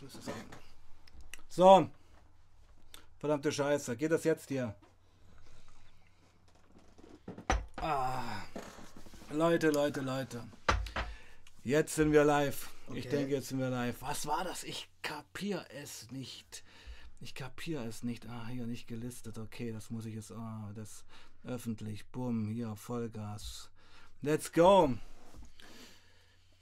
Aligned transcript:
Jetzt 0.00 0.14
müsste 0.14 0.32
gehen. 0.32 0.44
So. 1.48 1.90
Verdammte 3.18 3.52
Scheiße. 3.52 3.96
Geht 3.96 4.12
das 4.12 4.24
jetzt 4.24 4.48
hier? 4.48 4.74
Ah. 7.76 8.42
Leute, 9.30 9.70
Leute, 9.70 10.00
Leute. 10.00 10.44
Jetzt 11.64 11.94
sind 11.94 12.12
wir 12.12 12.24
live. 12.24 12.70
Ich 12.94 13.06
Okay. 13.06 13.16
denke, 13.16 13.34
jetzt 13.34 13.48
sind 13.48 13.58
wir 13.58 13.68
live. 13.68 14.00
Was 14.00 14.26
war 14.26 14.44
das? 14.44 14.64
Ich 14.64 14.88
kapier 15.02 15.66
es 15.82 16.10
nicht. 16.10 16.64
Ich 17.20 17.34
kapier 17.34 17.82
es 17.82 18.02
nicht. 18.02 18.26
Ah, 18.26 18.46
hier 18.46 18.66
nicht 18.66 18.88
gelistet. 18.88 19.36
Okay, 19.36 19.70
das 19.70 19.90
muss 19.90 20.06
ich 20.06 20.14
jetzt. 20.14 20.32
Ah, 20.32 20.72
das 20.74 21.04
öffentlich. 21.44 22.06
Bumm, 22.06 22.48
hier 22.48 22.74
Vollgas. 22.74 23.70
Let's 24.22 24.50
go. 24.50 24.94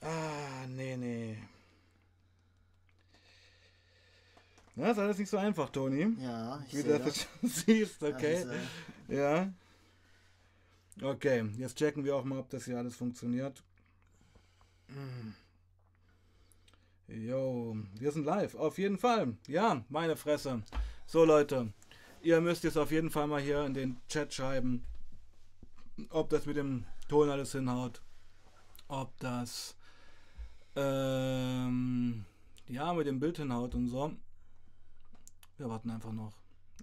Ah, 0.01 0.65
nee, 0.67 0.97
nee. 0.97 1.37
Ja, 4.79 4.91
ist 4.91 4.97
alles 4.97 5.17
nicht 5.17 5.29
so 5.29 5.37
einfach, 5.37 5.69
Toni. 5.71 6.15
Ja, 6.21 6.63
ich 6.65 6.77
Wie 6.77 6.83
du 6.83 6.97
das. 6.97 7.03
das 7.03 7.21
schon 7.21 7.49
siehst, 7.49 8.01
okay. 8.01 8.45
Das 8.45 8.55
äh, 9.09 9.17
Ja. 9.17 9.53
Okay, 11.01 11.49
jetzt 11.57 11.77
checken 11.77 12.05
wir 12.05 12.15
auch 12.15 12.23
mal, 12.23 12.39
ob 12.39 12.49
das 12.49 12.63
hier 12.63 12.77
alles 12.77 12.95
funktioniert. 12.95 13.61
Jo, 17.09 17.75
wir 17.99 18.11
sind 18.11 18.25
live, 18.25 18.55
auf 18.55 18.77
jeden 18.77 18.97
Fall. 18.97 19.35
Ja, 19.47 19.83
meine 19.89 20.15
Fresse. 20.15 20.63
So 21.05 21.25
Leute, 21.25 21.73
ihr 22.21 22.39
müsst 22.39 22.63
jetzt 22.63 22.77
auf 22.77 22.91
jeden 22.91 23.09
Fall 23.09 23.27
mal 23.27 23.41
hier 23.41 23.65
in 23.65 23.73
den 23.73 23.97
Chat 24.07 24.33
schreiben, 24.33 24.85
ob 26.09 26.29
das 26.29 26.45
mit 26.45 26.55
dem 26.55 26.85
Ton 27.09 27.29
alles 27.29 27.51
hinhaut. 27.51 28.01
Ob 28.87 29.17
das 29.19 29.75
ähm, 30.77 32.23
ja 32.67 32.93
mit 32.93 33.07
dem 33.07 33.19
Bild 33.19 33.37
hinhaut 33.37 33.75
und 33.75 33.89
so. 33.89 34.13
Wir 35.59 35.69
warten 35.69 35.91
einfach 35.91 36.13
noch. 36.13 36.33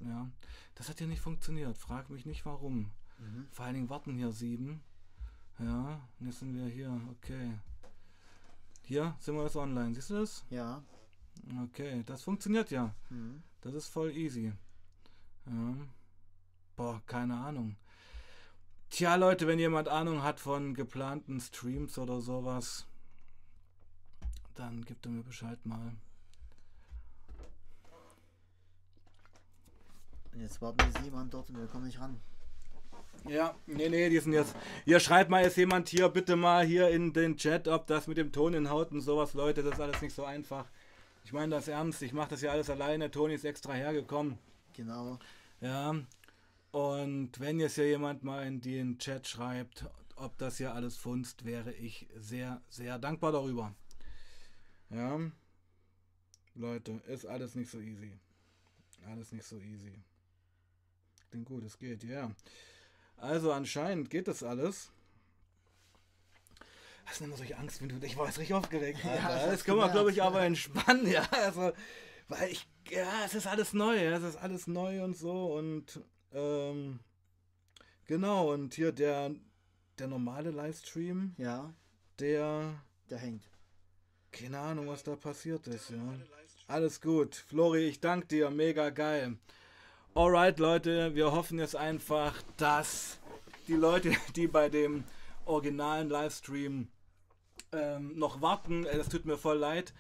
Ja, 0.03 0.31
das 0.75 0.89
hat 0.91 1.01
ja 1.01 1.07
nicht 1.07 1.23
funktioniert. 1.23 1.79
Frag 1.79 2.11
mich 2.11 2.27
nicht 2.27 2.45
warum. 2.45 2.91
mhm. 3.19 3.47
Vor 3.51 3.65
allen 3.65 3.75
Dingen 3.75 3.89
warten 3.89 4.15
hier 4.15 4.31
sieben. 4.33 4.83
Ja, 5.59 6.07
und 6.21 6.27
jetzt 6.27 6.41
sind 6.41 6.55
wir 6.55 6.67
hier. 6.67 7.01
Okay. 7.13 7.59
Hier 8.83 9.17
sind 9.19 9.35
wir 9.35 9.45
jetzt 9.45 9.57
online. 9.57 9.95
Siehst 9.95 10.11
du 10.11 10.21
das? 10.21 10.45
Ja. 10.51 10.83
Okay, 11.65 12.03
das 12.05 12.23
funktioniert 12.23 12.71
ja. 12.71 12.95
Mhm. 13.09 13.43
Das 13.63 13.73
ist 13.73 13.87
voll 13.87 14.11
easy. 14.13 14.53
Ja. 15.47 15.77
Boah, 16.77 17.03
keine 17.07 17.37
Ahnung. 17.39 17.77
Tja, 18.91 19.15
Leute, 19.17 19.47
wenn 19.47 19.59
jemand 19.59 19.89
Ahnung 19.89 20.23
hat 20.23 20.39
von 20.39 20.75
geplanten 20.75 21.41
Streams 21.41 21.99
oder 21.99 22.21
sowas, 22.21 22.87
dann 24.55 24.85
gibt 24.85 25.07
er 25.07 25.13
mir 25.13 25.23
Bescheid 25.23 25.65
mal. 25.65 25.97
Und 30.37 30.43
jetzt 30.43 30.61
warten 30.61 30.93
sieben 31.03 31.17
an 31.17 31.31
dort 31.31 31.49
und 31.49 31.59
wir 31.59 31.67
kommen 31.67 31.87
nicht 31.87 31.99
ran. 31.99 32.21
Ja, 33.27 33.55
nee, 33.67 33.89
nee, 33.89 34.11
die 34.11 34.19
sind 34.19 34.35
jetzt. 34.35 34.55
Hier 34.85 35.01
schreibt 35.01 35.31
mal 35.31 35.43
jetzt 35.43 35.57
jemand 35.57 35.89
hier 35.89 36.11
bitte 36.11 36.37
mal 36.37 36.63
hier 36.63 36.91
in 36.91 37.15
den 37.15 37.39
Chat, 37.39 37.67
ob 37.69 37.87
das 37.87 38.07
mit 38.07 38.19
dem 38.19 38.33
Ton 38.33 38.53
hinhaut 38.53 38.93
und 38.93 39.01
sowas, 39.01 39.33
Leute, 39.33 39.63
das 39.63 39.73
ist 39.73 39.81
alles 39.81 40.03
nicht 40.03 40.15
so 40.15 40.27
einfach. 40.27 40.67
Ich 41.25 41.33
meine 41.33 41.55
das 41.55 41.69
ernst, 41.69 42.03
ich 42.03 42.13
mache 42.13 42.29
das 42.29 42.43
ja 42.43 42.53
alles 42.53 42.69
alleine. 42.69 43.11
Toni 43.11 43.33
ist 43.33 43.47
extra 43.47 43.73
hergekommen. 43.73 44.39
Genau. 44.75 45.19
Ja. 45.63 45.95
Und 46.71 47.41
wenn 47.41 47.59
jetzt 47.59 47.77
hier 47.77 47.89
jemand 47.89 48.23
mal 48.23 48.47
in 48.47 48.61
den 48.61 48.99
Chat 48.99 49.27
schreibt, 49.27 49.87
ob 50.17 50.37
das 50.37 50.59
hier 50.59 50.75
alles 50.75 50.99
funzt, 50.99 51.47
wäre 51.47 51.73
ich 51.73 52.09
sehr, 52.15 52.61
sehr 52.69 52.99
dankbar 52.99 53.33
darüber. 53.33 53.75
Ja. 54.91 55.19
Leute, 56.55 57.01
ist 57.07 57.25
alles 57.25 57.55
nicht 57.55 57.71
so 57.71 57.81
easy. 57.81 58.13
Alles 59.07 59.33
nicht 59.33 59.47
so 59.47 59.59
easy. 59.61 60.03
Klingt 61.31 61.47
gut, 61.47 61.65
es 61.65 61.79
geht, 61.79 62.05
ja. 62.05 62.31
Also 63.17 63.53
anscheinend 63.53 64.11
geht 64.11 64.29
das 64.29 64.43
alles. 64.43 64.91
Hast 67.05 67.21
du 67.21 67.25
immer 67.25 67.37
solche 67.37 67.57
Angst, 67.57 67.81
wenn 67.81 67.89
du. 67.89 68.05
Ich 68.05 68.17
war 68.17 68.27
jetzt 68.27 68.39
richtig 68.39 68.55
aufgeregt. 68.55 68.99
Ja, 69.05 69.29
das 69.29 69.51
das 69.51 69.67
wir, 69.67 69.75
gemerkt, 69.75 69.93
glaube 69.93 70.11
ich, 70.11 70.23
aber 70.23 70.41
entspannen, 70.43 71.07
ja. 71.11 71.23
Also, 71.31 71.73
weil 72.29 72.51
ich. 72.51 72.67
Ja, 72.91 73.25
es 73.25 73.35
ist 73.35 73.47
alles 73.47 73.73
neu. 73.73 73.97
ja, 73.97 74.17
Es 74.17 74.23
ist 74.23 74.37
alles 74.37 74.67
neu 74.67 75.03
und 75.03 75.17
so. 75.17 75.55
Und. 75.55 76.01
Ähm, 76.33 77.01
genau, 78.07 78.53
und 78.53 78.75
hier 78.75 78.93
der. 78.93 79.35
Der 79.99 80.09
normale 80.09 80.51
Livestream, 80.51 81.35
Ja, 81.39 81.73
der. 82.19 82.75
der 83.09 83.17
hängt. 83.19 83.43
Keine 84.31 84.59
Ahnung, 84.59 84.89
was 84.89 85.03
da 85.05 85.17
passiert 85.17 85.67
ist, 85.69 85.89
ja. 85.89 85.97
Alles 86.67 87.01
gut. 87.01 87.35
Flori, 87.35 87.87
ich 87.87 88.01
danke 88.01 88.27
dir. 88.27 88.51
Mega 88.51 88.91
geil. 88.91 89.39
Alright, 90.17 90.59
Leute, 90.59 91.15
wir 91.15 91.31
hoffen 91.33 91.59
jetzt 91.59 91.77
einfach, 91.77 92.41
dass 92.57 93.19
die 93.69 93.75
Leute, 93.75 94.17
die 94.35 94.47
bei 94.47 94.71
dem 94.71 95.05
originalen 95.45 96.09
Livestream 96.09 96.89
ähm, 97.73 98.19
noch 98.19 98.41
warten, 98.41 98.87
äh, 98.87 98.97
das 98.97 99.11
tut 99.11 99.27
mir 99.27 99.37
voll 99.37 99.59
leid, 99.59 99.93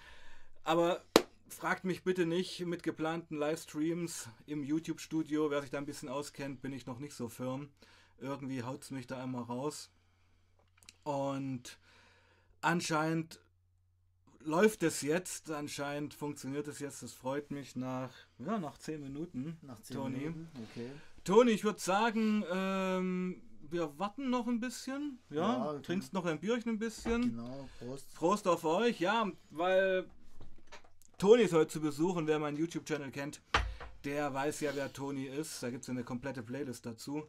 aber 0.65 1.03
fragt 1.51 1.85
mich 1.85 2.03
bitte 2.03 2.25
nicht 2.25 2.61
mit 2.61 2.83
geplanten 2.83 3.37
Livestreams 3.37 4.31
im 4.47 4.65
YouTube-Studio. 4.65 5.51
Wer 5.51 5.61
sich 5.61 5.71
da 5.71 5.77
ein 5.77 5.85
bisschen 5.85 6.09
auskennt, 6.09 6.63
bin 6.63 6.73
ich 6.73 6.87
noch 6.87 6.99
nicht 6.99 7.13
so 7.15 7.29
firm. 7.29 7.69
Irgendwie 8.19 8.63
haut 8.63 8.85
es 8.85 8.91
mich 8.91 9.07
da 9.07 9.23
immer 9.23 9.43
raus. 9.43 9.91
Und 11.05 11.79
anscheinend 12.63 13.39
läuft 14.47 14.83
es 14.83 15.03
jetzt, 15.03 15.51
anscheinend 15.51 16.15
funktioniert 16.15 16.67
es 16.69 16.79
jetzt, 16.79 17.03
das 17.03 17.13
freut 17.13 17.51
mich 17.51 17.77
nach, 17.77 18.11
ja, 18.39 18.59
nach 18.59 18.79
10 18.79 19.01
Minuten. 19.01 19.59
Nach 19.63 19.81
zehn 19.83 19.97
Toni. 19.97 20.19
Minuten. 20.19 20.49
Okay. 20.71 20.91
Toni, 21.25 21.51
ich 21.51 21.65
würde 21.65 21.81
sagen, 21.81 22.45
ähm, 22.51 23.43
wir 23.69 23.99
warten 23.99 24.31
noch 24.31 24.47
ein 24.47 24.61
bisschen. 24.61 25.19
Ja, 25.31 25.37
Ja, 25.37 25.71
okay. 25.71 25.83
trinkst 25.83 26.13
noch 26.13 26.25
ein 26.25 26.39
Bierchen 26.39 26.73
ein 26.73 26.79
bisschen. 26.79 27.37
Genau, 27.37 27.69
Prost. 27.81 28.15
Prost 28.15 28.49
auf 28.49 28.65
euch, 28.65 29.01
ja, 29.01 29.31
weil 29.51 30.07
Toni 31.19 31.43
ist 31.43 31.53
heute 31.53 31.73
zu 31.73 31.81
Besuch 31.81 32.17
und 32.17 32.27
wer 32.27 32.39
meinen 32.39 32.57
YouTube-Channel 32.57 33.11
kennt, 33.11 33.41
der 34.05 34.33
weiß 34.33 34.61
ja, 34.61 34.71
wer 34.75 34.93
Toni 34.93 35.25
ist. 35.27 35.63
Da 35.63 35.71
gibt 35.71 35.83
es 35.83 35.91
eine 35.91 36.05
komplette 36.05 36.43
Playlist 36.43 36.87
dazu. 36.87 37.25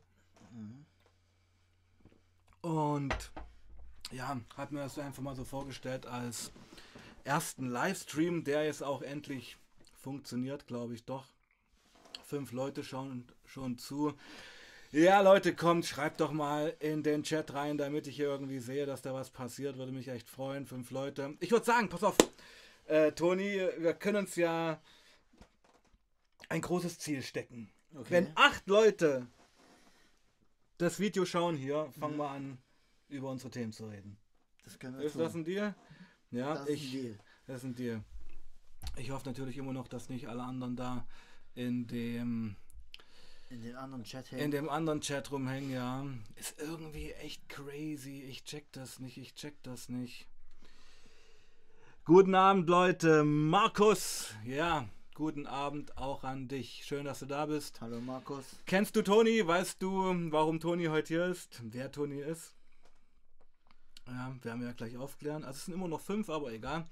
Mhm. 0.51 0.85
Und 2.61 3.31
ja, 4.11 4.39
hat 4.55 4.71
mir 4.71 4.81
das 4.81 4.99
einfach 4.99 5.23
mal 5.23 5.35
so 5.35 5.43
vorgestellt 5.43 6.05
als 6.05 6.51
ersten 7.27 7.69
Livestream, 7.69 8.43
der 8.43 8.65
jetzt 8.65 8.81
auch 8.81 9.01
endlich 9.01 9.57
funktioniert, 9.99 10.65
glaube 10.65 10.93
ich 10.93 11.03
doch. 11.05 11.25
Fünf 12.25 12.51
Leute 12.51 12.83
schauen 12.83 13.25
schon 13.45 13.77
zu. 13.77 14.13
Ja, 14.91 15.19
Leute, 15.21 15.53
kommt, 15.53 15.85
schreibt 15.85 16.21
doch 16.21 16.31
mal 16.31 16.75
in 16.79 17.03
den 17.03 17.23
Chat 17.23 17.53
rein, 17.53 17.77
damit 17.77 18.07
ich 18.07 18.15
hier 18.15 18.27
irgendwie 18.27 18.59
sehe, 18.59 18.85
dass 18.85 19.01
da 19.01 19.13
was 19.13 19.29
passiert. 19.29 19.77
Würde 19.77 19.91
mich 19.91 20.07
echt 20.07 20.29
freuen. 20.29 20.65
Fünf 20.65 20.91
Leute. 20.91 21.35
Ich 21.41 21.51
würde 21.51 21.65
sagen, 21.65 21.89
pass 21.89 22.03
auf, 22.03 22.15
äh, 22.85 23.11
Toni, 23.11 23.61
wir 23.77 23.93
können 23.93 24.19
uns 24.19 24.35
ja 24.37 24.81
ein 26.47 26.61
großes 26.61 26.99
Ziel 26.99 27.21
stecken. 27.21 27.69
Okay. 27.93 28.07
Wenn 28.09 28.31
acht 28.35 28.67
Leute 28.67 29.27
das 30.77 30.99
Video 30.99 31.25
schauen 31.25 31.57
hier, 31.57 31.91
fangen 31.99 32.17
wir 32.17 32.29
an, 32.29 32.57
über 33.09 33.29
unsere 33.29 33.51
Themen 33.51 33.73
zu 33.73 33.87
reden. 33.87 34.17
das 34.63 34.79
können 34.79 34.97
wir 34.97 35.05
Ist 35.05 35.13
tun. 35.13 35.21
das 35.21 35.33
ein 35.33 35.43
Deal? 35.43 35.75
Ja, 36.31 36.53
das 36.55 36.67
ist 36.67 36.75
ich. 36.75 36.83
ein 36.83 36.91
Deal. 37.01 37.19
Das 37.47 37.57
ist 37.57 37.63
ein 37.63 37.75
Deal. 37.75 38.03
Ich 38.97 39.11
hoffe 39.11 39.27
natürlich 39.27 39.57
immer 39.57 39.73
noch, 39.73 39.87
dass 39.87 40.09
nicht 40.09 40.27
alle 40.27 40.43
anderen 40.43 40.75
da 40.75 41.05
in 41.55 41.87
dem 41.87 42.55
In 43.49 43.61
den 43.61 43.75
anderen 43.75 44.03
Chat 44.03 44.31
in 44.31 44.37
hängen. 44.39 44.51
dem 44.51 44.69
anderen 44.69 45.01
Chat 45.01 45.31
rumhängen, 45.31 45.71
ja. 45.71 46.05
Ist 46.35 46.59
irgendwie 46.59 47.11
echt 47.13 47.47
crazy. 47.49 48.21
Ich 48.23 48.43
check 48.43 48.71
das 48.73 48.99
nicht, 48.99 49.17
ich 49.17 49.35
check 49.35 49.55
das 49.63 49.89
nicht. 49.89 50.27
Guten 52.05 52.35
Abend, 52.35 52.69
Leute. 52.69 53.23
Markus. 53.23 54.33
Ja, 54.45 54.87
guten 55.13 55.45
Abend 55.47 55.97
auch 55.97 56.23
an 56.23 56.47
dich. 56.47 56.83
Schön, 56.85 57.05
dass 57.05 57.19
du 57.19 57.25
da 57.25 57.45
bist. 57.45 57.81
Hallo 57.81 57.99
Markus. 57.99 58.45
Kennst 58.65 58.95
du 58.95 59.01
Toni? 59.01 59.45
Weißt 59.45 59.81
du, 59.81 60.13
warum 60.31 60.59
Toni 60.59 60.85
heute 60.85 61.07
hier 61.13 61.25
ist? 61.25 61.61
Wer 61.63 61.91
Toni 61.91 62.19
ist? 62.21 62.53
Ja, 64.07 64.35
werden 64.41 64.61
wir 64.61 64.67
ja 64.67 64.73
gleich 64.73 64.97
aufklären. 64.97 65.43
Also 65.43 65.57
es 65.57 65.65
sind 65.65 65.73
immer 65.73 65.87
noch 65.87 66.01
fünf, 66.01 66.29
aber 66.29 66.51
egal. 66.51 66.87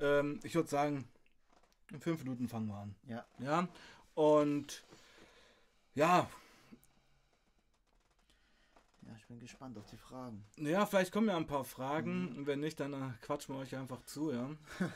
Ähm, 0.00 0.40
ich 0.42 0.54
würde 0.54 0.68
sagen, 0.68 1.08
in 1.90 2.00
fünf 2.00 2.22
Minuten 2.22 2.48
fangen 2.48 2.66
wir 2.68 2.76
an. 2.76 2.94
Ja. 3.06 3.24
Ja, 3.38 3.68
und 4.14 4.84
ja, 5.94 6.28
Ja, 9.10 9.16
ich 9.16 9.26
bin 9.26 9.40
gespannt 9.40 9.76
auf 9.76 9.86
die 9.86 9.96
Fragen. 9.96 10.44
ja, 10.56 10.86
vielleicht 10.86 11.10
kommen 11.10 11.28
ja 11.28 11.36
ein 11.36 11.46
paar 11.46 11.64
Fragen. 11.64 12.36
Und 12.36 12.46
wenn 12.46 12.60
nicht, 12.60 12.78
dann 12.78 12.92
äh, 12.92 13.12
quatschen 13.22 13.54
wir 13.54 13.60
euch 13.60 13.74
einfach 13.74 14.02
zu, 14.04 14.32
ja. 14.32 14.50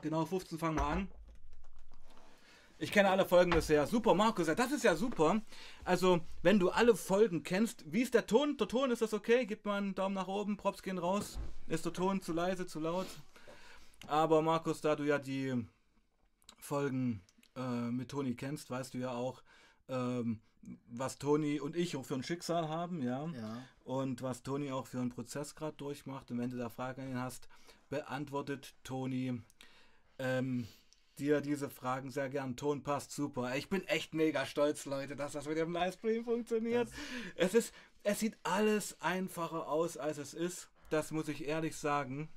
genau, 0.00 0.24
15 0.24 0.58
fangen 0.58 0.76
wir 0.76 0.86
an. 0.86 1.08
Ich 2.78 2.92
kenne 2.92 3.08
alle 3.08 3.24
Folgen 3.24 3.52
bisher. 3.52 3.86
Super, 3.86 4.14
Markus, 4.14 4.48
ja, 4.48 4.54
das 4.54 4.70
ist 4.70 4.84
ja 4.84 4.96
super. 4.96 5.40
Also, 5.84 6.20
wenn 6.42 6.58
du 6.58 6.68
alle 6.68 6.94
Folgen 6.94 7.42
kennst, 7.42 7.90
wie 7.90 8.02
ist 8.02 8.12
der 8.12 8.26
Ton? 8.26 8.58
Der 8.58 8.68
Ton, 8.68 8.90
ist 8.90 9.00
das 9.00 9.14
okay? 9.14 9.46
Gib 9.46 9.64
mal 9.64 9.78
einen 9.78 9.94
Daumen 9.94 10.14
nach 10.14 10.28
oben, 10.28 10.58
Props 10.58 10.82
gehen 10.82 10.98
raus. 10.98 11.38
Ist 11.68 11.86
der 11.86 11.94
Ton 11.94 12.20
zu 12.20 12.34
leise, 12.34 12.66
zu 12.66 12.78
laut? 12.80 13.06
Aber 14.08 14.42
Markus, 14.42 14.82
da 14.82 14.94
du 14.94 15.04
ja 15.04 15.18
die 15.18 15.66
Folgen 16.58 17.22
äh, 17.56 17.90
mit 17.90 18.10
Toni 18.10 18.34
kennst, 18.34 18.70
weißt 18.70 18.92
du 18.92 18.98
ja 18.98 19.12
auch, 19.12 19.42
ähm, 19.88 20.40
was 20.88 21.16
Toni 21.16 21.60
und 21.60 21.76
ich 21.76 21.96
auch 21.96 22.04
für 22.04 22.14
ein 22.14 22.24
Schicksal 22.24 22.68
haben, 22.68 23.00
ja. 23.00 23.26
Ja. 23.28 23.62
Und 23.84 24.20
was 24.20 24.42
Toni 24.42 24.70
auch 24.70 24.86
für 24.86 25.00
einen 25.00 25.10
Prozess 25.10 25.54
gerade 25.54 25.76
durchmacht. 25.76 26.30
Und 26.30 26.38
wenn 26.38 26.50
du 26.50 26.58
da 26.58 26.68
Fragen 26.68 27.02
an 27.02 27.10
ihn 27.10 27.20
hast, 27.20 27.48
beantwortet 27.88 28.74
Toni 28.84 29.40
ähm, 30.18 30.66
dir 31.18 31.40
diese 31.40 31.68
Fragen 31.70 32.10
sehr 32.10 32.28
gern. 32.28 32.56
Ton 32.56 32.82
passt 32.82 33.12
super. 33.12 33.54
Ich 33.56 33.68
bin 33.68 33.86
echt 33.88 34.14
mega 34.14 34.46
stolz, 34.46 34.84
Leute, 34.86 35.16
dass 35.16 35.32
das 35.32 35.46
mit 35.46 35.56
dem 35.58 35.72
Livestream 35.72 36.24
funktioniert. 36.24 36.88
Es 37.34 37.54
ist, 37.54 37.72
es 38.02 38.20
sieht 38.20 38.36
alles 38.42 38.96
einfacher 39.00 39.68
aus, 39.68 39.96
als 39.96 40.18
es 40.18 40.34
ist. 40.34 40.68
Das 40.90 41.10
muss 41.10 41.28
ich 41.28 41.46
ehrlich 41.46 41.76
sagen. 41.76 42.28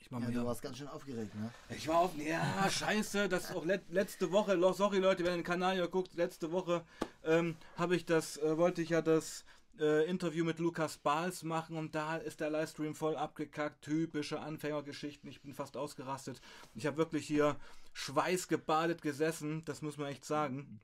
Ich 0.00 0.12
mach 0.12 0.20
Ja, 0.20 0.26
mal 0.26 0.34
du 0.34 0.44
warst 0.46 0.62
ganz 0.62 0.78
schön 0.78 0.86
aufgeregt, 0.86 1.34
ne? 1.34 1.50
Ich 1.68 1.88
war 1.88 1.98
auf. 1.98 2.16
Ja, 2.16 2.70
scheiße. 2.70 3.28
Das 3.28 3.50
ist 3.50 3.56
auch 3.56 3.64
let, 3.64 3.82
letzte 3.90 4.30
Woche. 4.30 4.56
Sorry, 4.72 4.98
Leute, 4.98 5.24
wenn 5.24 5.32
ihr 5.32 5.38
den 5.38 5.44
Kanal 5.44 5.74
hier 5.74 5.88
guckt. 5.88 6.14
Letzte 6.14 6.52
Woche 6.52 6.84
ähm, 7.24 7.56
habe 7.76 7.96
ich 7.96 8.06
das. 8.06 8.36
Äh, 8.36 8.56
wollte 8.56 8.82
ich 8.82 8.90
ja 8.90 9.02
das 9.02 9.44
äh, 9.80 10.08
Interview 10.08 10.44
mit 10.44 10.58
Lukas 10.58 10.98
Bahls 10.98 11.42
machen 11.42 11.76
und 11.76 11.94
da 11.94 12.16
ist 12.16 12.40
der 12.40 12.50
Livestream 12.50 12.94
voll 12.94 13.16
abgekackt. 13.16 13.82
Typische 13.82 14.40
Anfängergeschichten. 14.40 15.28
Ich 15.30 15.42
bin 15.42 15.54
fast 15.54 15.76
ausgerastet. 15.76 16.40
Ich 16.74 16.86
habe 16.86 16.96
wirklich 16.96 17.26
hier 17.26 17.56
schweißgebadet 17.92 19.02
gesessen. 19.02 19.64
Das 19.64 19.82
muss 19.82 19.96
man 19.96 20.08
echt 20.08 20.24
sagen. 20.24 20.80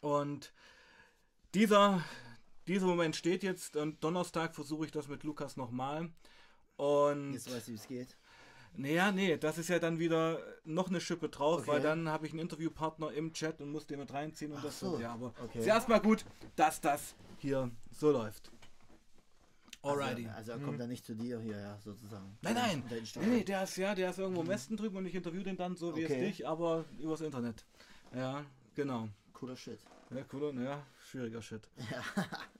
Und 0.00 0.52
dieser, 1.54 2.02
dieser 2.66 2.86
Moment 2.86 3.16
steht 3.16 3.42
jetzt. 3.42 3.76
Und 3.76 4.02
Donnerstag 4.02 4.54
versuche 4.54 4.86
ich 4.86 4.92
das 4.92 5.08
mit 5.08 5.24
Lukas 5.24 5.56
nochmal. 5.56 6.10
Und. 6.76 7.34
Jetzt 7.34 7.52
weißt 7.52 7.68
du, 7.68 7.72
wie 7.72 7.76
es 7.76 7.86
geht. 7.86 8.16
Naja, 8.76 9.12
nee, 9.12 9.36
das 9.36 9.58
ist 9.58 9.68
ja 9.68 9.78
dann 9.78 9.98
wieder 9.98 10.38
noch 10.64 10.88
eine 10.88 11.00
Schippe 11.00 11.28
drauf, 11.28 11.62
Okay. 11.62 11.70
weil 11.72 11.80
dann 11.80 12.08
habe 12.08 12.26
ich 12.26 12.32
einen 12.32 12.40
Interviewpartner 12.40 13.12
im 13.12 13.32
Chat 13.32 13.60
und 13.60 13.70
muss 13.70 13.86
den 13.86 13.98
mit 13.98 14.12
reinziehen 14.12 14.52
und 14.52 14.58
Ach 14.58 14.64
das 14.64 14.80
so, 14.80 14.98
ja, 14.98 15.12
aber 15.12 15.34
okay. 15.42 15.58
ist 15.58 15.66
erstmal 15.66 16.00
gut, 16.00 16.24
dass 16.56 16.80
das 16.80 17.14
hier 17.38 17.70
so 17.90 18.10
läuft. 18.10 18.50
Alrighty. 19.82 20.26
Also, 20.26 20.36
also 20.36 20.52
er 20.52 20.58
kommt 20.58 20.78
dann 20.80 20.88
nicht 20.90 21.04
zu 21.06 21.14
dir 21.14 21.40
hier, 21.40 21.58
ja, 21.58 21.78
sozusagen. 21.82 22.36
nein, 22.42 22.54
nein, 22.54 22.82
nee, 23.26 23.42
der 23.44 23.64
ist 23.64 23.76
ja, 23.76 23.94
der 23.94 24.10
ist 24.10 24.18
irgendwo 24.18 24.42
im 24.42 24.48
Westen 24.48 24.76
drüben 24.76 24.96
und 24.98 25.06
ich 25.06 25.14
interview 25.14 25.42
den 25.42 25.56
dann 25.56 25.74
so 25.76 25.96
wie 25.96 26.02
es 26.02 26.10
Okay. 26.10 26.26
dich, 26.26 26.46
aber 26.46 26.84
übers 26.98 27.22
Internet. 27.22 27.64
Ja, 28.14 28.44
genau. 28.74 29.08
Cooler 29.32 29.56
Shit. 29.56 29.80
Ja, 30.10 30.22
cool, 30.32 30.54
ja, 30.62 30.82
schwieriger 31.08 31.40
Shit. 31.40 31.68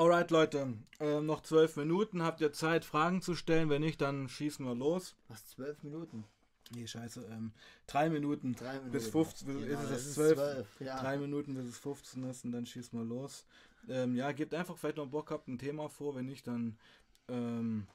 Ja. 0.00 0.06
Alright, 0.06 0.30
Leute, 0.30 0.78
ähm, 0.98 1.26
noch 1.26 1.42
zwölf 1.42 1.76
Minuten. 1.76 2.22
Habt 2.22 2.40
ihr 2.40 2.52
Zeit, 2.52 2.86
Fragen 2.86 3.20
zu 3.20 3.34
stellen? 3.34 3.68
Wenn 3.68 3.82
nicht, 3.82 4.00
dann 4.00 4.30
schießen 4.30 4.64
wir 4.64 4.74
los. 4.74 5.14
Was, 5.28 5.44
zwölf 5.46 5.82
Minuten? 5.82 6.24
Nee, 6.70 6.86
scheiße, 6.86 7.26
ähm, 7.30 7.52
drei 7.86 8.08
Minuten. 8.08 8.54
Drei 8.54 8.74
Minuten. 8.74 8.92
Bis 8.92 9.08
15 9.08 9.46
Genau, 9.46 9.60
ist 9.60 9.68
es 9.68 9.80
das 9.80 9.90
das 9.90 10.06
ist 10.06 10.14
12. 10.14 10.34
zwölf, 10.36 10.80
Ja. 10.80 11.00
Drei 11.00 11.18
Minuten, 11.18 11.54
bis 11.54 11.66
es 11.66 11.76
15 11.76 12.24
ist 12.24 12.44
und 12.46 12.52
dann 12.52 12.64
schießen 12.64 12.98
wir 12.98 13.04
los. 13.04 13.44
Ähm, 13.90 14.16
ja, 14.16 14.32
gebt 14.32 14.54
einfach 14.54 14.78
vielleicht 14.78 14.96
noch 14.96 15.06
Bock, 15.06 15.30
habt 15.30 15.48
ein 15.48 15.58
Thema 15.58 15.90
vor. 15.90 16.14
Wenn 16.14 16.24
nicht, 16.26 16.46
dann 16.46 16.78
ähm, 17.28 17.86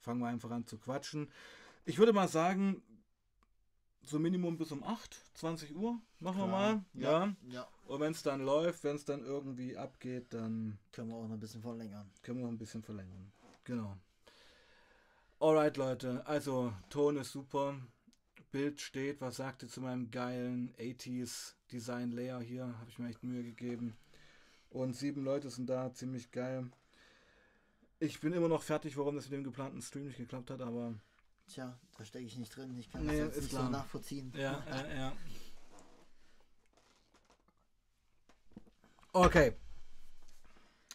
fangen 0.00 0.20
wir 0.20 0.28
einfach 0.28 0.50
an 0.50 0.66
zu 0.66 0.76
quatschen. 0.76 1.30
Ich 1.86 1.98
würde 1.98 2.12
mal 2.12 2.28
sagen, 2.28 2.82
so 4.02 4.18
Minimum 4.18 4.58
bis 4.58 4.70
um 4.70 4.82
8, 4.82 5.18
20 5.34 5.74
Uhr 5.74 5.98
machen 6.20 6.40
wir 6.40 6.46
Klar. 6.46 6.48
mal. 6.48 6.84
Ja. 6.92 7.34
ja. 7.48 7.68
Und 7.88 8.00
wenn 8.00 8.12
es 8.12 8.22
dann 8.22 8.42
läuft, 8.44 8.84
wenn 8.84 8.96
es 8.96 9.04
dann 9.06 9.24
irgendwie 9.24 9.76
abgeht, 9.76 10.34
dann 10.34 10.78
Können 10.92 11.08
wir 11.08 11.16
auch 11.16 11.26
noch 11.26 11.34
ein 11.34 11.40
bisschen 11.40 11.62
verlängern. 11.62 12.10
können 12.22 12.38
wir 12.38 12.44
noch 12.44 12.52
ein 12.52 12.58
bisschen 12.58 12.82
verlängern. 12.82 13.32
Genau. 13.64 13.96
Alright, 15.40 15.76
Leute. 15.76 16.26
Also, 16.26 16.72
Ton 16.90 17.16
ist 17.16 17.32
super. 17.32 17.76
Bild 18.50 18.80
steht. 18.80 19.20
Was 19.20 19.36
sagt 19.36 19.62
ihr 19.62 19.68
zu 19.68 19.80
meinem 19.80 20.10
geilen 20.10 20.74
80s 20.78 21.54
Design 21.72 22.12
Layer 22.12 22.40
hier? 22.40 22.66
Habe 22.78 22.90
ich 22.90 22.98
mir 22.98 23.08
echt 23.08 23.22
Mühe 23.22 23.42
gegeben. 23.42 23.96
Und 24.70 24.94
sieben 24.94 25.24
Leute 25.24 25.48
sind 25.48 25.66
da. 25.70 25.92
Ziemlich 25.94 26.30
geil. 26.30 26.70
Ich 28.00 28.20
bin 28.20 28.32
immer 28.32 28.48
noch 28.48 28.62
fertig, 28.62 28.96
warum 28.96 29.16
das 29.16 29.24
mit 29.30 29.38
dem 29.38 29.44
geplanten 29.44 29.80
Stream 29.82 30.06
nicht 30.06 30.18
geklappt 30.18 30.50
hat, 30.50 30.60
aber 30.60 30.94
Tja, 31.48 31.78
da 31.96 32.04
stecke 32.04 32.26
ich 32.26 32.36
nicht 32.36 32.54
drin. 32.54 32.76
Ich 32.78 32.90
kann 32.90 33.06
Nee, 33.06 33.18
das 33.20 33.28
jetzt 33.28 33.36
nicht 33.40 33.48
klar. 33.50 33.64
so 33.64 33.70
nachvollziehen. 33.70 34.32
Ja, 34.36 34.62
ja, 34.68 34.94
ja. 34.94 35.12
Okay. 39.18 39.52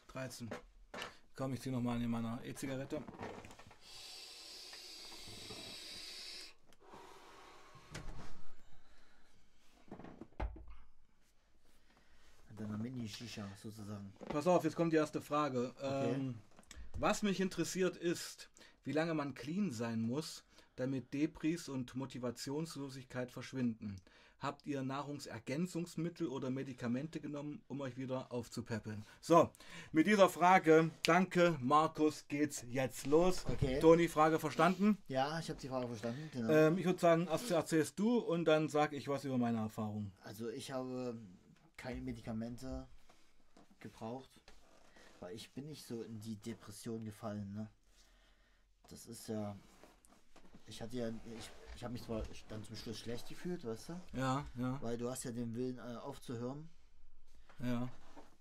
13. 0.07 0.49
Komm, 1.35 1.55
ich 1.55 1.61
ziehe 1.61 1.75
nochmal 1.75 2.01
in 2.01 2.09
meiner 2.09 2.39
E-Zigarette. 2.45 3.03
Deiner 12.57 12.77
Mini-Shisha 12.77 13.45
sozusagen. 13.61 14.13
Pass 14.29 14.47
auf, 14.47 14.63
jetzt 14.63 14.77
kommt 14.77 14.93
die 14.93 14.97
erste 14.97 15.19
Frage. 15.19 15.73
Okay. 15.75 16.13
Ähm, 16.13 16.35
was 16.97 17.23
mich 17.23 17.41
interessiert 17.41 17.97
ist, 17.97 18.49
wie 18.85 18.93
lange 18.93 19.13
man 19.15 19.33
clean 19.33 19.71
sein 19.71 19.99
muss, 19.99 20.45
damit 20.77 21.13
Depris 21.13 21.67
und 21.67 21.93
Motivationslosigkeit 21.93 23.31
verschwinden. 23.31 23.97
Habt 24.43 24.65
ihr 24.65 24.83
Nahrungsergänzungsmittel 24.83 26.27
oder 26.27 26.49
Medikamente 26.49 27.21
genommen, 27.21 27.61
um 27.69 27.79
euch 27.79 27.95
wieder 27.97 28.29
aufzupäppeln? 28.29 29.05
So, 29.21 29.49
mit 29.93 30.05
dieser 30.05 30.27
Frage, 30.27 30.91
danke 31.05 31.57
Markus, 31.61 32.27
geht's 32.27 32.65
jetzt 32.69 33.07
los. 33.07 33.45
Okay. 33.45 33.79
Toni, 33.79 34.09
Frage 34.09 34.39
verstanden? 34.39 34.97
Ja, 35.07 35.39
ich 35.39 35.49
habe 35.49 35.61
die 35.61 35.69
Frage 35.69 35.87
verstanden. 35.87 36.29
Genau. 36.33 36.51
Ähm, 36.51 36.77
ich 36.77 36.83
würde 36.83 36.99
sagen, 36.99 37.27
erst 37.31 37.51
erzählst 37.51 37.97
du 37.97 38.17
und 38.17 38.43
dann 38.43 38.67
sage 38.67 38.97
ich 38.97 39.07
was 39.07 39.23
über 39.23 39.37
meine 39.37 39.59
Erfahrung. 39.59 40.11
Also 40.25 40.49
ich 40.49 40.73
habe 40.73 41.17
keine 41.77 42.01
Medikamente 42.01 42.85
gebraucht, 43.79 44.41
weil 45.21 45.33
ich 45.33 45.53
bin 45.53 45.67
nicht 45.67 45.87
so 45.87 46.01
in 46.01 46.19
die 46.19 46.35
Depression 46.35 47.05
gefallen. 47.05 47.53
Ne? 47.53 47.69
Das 48.89 49.05
ist 49.05 49.29
ja, 49.29 49.55
ich 50.65 50.81
hatte 50.81 50.97
ja, 50.97 51.07
ich, 51.07 51.49
ich 51.83 51.85
habe 51.85 51.93
mich 51.95 52.03
zwar 52.03 52.23
dann 52.47 52.63
zum 52.63 52.77
Schluss 52.77 52.97
schlecht 52.97 53.27
gefühlt, 53.27 53.65
weißt 53.65 53.89
du, 53.89 54.01
Ja, 54.13 54.45
ja, 54.55 54.81
weil 54.81 54.97
du 54.97 55.09
hast 55.09 55.25
ja 55.25 55.31
den 55.33 55.53
Willen 55.53 55.79
äh, 55.79 55.97
aufzuhören 55.97 56.69
ja. 57.59 57.89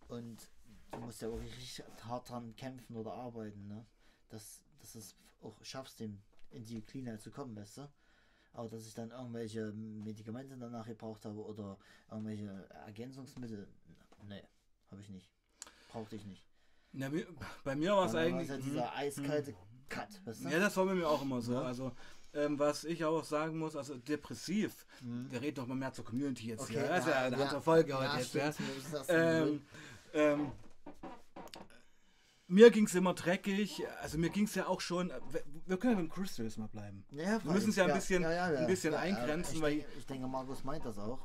und 0.06 0.48
du 0.92 1.00
musst 1.00 1.22
ja 1.22 1.28
auch 1.28 1.40
richtig 1.40 1.82
hart 2.04 2.30
dran 2.30 2.54
kämpfen 2.54 2.94
oder 2.94 3.14
arbeiten, 3.14 3.66
ne? 3.66 3.84
dass, 4.28 4.62
dass 4.78 4.92
du 4.92 4.98
es 5.00 5.16
auch 5.40 5.56
schaffst, 5.64 5.98
dem, 5.98 6.22
in 6.50 6.64
die 6.64 6.82
Cleanheit 6.82 7.20
zu 7.20 7.32
kommen, 7.32 7.56
weißt 7.56 7.78
du. 7.78 7.88
Aber 8.52 8.68
dass 8.68 8.86
ich 8.86 8.94
dann 8.94 9.10
irgendwelche 9.10 9.72
Medikamente 9.72 10.56
danach 10.56 10.86
gebraucht 10.86 11.24
habe 11.24 11.44
oder 11.44 11.78
irgendwelche 12.12 12.68
Ergänzungsmittel, 12.86 13.66
nee, 14.28 14.44
habe 14.92 15.00
ich 15.00 15.08
nicht. 15.08 15.28
Brauchte 15.88 16.14
ich 16.14 16.24
nicht. 16.26 16.46
Na, 16.92 17.10
bei 17.64 17.74
mir 17.74 17.96
war 17.96 18.06
es 18.06 18.14
eigentlich. 18.14 18.48
ja 18.48 18.54
hm. 18.54 18.62
dieser 18.62 18.94
eiskalte 18.94 19.56
Cut, 19.88 20.24
weißt 20.24 20.44
du? 20.44 20.48
Ja, 20.48 20.60
das 20.60 20.76
war 20.76 20.86
bei 20.86 20.94
mir 20.94 21.08
auch 21.08 21.22
immer 21.22 21.40
so. 21.40 21.54
Ja. 21.54 21.62
Also, 21.62 21.90
ähm, 22.34 22.58
was 22.58 22.84
ich 22.84 23.04
auch 23.04 23.24
sagen 23.24 23.58
muss, 23.58 23.76
also 23.76 23.96
depressiv, 23.96 24.86
Mhm. 25.02 25.30
wir 25.30 25.40
reden 25.42 25.56
doch 25.56 25.66
mal 25.66 25.74
mehr 25.74 25.92
zur 25.92 26.04
Community 26.04 26.48
jetzt 26.48 26.62
Okay, 26.62 26.74
hier. 26.74 26.88
Das 26.88 27.00
ist 27.06 27.10
ja 27.10 27.18
eine 27.22 27.36
ja, 27.36 27.42
andere 27.44 27.60
Folge 27.60 27.90
ja, 27.90 27.98
heute 28.12 28.22
jetzt. 28.22 28.34
Ja. 28.34 28.52
stimmt, 28.52 28.74
müssen 28.76 28.92
das 28.92 29.06
Ähm, 29.08 29.62
ähm, 30.14 30.52
mir 32.48 32.70
ging 32.70 32.84
es 32.86 32.94
immer 32.94 33.14
dreckig, 33.14 33.82
also 34.02 34.18
mir 34.18 34.28
ging 34.30 34.44
es 34.44 34.54
ja 34.54 34.66
auch 34.66 34.80
schon, 34.80 35.08
wir- 35.30 35.42
wir 35.66 35.76
können 35.78 35.92
ja 35.94 35.98
beim 35.98 36.10
Crystals 36.10 36.58
mal 36.58 36.68
bleiben. 36.68 37.04
ja, 37.10 37.42
wir 37.42 37.52
müssen 37.52 37.70
es 37.70 37.76
ja 37.76 37.86
ein 37.86 37.94
bisschen- 37.94 38.24
ein 38.24 38.66
bisschen 38.66 38.94
eingrenzen, 38.94 39.56
ich 39.56 39.62
weil- 39.62 39.76
Denke, 39.78 39.92
ich 39.98 40.06
denke, 40.06 40.28
Markus 40.28 40.62
meint 40.64 40.84
das 40.84 40.98
auch. 40.98 41.18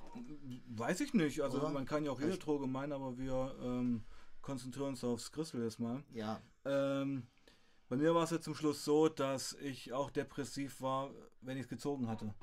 Weiß 0.69 1.01
ich 1.01 1.13
nicht, 1.13 1.41
also 1.41 1.57
Oder? 1.59 1.69
man 1.69 1.85
kann 1.85 2.05
ja 2.05 2.11
auch 2.11 2.19
jede? 2.19 2.37
Droge 2.37 2.67
meinen, 2.67 2.93
aber 2.93 3.17
wir 3.17 3.55
ähm, 3.61 4.03
konzentrieren 4.41 4.89
uns 4.89 5.03
aufs 5.03 5.31
Crystal 5.31 5.61
jetzt 5.61 5.79
mal. 5.79 6.03
Ja, 6.13 6.39
Ähm, 6.65 7.27
bei 7.89 7.95
mir 7.95 8.13
war 8.13 8.23
es 8.23 8.31
ja 8.31 8.41
zum 8.41 8.55
Schluss 8.55 8.83
so, 8.83 9.09
dass 9.09 9.53
ich 9.53 9.93
auch 9.93 10.11
depressiv 10.11 10.81
war, 10.81 11.11
wenn 11.41 11.57
ich 11.57 11.63
es 11.63 11.69
gezogen 11.69 12.07
hatte. 12.07 12.33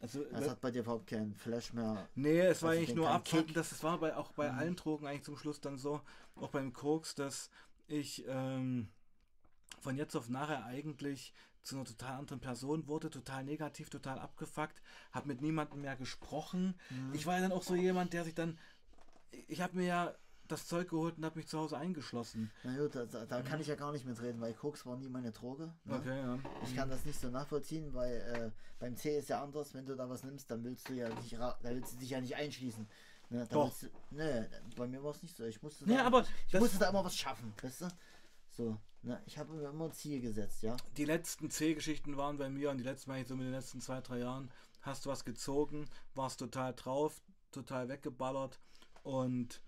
Also, 0.00 0.24
das 0.24 0.48
hat 0.50 0.60
bei 0.60 0.70
dir 0.70 0.80
überhaupt 0.80 1.06
keinen 1.06 1.34
Flash 1.34 1.72
mehr. 1.72 2.06
Nee, 2.14 2.40
es 2.40 2.62
war 2.62 2.70
Also 2.70 2.80
eigentlich 2.80 2.94
nur. 2.94 3.22
Kick. 3.24 3.54
Das, 3.54 3.70
das 3.70 3.82
war 3.82 3.98
bei, 3.98 4.16
auch 4.16 4.32
bei 4.32 4.50
Mhm. 4.52 4.58
allen 4.58 4.76
Drogen 4.76 5.06
eigentlich 5.06 5.24
zum 5.24 5.36
Schluss 5.36 5.60
dann 5.60 5.78
so, 5.78 6.00
auch 6.36 6.50
beim 6.50 6.72
Koks, 6.72 7.14
dass 7.14 7.50
ich 7.86 8.24
ähm, 8.26 8.88
von 9.80 9.96
jetzt 9.96 10.14
auf 10.14 10.28
nachher 10.28 10.64
eigentlich 10.66 11.32
zu 11.62 11.76
einer 11.76 11.86
total 11.86 12.18
anderen 12.18 12.40
Person 12.40 12.86
wurde, 12.86 13.08
total 13.08 13.44
negativ, 13.44 13.88
total 13.88 14.18
abgefuckt, 14.18 14.82
habe 15.12 15.28
mit 15.28 15.40
niemandem 15.40 15.80
mehr 15.80 15.96
gesprochen. 15.96 16.74
Mhm. 16.90 17.14
Ich 17.14 17.24
war 17.24 17.36
ja 17.36 17.40
dann 17.40 17.52
auch 17.52 17.62
so 17.62 17.74
jemand, 17.74 18.12
der 18.12 18.24
sich 18.24 18.34
dann, 18.34 18.58
ich 19.30 19.62
habe 19.62 19.76
mir 19.76 19.86
ja 19.86 20.14
das 20.54 20.66
Zeug 20.66 20.88
geholt 20.88 21.18
und 21.18 21.24
habe 21.24 21.36
mich 21.36 21.48
zu 21.48 21.58
Hause 21.58 21.76
eingeschlossen. 21.76 22.50
Na 22.62 22.76
gut, 22.76 22.94
da, 22.94 23.04
da, 23.04 23.42
kann 23.42 23.60
ich 23.60 23.66
ja 23.66 23.74
gar 23.74 23.92
nicht 23.92 24.06
mitreden, 24.06 24.40
weil 24.40 24.54
Koks 24.54 24.86
war 24.86 24.96
nie 24.96 25.08
meine 25.08 25.32
Droge. 25.32 25.72
Ne? 25.84 25.96
Okay, 25.96 26.20
ja. 26.20 26.38
Ich 26.64 26.74
kann 26.74 26.88
das 26.88 27.04
nicht 27.04 27.20
so 27.20 27.28
nachvollziehen, 27.28 27.92
weil 27.94 28.14
äh, 28.14 28.50
beim 28.78 28.96
C 28.96 29.18
ist 29.18 29.28
ja 29.28 29.42
anders, 29.42 29.74
wenn 29.74 29.86
du 29.86 29.96
da 29.96 30.08
was 30.08 30.24
nimmst, 30.24 30.50
dann 30.50 30.64
willst 30.64 30.88
du 30.88 30.94
ja 30.94 31.08
nicht 31.14 31.38
ra- 31.38 31.58
da 31.62 31.70
willst 31.70 31.94
du 31.94 31.98
dich 31.98 32.10
ja 32.10 32.20
nicht 32.20 32.36
einschließen. 32.36 32.86
Ne, 33.30 33.46
Doch. 33.50 33.72
du, 33.78 33.88
nee, 34.10 34.44
bei 34.76 34.86
mir 34.86 35.02
war 35.02 35.10
es 35.10 35.22
nicht 35.22 35.36
so. 35.36 35.44
Ich 35.44 35.62
musste 35.62 35.86
da, 35.86 36.04
aber 36.04 36.24
ich 36.48 36.60
musste 36.60 36.78
da 36.78 36.90
immer 36.90 37.04
was 37.04 37.16
schaffen, 37.16 37.52
weißt 37.62 37.82
du? 37.82 37.88
So. 38.50 38.78
Ne? 39.02 39.20
Ich 39.26 39.38
habe 39.38 39.52
mir 39.52 39.68
immer 39.68 39.86
ein 39.86 39.92
Ziel 39.92 40.20
gesetzt, 40.20 40.62
ja. 40.62 40.76
Die 40.96 41.04
letzten 41.04 41.50
C-Geschichten 41.50 42.16
waren 42.16 42.38
bei 42.38 42.48
mir 42.48 42.70
und 42.70 42.78
die 42.78 42.84
letzten, 42.84 43.10
so 43.24 43.36
mit 43.36 43.46
den 43.46 43.52
letzten 43.52 43.80
zwei, 43.80 44.00
drei 44.00 44.18
Jahren, 44.18 44.50
hast 44.82 45.04
du 45.04 45.10
was 45.10 45.24
gezogen, 45.24 45.86
warst 46.14 46.40
total 46.40 46.74
drauf, 46.74 47.22
total 47.50 47.88
weggeballert 47.88 48.60
und 49.02 49.60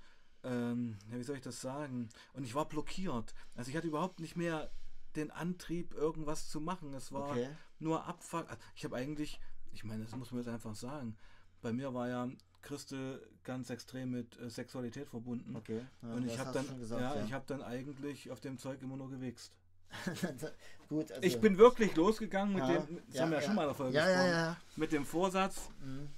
ähm, 0.47 0.97
ja, 1.11 1.19
wie 1.19 1.23
soll 1.23 1.37
ich 1.37 1.43
das 1.43 1.61
sagen? 1.61 2.09
Und 2.35 2.45
ich 2.45 2.55
war 2.55 2.67
blockiert. 2.69 3.35
Also 3.55 3.71
ich 3.71 3.77
hatte 3.77 3.89
überhaupt 3.89 4.21
nicht 4.21 4.37
mehr 4.37 4.71
den 5.17 5.31
Antrieb, 5.31 5.95
irgendwas 5.95 6.49
zu 6.49 6.61
machen. 6.61 6.95
Es 6.95 7.11
war 7.13 7.31
Okay. 7.31 7.49
nur 7.79 8.05
Abfuck. 8.07 8.49
Also 8.49 8.63
Ich 8.75 8.85
habe 8.85 8.97
eigentlich, 8.97 9.41
ich 9.73 9.85
meine, 9.85 10.05
das 10.05 10.15
muss 10.15 10.31
man 10.31 10.41
jetzt 10.43 10.49
einfach 10.53 10.75
sagen. 10.75 11.17
Bei 11.63 11.73
mir 11.73 11.93
war 11.95 12.09
ja 12.09 12.29
Christel 12.63 13.27
ganz 13.45 13.71
extrem 13.71 14.11
mit 14.11 14.39
äh, 14.39 14.51
Sexualität 14.51 15.09
verbunden. 15.09 15.57
Okay. 15.57 15.85
Ja, 16.03 16.13
Und 16.15 16.27
ich 16.27 16.39
habe 16.39 16.53
dann, 16.53 16.79
gesagt, 16.79 17.01
ja, 17.01 17.25
ich 17.25 17.33
habe 17.33 17.45
dann 17.47 17.63
eigentlich 17.63 18.31
auf 18.31 18.41
dem 18.41 18.59
Zeug 18.59 18.83
immer 18.83 18.97
nur 18.97 19.11
gewichst. 19.11 19.57
Gut, 20.89 21.11
also, 21.13 21.23
Ich 21.23 21.41
bin 21.41 21.59
wirklich 21.59 21.95
losgegangen 21.97 22.55
mit 22.55 22.65
Ja, 22.65 22.79
dem, 22.79 22.97
das 23.07 23.15
ja, 23.17 23.23
haben 23.23 23.31
wir 23.31 23.37
ja, 23.37 23.41
ja. 23.43 23.47
schon 23.47 23.55
mal 23.57 23.63
in 23.63 23.69
der 23.69 23.75
Folge 23.75 23.95
Ja, 23.97 24.03
ja, 24.09 24.15
gesprochen, 24.17 24.31
ja. 24.33 24.57
mit 24.77 24.93
dem 24.93 25.05
Vorsatz, 25.07 25.69
Mhm. 25.81 26.09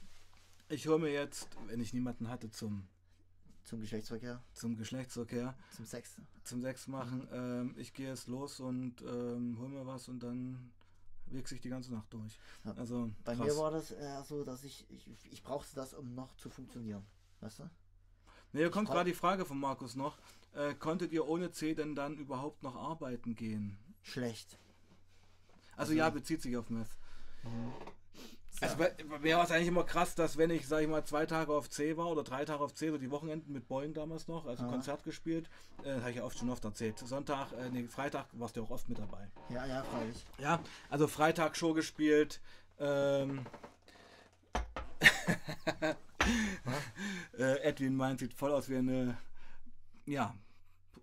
ich 0.69 0.87
hole 0.89 0.99
mir 0.99 1.13
jetzt, 1.13 1.49
wenn 1.67 1.81
ich 1.81 1.93
niemanden 1.93 2.29
hatte 2.29 2.51
zum, 2.51 2.87
Zum 3.69 3.81
Geschlechtsverkehr, 3.81 4.43
zum 4.55 4.77
Geschlechtsverkehr, 4.79 5.55
zum 5.77 5.85
Sex. 5.85 6.17
zum 6.43 6.63
Sex 6.63 6.89
machen, 6.89 7.29
ähm, 7.31 7.75
ich 7.77 7.93
gehe 7.93 8.09
jetzt 8.09 8.27
los 8.27 8.61
und 8.61 9.03
ähm, 9.03 9.59
hol 9.61 9.69
mir 9.69 9.85
was 9.87 10.09
und 10.09 10.21
dann 10.23 10.73
wichse 11.27 11.55
ich 11.55 11.61
die 11.61 11.69
ganze 11.69 11.93
Nacht 11.93 12.11
durch. 12.15 12.39
Ja. 12.65 12.73
Also 12.77 13.11
Bei 13.25 13.35
krass. 13.37 13.47
mir 13.47 13.57
war 13.59 13.71
das 13.71 13.91
eher 13.91 14.25
so, 14.25 14.43
dass 14.45 14.65
ich, 14.65 14.87
ich, 14.91 15.11
ich 15.31 15.43
brauchte 15.43 15.75
das, 15.75 15.93
um 15.93 16.15
noch 16.15 16.35
zu 16.37 16.49
funktionieren. 16.49 17.05
Weißt 17.41 17.59
du? 17.59 17.65
Nee, 18.55 18.61
hier 18.61 18.71
kommt 18.71 18.89
gerade 18.89 19.11
die 19.11 19.15
Frage 19.17 19.45
von 19.45 19.61
Markus 19.61 19.95
noch. 19.97 20.17
Äh, 20.55 20.73
konntet 20.75 21.13
ihr 21.13 21.29
ohne 21.29 21.51
C 21.51 21.75
denn 21.75 21.95
dann 21.95 22.17
überhaupt 22.17 22.63
noch 22.63 22.75
arbeiten 22.75 23.35
gehen? 23.35 23.77
Schlecht. 24.03 24.59
Also 25.73 25.91
Also- 25.91 25.93
ja, 25.93 26.09
bezieht 26.09 26.41
sich 26.41 26.57
auf 26.57 26.71
Meth. 26.71 26.89
So. 27.45 27.51
Also 28.61 28.79
war 28.79 29.45
es 29.45 29.51
eigentlich 29.51 29.69
immer 29.69 29.85
krass, 29.85 30.15
dass 30.15 30.37
wenn 30.37 30.51
ich, 30.51 30.67
sag 30.67 30.83
ich 30.83 30.89
mal, 30.89 31.05
zwei 31.05 31.27
Tage 31.27 31.53
auf 31.53 31.71
C 31.71 31.97
war 31.97 32.09
oder 32.09 32.25
drei 32.25 32.45
Tage 32.45 32.63
auf 32.63 32.75
C, 32.75 32.91
so 32.91 32.99
die 32.99 33.11
Wochenenden 33.11 33.53
mit 33.53 33.69
Boeing 33.69 33.95
damals 33.95 34.27
noch, 34.27 34.47
also 34.47 34.65
Aha. 34.65 34.71
Konzert 34.73 35.05
gespielt, 35.05 35.49
äh, 35.85 36.01
habe 36.01 36.11
ich 36.11 36.17
ja 36.17 36.25
oft 36.25 36.39
schon 36.39 36.51
oft 36.51 36.65
erzählt. 36.65 36.99
Sonntag, 36.99 37.53
äh, 37.53 37.71
nee, 37.71 37.85
Freitag 37.85 38.27
warst 38.33 38.57
du 38.57 38.63
auch 38.65 38.71
oft 38.71 38.89
mit 38.89 38.99
dabei. 38.99 39.29
ja, 39.51 39.65
ja, 39.67 39.83
freilich. 39.85 40.25
Ja, 40.39 40.61
also 40.91 41.07
Freitag 41.07 41.57
Show 41.57 41.73
gespielt. 41.73 42.41
Ähm, 42.81 43.47
äh, 47.39 47.61
Edwin 47.63 47.95
meint, 47.95 48.21
sieht 48.21 48.35
voll 48.35 48.53
aus 48.53 48.69
wie 48.69 48.77
eine, 48.77 49.17
ja, 50.07 50.35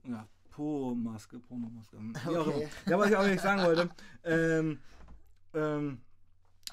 ja 0.03 0.27
Po-Maske, 0.55 1.39
Pornomaske. 1.39 1.97
Okay. 2.25 2.69
Ja, 2.85 2.97
was 2.97 3.09
ich 3.09 3.15
auch 3.15 3.25
nicht 3.25 3.41
sagen 3.41 3.61
wollte. 3.63 3.89
Ähm, 4.23 4.79
ähm, 5.53 6.01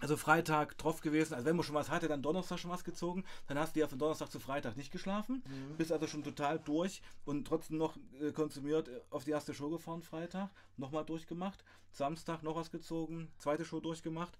also 0.01 0.17
Freitag 0.17 0.77
drauf 0.79 1.01
gewesen, 1.01 1.35
also 1.35 1.47
wenn 1.47 1.55
man 1.57 1.65
schon 1.65 1.75
was 1.75 1.91
hatte, 1.91 2.09
dann 2.09 2.23
Donnerstag 2.23 2.59
schon 2.59 2.71
was 2.71 2.83
gezogen, 2.83 3.25
dann 3.47 3.59
hast 3.59 3.77
du 3.77 3.81
ja 3.81 3.87
von 3.87 3.99
Donnerstag 3.99 4.31
zu 4.31 4.41
Freitag 4.41 4.77
nicht 4.77 4.91
geschlafen, 4.91 5.43
Mhm. 5.47 5.77
bist 5.77 5.93
also 5.93 6.07
schon 6.07 6.25
total 6.25 6.59
durch 6.59 7.03
und 7.25 7.47
trotzdem 7.47 7.79
noch 7.79 7.97
äh, 8.21 8.33
konsumiert 8.33 8.89
äh, 8.89 9.01
auf 9.11 9.25
die 9.25 9.31
erste 9.31 9.55
Show 9.55 9.71
gefahren 9.71 10.03
Freitag, 10.03 10.51
nochmal 10.77 11.05
durchgemacht, 11.05 11.65
Samstag 11.93 12.43
noch 12.43 12.57
was 12.57 12.71
gezogen, 12.71 13.31
zweite 13.39 13.65
Show 13.65 13.81
durchgemacht, 13.81 14.37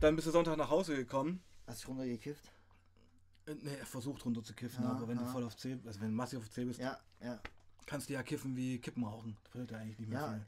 dann 0.00 0.14
bist 0.16 0.26
du 0.28 0.30
Sonntag 0.30 0.56
nach 0.56 0.70
Hause 0.70 0.96
gekommen, 0.96 1.42
Hast 1.66 1.84
du 1.84 1.88
runtergekifft? 1.88 2.50
äh, 3.46 3.54
ne, 3.54 3.76
versucht 3.84 4.24
runter 4.24 4.42
zu 4.42 4.54
kiffen, 4.54 4.82
Ja, 4.84 4.92
aber 4.92 5.08
wenn 5.08 5.18
du 5.18 5.24
ja. 5.24 5.30
voll 5.30 5.44
auf 5.44 5.56
C, 5.56 5.76
also 5.84 6.00
wenn 6.00 6.08
du 6.10 6.14
massiv 6.14 6.38
auf 6.38 6.50
C 6.50 6.64
bist, 6.64 6.80
Ja, 6.80 6.98
kannst 7.84 8.08
du 8.08 8.14
ja 8.14 8.22
kiffen 8.22 8.56
wie 8.56 8.78
Kippen 8.78 9.04
rauchen, 9.04 9.36
das 9.42 9.52
fällt 9.52 9.70
ja 9.70 9.78
eigentlich 9.78 9.98
nicht 9.98 10.08
mehr 10.08 10.20
Ja. 10.20 10.28
viel. 10.28 10.46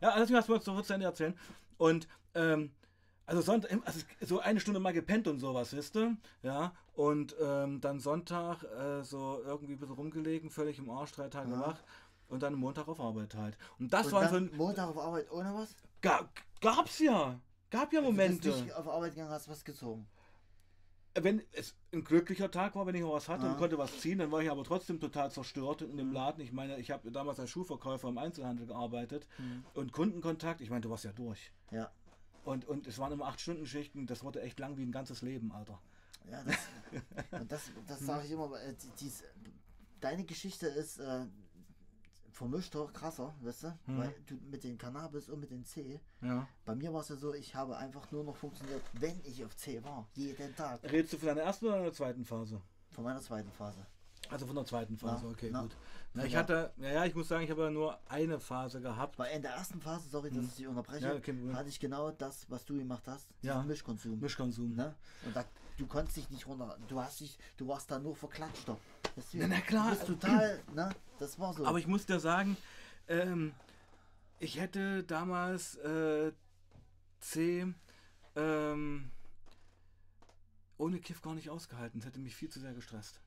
Ja, 0.00 0.10
also 0.10 0.32
das 0.34 0.48
wolltest 0.48 0.68
du 0.68 0.72
noch 0.72 0.82
zu 0.82 0.92
Ende 0.94 1.06
erzählen. 1.06 1.38
Und 1.78 2.08
ähm, 2.34 2.72
also 3.26 3.40
Sonntag, 3.40 3.70
also 3.84 4.00
so 4.20 4.40
eine 4.40 4.60
Stunde 4.60 4.80
mal 4.80 4.92
gepennt 4.92 5.28
und 5.28 5.38
sowas, 5.38 5.72
wisst 5.74 5.94
du? 5.94 6.16
Ja. 6.42 6.72
Und 6.94 7.34
ähm, 7.40 7.80
dann 7.80 8.00
Sonntag 8.00 8.62
äh, 8.64 9.02
so 9.02 9.40
irgendwie 9.44 9.72
ein 9.74 9.78
bisschen 9.78 9.94
rumgelegen, 9.94 10.50
völlig 10.50 10.78
im 10.78 10.90
Arsch, 10.90 11.12
drei 11.12 11.28
Tage 11.28 11.50
Ja. 11.52 11.60
wach. 11.60 11.78
Und 12.28 12.42
dann 12.42 12.54
Montag 12.54 12.88
auf 12.88 12.98
Arbeit 13.00 13.34
halt. 13.34 13.58
Und 13.78 13.92
das 13.92 14.06
Und 14.06 14.12
war 14.12 14.28
so 14.28 14.34
dann 14.34 14.48
ein. 14.50 14.56
Montag 14.56 14.88
auf 14.88 14.98
Arbeit 14.98 15.30
ohne 15.30 15.54
was? 15.54 15.74
Ga, 16.00 16.28
gab's 16.60 16.98
ja. 16.98 17.38
Gab 17.70 17.92
ja 17.92 18.00
Also 18.00 18.10
Momente. 18.10 18.48
bist 18.50 18.64
nicht 18.64 18.74
auf 18.74 18.88
Arbeit 18.88 19.12
gegangen, 19.14 19.30
hast 19.30 19.48
was 19.48 19.64
gezogen. 19.64 20.06
wenn 21.14 21.42
es 21.52 21.74
ein 21.92 22.04
glücklicher 22.04 22.50
Tag 22.50 22.74
war, 22.74 22.86
wenn 22.86 22.94
ich 22.94 23.02
noch 23.02 23.12
was 23.12 23.28
hatte 23.28 23.44
Ja. 23.44 23.52
und 23.52 23.58
konnte 23.58 23.76
was 23.76 24.00
ziehen, 24.00 24.16
dann 24.18 24.32
war 24.32 24.40
ich 24.40 24.50
aber 24.50 24.64
trotzdem 24.64 24.98
total 24.98 25.30
zerstört 25.30 25.82
in 25.82 25.98
dem 25.98 26.10
Laden. 26.10 26.40
Ich 26.42 26.52
meine, 26.52 26.78
ich 26.78 26.90
habe 26.90 27.10
damals 27.12 27.38
als 27.38 27.50
Schuhverkäufer 27.50 28.08
im 28.08 28.16
Einzelhandel 28.16 28.66
gearbeitet 28.66 29.26
Mhm. 29.38 29.64
und 29.74 29.92
Kundenkontakt, 29.92 30.62
ich 30.62 30.70
meine, 30.70 30.80
du 30.80 30.88
warst 30.88 31.04
ja 31.04 31.12
durch. 31.12 31.52
Ja. 31.70 31.90
Und, 32.44 32.64
und 32.66 32.86
es 32.86 32.98
waren 32.98 33.12
immer 33.12 33.26
acht 33.26 33.40
Stunden 33.40 33.66
Schichten, 33.66 34.06
das 34.06 34.24
wurde 34.24 34.42
echt 34.42 34.58
lang 34.58 34.76
wie 34.76 34.82
ein 34.82 34.92
ganzes 34.92 35.22
Leben, 35.22 35.52
Alter. 35.52 35.80
Ja, 36.30 36.42
das, 36.44 36.56
und 37.40 37.50
das, 37.52 37.62
das 37.86 38.00
sage 38.00 38.26
ich 38.26 38.32
immer, 38.32 38.60
äh, 38.60 38.74
die- 38.74 38.90
dies, 39.00 39.22
deine 40.00 40.24
Geschichte 40.24 40.66
ist 40.66 40.98
äh, 40.98 41.26
vermischter, 42.32 42.86
krasser, 42.92 43.34
weißt 43.42 43.64
du? 43.64 43.68
Mhm. 43.86 43.98
Weil 43.98 44.14
du 44.26 44.34
mit 44.50 44.64
den 44.64 44.78
Cannabis 44.78 45.28
und 45.28 45.40
mit 45.40 45.50
den 45.50 45.64
C, 45.64 46.00
Ja. 46.20 46.48
bei 46.64 46.74
mir 46.74 46.92
war 46.92 47.00
es 47.02 47.08
ja 47.08 47.16
so, 47.16 47.34
ich 47.34 47.54
habe 47.54 47.76
einfach 47.76 48.10
nur 48.10 48.24
noch 48.24 48.36
funktioniert, 48.36 48.82
wenn 48.94 49.20
ich 49.24 49.44
auf 49.44 49.54
C 49.56 49.82
war, 49.84 50.08
jeden 50.14 50.54
Tag, 50.56 50.82
Redest 50.84 51.12
du 51.12 51.18
von 51.18 51.28
deiner 51.28 51.42
ersten 51.42 51.66
oder 51.66 51.78
deiner 51.78 51.92
zweiten 51.92 52.24
Phase? 52.24 52.60
von 52.90 53.04
meiner 53.04 53.20
zweiten 53.22 53.50
Phase. 53.52 53.86
Also 54.32 54.46
von 54.46 54.56
der 54.56 54.64
zweiten 54.64 54.96
Phase, 54.96 55.26
Ja, 55.26 55.30
okay, 55.30 55.50
ja. 55.52 55.60
gut. 55.60 55.76
Na, 56.14 56.22
Ja. 56.22 56.28
ich 56.28 56.36
hatte, 56.36 56.72
naja, 56.76 57.04
ich 57.04 57.14
muss 57.14 57.28
sagen, 57.28 57.44
ich 57.44 57.50
habe 57.50 57.64
ja 57.64 57.70
nur 57.70 57.98
eine 58.08 58.40
Phase 58.40 58.80
gehabt. 58.80 59.18
Weil 59.18 59.36
in 59.36 59.42
der 59.42 59.52
ersten 59.52 59.80
Phase, 59.80 60.08
sorry, 60.08 60.30
dass 60.30 60.44
ich 60.44 60.54
dich 60.56 60.66
unterbreche, 60.66 61.06
Mhm. 61.06 61.12
Ja, 61.14 61.20
Problem. 61.20 61.56
hatte 61.56 61.68
ich 61.68 61.78
genau 61.80 62.10
das, 62.10 62.46
was 62.50 62.64
du 62.64 62.76
gemacht 62.76 63.06
hast, 63.06 63.28
Ja. 63.42 63.62
Mischkonsum. 63.62 64.18
Mischkonsum. 64.20 64.74
Ne? 64.74 64.94
Und 65.26 65.36
da, 65.36 65.44
du 65.78 65.86
konntest 65.86 66.16
dich 66.16 66.30
nicht 66.30 66.46
runter, 66.46 66.76
du 66.88 67.00
hast 67.00 67.20
dich, 67.20 67.38
du 67.56 67.68
warst 67.68 67.90
da 67.90 67.98
nur 67.98 68.16
verklatschter. 68.16 68.76
Deswegen, 69.16 69.48
Na, 69.48 69.56
na 69.56 69.60
klar. 69.60 69.90
Du 69.90 69.96
bist 69.96 70.06
total, 70.06 70.60
ne? 70.74 70.90
Das 71.18 71.38
war 71.38 71.52
so. 71.54 71.64
Aber 71.66 71.78
ich 71.78 71.86
muss 71.86 72.06
dir 72.06 72.18
sagen, 72.20 72.56
ähm, 73.08 73.52
ich 74.38 74.58
hätte 74.58 75.04
damals 75.04 75.76
äh, 75.76 76.32
C 77.20 77.72
ähm, 78.36 79.10
ohne 80.78 80.98
Kiff 81.00 81.22
gar 81.22 81.34
nicht 81.34 81.48
ausgehalten. 81.50 82.00
Das 82.00 82.08
hätte 82.08 82.18
mich 82.20 82.34
viel 82.34 82.48
zu 82.50 82.58
sehr 82.60 82.74
gestresst. 82.74 83.20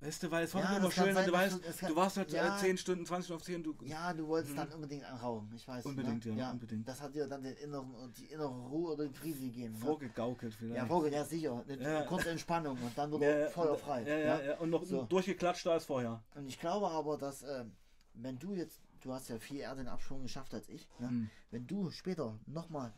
Weißt 0.00 0.22
du, 0.22 0.30
weil 0.30 0.44
es 0.44 0.52
war 0.54 0.62
Ja, 0.62 0.76
immer 0.76 0.90
schön, 0.90 1.14
sein, 1.14 1.26
du 1.26 1.32
weißt, 1.32 1.56
du- 1.56 1.60
kann- 1.72 1.88
du 1.88 1.96
warst 1.96 2.16
halt 2.18 2.30
ja. 2.32 2.56
äh, 2.58 2.60
10 2.60 2.76
Stunden, 2.76 3.06
20 3.06 3.24
Stunden 3.26 3.40
auf 3.40 3.46
10, 3.46 3.62
du, 3.62 3.74
Ja, 3.84 4.12
du 4.12 4.26
wolltest 4.26 4.52
Mhm. 4.52 4.56
dann 4.58 4.72
unbedingt 4.72 5.04
anrauchen, 5.04 5.50
ich 5.56 5.66
weiß. 5.66 5.86
Unbedingt, 5.86 6.26
ne? 6.26 6.34
ja, 6.36 6.50
unbedingt. 6.50 6.86
Das 6.86 7.00
hat 7.00 7.14
dir 7.14 7.26
dann 7.26 7.42
den 7.42 7.56
inneren, 7.56 7.94
und 7.94 8.18
die 8.18 8.26
innere 8.26 8.48
Ruhe 8.68 8.92
oder 8.92 9.06
die 9.08 9.14
Friese 9.14 9.40
gegeben. 9.44 9.72
Ne? 9.74 9.80
vorgegaukelt 9.80 10.52
vielleicht. 10.52 10.76
Ja, 10.76 10.84
Vogel, 10.86 11.10
ja 11.12 11.24
sicher. 11.24 11.64
Eine 11.66 11.82
Ja. 11.82 12.02
kurze 12.02 12.28
Entspannung 12.30 12.76
und 12.82 12.98
dann 12.98 13.10
wurde 13.12 13.40
Ja, 13.44 13.48
feuerfrei. 13.48 14.02
Ja, 14.02 14.18
ja, 14.18 14.36
ne? 14.36 14.46
ja. 14.46 14.58
Und 14.58 14.70
noch 14.70 14.84
So. 14.84 15.04
durchgeklatscht 15.04 15.66
als 15.68 15.86
vorher. 15.86 16.22
Und 16.34 16.48
ich 16.48 16.60
glaube 16.60 16.88
aber, 16.90 17.16
dass 17.16 17.42
ähm, 17.42 17.72
wenn 18.12 18.38
du 18.38 18.52
jetzt, 18.52 18.82
du 19.00 19.12
hast 19.12 19.28
ja 19.30 19.38
viel 19.38 19.60
eher 19.60 19.74
den 19.74 19.88
Absprung 19.88 20.22
geschafft 20.22 20.52
als 20.52 20.68
ich, 20.68 20.86
ne? 20.98 21.08
Hm. 21.08 21.30
wenn 21.50 21.66
du 21.66 21.90
später 21.90 22.38
nochmal 22.46 22.92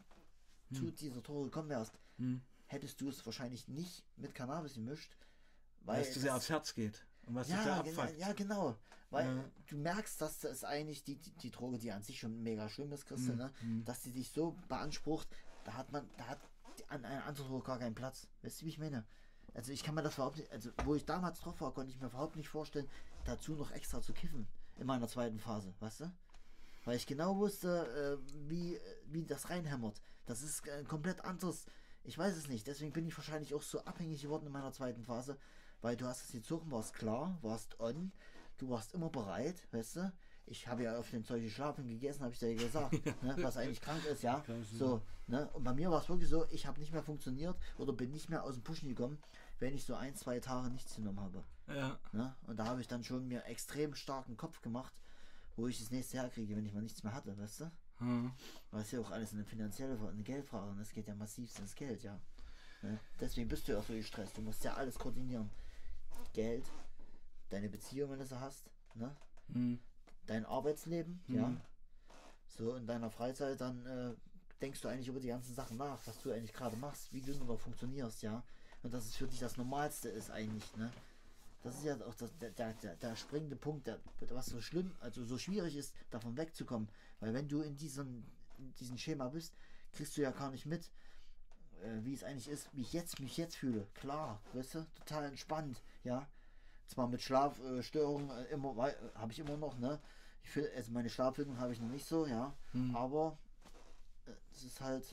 zu 0.73 0.91
dieser 0.91 1.23
Tore 1.23 1.45
gekommen 1.45 1.69
wärst, 1.69 1.93
Hm. 2.19 2.41
hättest 2.67 3.01
du 3.01 3.09
es 3.09 3.25
wahrscheinlich 3.25 3.69
nicht 3.69 4.03
mit 4.17 4.35
Cannabis 4.35 4.75
gemischt. 4.75 5.13
Weil 5.87 6.03
es 6.03 6.13
zu 6.13 6.21
sehr 6.21 6.35
aufs 6.37 6.49
Herz 6.51 6.75
geht. 6.75 7.07
Und 7.27 7.35
was 7.35 7.49
ja, 7.49 7.63
genau, 7.63 8.03
abfuckt. 8.03 8.19
ja, 8.19 8.33
genau. 8.33 8.77
Weil 9.11 9.27
Ja. 9.37 9.45
du 9.69 9.77
merkst, 9.79 10.21
dass 10.21 10.41
das 10.41 10.65
eigentlich 10.65 11.05
die, 11.05 11.17
die, 11.17 11.31
die 11.33 11.51
Droge, 11.51 11.79
die 11.79 11.93
an 11.93 12.03
sich 12.03 12.19
schon 12.19 12.43
mega 12.43 12.69
schlimm 12.69 12.93
ist, 12.93 13.07
Christel, 13.07 13.33
Mhm, 13.33 13.39
ne? 13.39 13.53
mhm. 13.63 13.85
dass 13.85 14.01
die 14.03 14.13
dich 14.13 14.31
so 14.31 14.57
beansprucht, 14.69 15.29
da 15.65 15.75
hat 15.75 15.93
man, 15.93 16.09
da 16.17 16.27
hat 16.27 16.41
an 16.89 17.05
einer 17.05 17.25
anderen 17.25 17.49
Droge 17.49 17.65
gar 17.65 17.79
keinen 17.79 17.95
Platz. 17.95 18.29
Weißt 18.43 18.61
du, 18.61 18.65
wie 18.67 18.71
ich 18.71 18.79
meine? 18.79 19.05
Also 19.55 19.73
ich 19.73 19.83
kann 19.83 19.95
mir 19.95 20.03
das 20.03 20.15
überhaupt 20.15 20.37
nicht, 20.37 20.51
also 20.53 20.71
wo 20.85 20.95
ich 20.95 21.05
damals 21.07 21.41
drauf 21.41 21.61
war, 21.61 21.73
konnte 21.73 21.91
ich 21.91 22.01
mir 22.01 22.09
überhaupt 22.09 22.37
nicht 22.37 22.49
vorstellen, 22.49 22.89
dazu 23.25 23.55
noch 23.55 23.71
extra 23.71 24.03
zu 24.03 24.13
kiffen 24.13 24.47
in 24.77 24.87
meiner 24.87 25.09
zweiten 25.09 25.39
Phase, 25.39 25.73
weißt 25.81 26.01
du? 26.01 26.13
Weil 26.85 26.97
ich 26.97 27.07
genau 27.07 27.37
wusste, 27.39 28.21
äh, 28.23 28.33
wie, 28.51 28.79
wie 29.07 29.25
das 29.25 29.49
reinhämmert. 29.51 30.01
Das 30.27 30.43
ist 30.43 30.67
äh, 30.69 30.85
komplett 30.85 31.25
anderes. 31.25 31.65
Ich 32.05 32.17
weiß 32.19 32.37
es 32.37 32.49
nicht. 32.49 32.67
Deswegen 32.67 32.93
bin 32.93 33.07
ich 33.07 33.17
wahrscheinlich 33.17 33.55
auch 33.55 33.63
so 33.63 33.81
abhängig 33.85 34.23
geworden 34.23 34.47
in 34.47 34.53
meiner 34.53 34.73
zweiten 34.73 35.03
Phase, 35.03 35.39
weil 35.83 35.97
du 35.97 36.07
hast 36.07 36.25
es 36.25 36.33
gezogen, 36.33 36.71
warst 36.71 36.95
klar, 36.95 37.39
warst 37.43 37.79
on, 37.81 38.13
du 38.59 38.71
warst 38.71 38.95
immer 38.95 39.11
bereit, 39.11 39.57
weißt 39.73 39.97
du? 39.97 40.13
Ich 40.49 40.69
habe 40.69 40.85
ja 40.85 40.97
auf 40.97 41.11
den 41.11 41.25
Zeug 41.25 41.43
geschlafen, 41.43 41.89
gegessen, 41.89 42.23
habe 42.23 42.33
ich 42.33 42.39
dir 42.39 42.55
gesagt, 42.55 42.93
ne, 43.23 43.35
was 43.39 43.57
eigentlich 43.57 43.81
krank 43.81 44.05
ist, 44.07 44.23
ja. 44.23 44.45
So, 44.73 45.03
ne? 45.27 45.49
Und 45.55 45.65
bei 45.65 45.75
mir 45.75 45.91
war 45.91 46.01
es 46.01 46.09
wirklich 46.09 46.31
so, 46.31 46.47
ich 46.51 46.67
habe 46.67 46.79
nicht 46.79 46.93
mehr 46.93 47.03
funktioniert 47.03 47.57
oder 47.79 47.93
bin 47.93 48.13
nicht 48.13 48.31
mehr 48.31 48.45
aus 48.45 48.55
dem 48.55 48.63
Pushen 48.63 48.89
gekommen, 48.89 49.19
wenn 49.59 49.75
ich 49.75 49.85
so 49.85 49.95
ein, 49.95 50.15
zwei 50.15 50.39
Tage 50.39 50.71
nichts 50.71 50.95
genommen 50.95 51.21
habe. 51.21 51.43
Ja. 51.69 51.99
Ne? 52.13 52.35
Und 52.47 52.59
da 52.59 52.67
habe 52.67 52.81
ich 52.81 52.87
dann 52.87 53.03
schon 53.03 53.27
mir 53.27 53.45
extrem 53.47 53.95
starken 53.95 54.37
Kopf 54.37 54.63
gemacht, 54.63 54.95
wo 55.57 55.67
ich 55.67 55.81
das 55.81 55.91
nächste 55.91 56.19
Jahr 56.19 56.29
kriege, 56.29 56.55
wenn 56.55 56.65
ich 56.65 56.75
mal 56.75 56.83
nichts 56.83 57.03
mehr 57.03 57.15
hatte, 57.15 57.37
weißt 57.37 57.61
du? 57.61 57.73
Hm. 57.99 58.31
Weil 58.71 58.83
es 58.83 58.91
ja 58.93 59.01
auch 59.01 59.11
alles 59.11 59.33
eine 59.33 59.45
finanzielle 59.45 59.99
eine 59.99 60.23
Geldfrage 60.23 60.71
und 60.71 60.79
es 60.81 60.93
geht 60.93 61.09
ja 61.09 61.15
massiv 61.15 61.59
ins 61.59 61.75
Geld, 61.75 62.03
ja. 62.03 62.21
Ne? 62.83 63.01
Deswegen 63.21 63.49
bist 63.49 63.67
du 63.67 63.73
ja 63.73 63.79
auch 63.79 63.85
so 63.85 63.95
gestresst. 63.95 64.37
Du 64.37 64.43
musst 64.43 64.63
ja 64.65 64.75
alles 64.75 64.99
koordinieren. 64.99 65.51
Geld, 66.37 66.71
deine 67.49 67.71
Beziehung, 67.71 68.11
wenn 68.11 68.19
du 68.19 68.27
sie 68.27 68.39
hast, 68.39 68.65
ne? 68.95 69.11
Hm. 69.53 69.79
dein 70.27 70.45
Arbeitsleben, 70.45 71.23
Mhm. 71.29 71.35
ja. 71.35 71.57
So 72.47 72.75
in 72.77 72.87
deiner 72.87 73.11
Freizeit, 73.11 73.61
dann 73.61 73.87
äh, 73.87 74.15
denkst 74.61 74.81
du 74.83 74.89
eigentlich 74.89 75.09
über 75.09 75.21
die 75.21 75.29
ganzen 75.29 75.55
Sachen 75.55 75.77
nach, 75.79 75.99
was 76.07 76.21
du 76.23 76.31
eigentlich 76.31 76.53
gerade 76.53 76.77
machst, 76.77 77.13
wie 77.13 77.23
du 77.23 77.33
noch 77.45 77.59
funktionierst, 77.59 78.23
ja. 78.23 78.43
Und 78.83 78.93
dass 78.93 79.07
es 79.07 79.17
für 79.17 79.27
dich 79.27 79.41
das 79.41 79.57
Normalste 79.57 80.09
ist 80.11 80.31
eigentlich, 80.31 80.77
ne? 80.77 80.93
Das 81.63 81.75
ist 81.77 81.85
ja 81.85 81.97
auch 82.07 82.15
das, 82.15 82.37
der, 82.39 82.51
der, 82.51 82.75
der, 82.75 82.97
der 82.97 83.17
springende 83.17 83.57
Punkt, 83.57 83.87
der, 83.87 83.99
was 84.31 84.47
so 84.47 84.61
schlimm, 84.61 84.95
also 85.01 85.25
so 85.25 85.39
schwierig 85.39 85.75
ist, 85.77 85.95
davon 86.11 86.37
wegzukommen. 86.37 86.89
Weil 87.19 87.33
wenn 87.35 87.49
du 87.49 87.63
in 87.63 87.77
diesem, 87.77 88.25
in 88.59 88.75
diesem 88.75 88.99
Schema 88.99 89.29
bist, 89.29 89.55
kriegst 89.93 90.17
du 90.17 90.23
ja 90.23 90.31
gar 90.33 90.51
nicht 90.51 90.67
mit, 90.67 90.91
äh, 91.83 92.05
wie 92.05 92.15
es 92.15 92.25
eigentlich 92.25 92.49
ist, 92.49 92.69
wie 92.73 92.83
ich 92.83 92.93
jetzt 92.93 93.21
mich 93.21 93.37
jetzt 93.37 93.57
fühle. 93.57 93.87
Klar, 93.95 94.41
weißt 94.53 94.75
du, 94.75 94.87
total 94.97 95.25
entspannt, 95.25 95.83
ja. 96.05 96.27
Zwar 96.87 97.09
mit 97.09 97.21
Schlafstörungen 97.21 98.31
äh, 98.31 98.45
immer 98.45 98.89
äh, 98.89 98.95
habe 99.17 99.33
ich 99.33 99.39
immer 99.39 99.57
noch, 99.57 99.77
ne? 99.79 99.99
Ich 100.43 100.51
fühl, 100.51 100.71
also 100.77 100.93
meine 100.93 101.11
Schlafwirkung 101.11 101.59
habe 101.59 101.73
ich 101.73 101.81
noch 101.81 101.89
nicht 101.89 102.07
so, 102.07 102.27
ja. 102.27 102.53
Mhm. 102.73 102.95
Aber 102.95 103.37
äh, 104.27 104.31
es 104.53 104.65
ist 104.65 104.81
halt. 104.81 105.05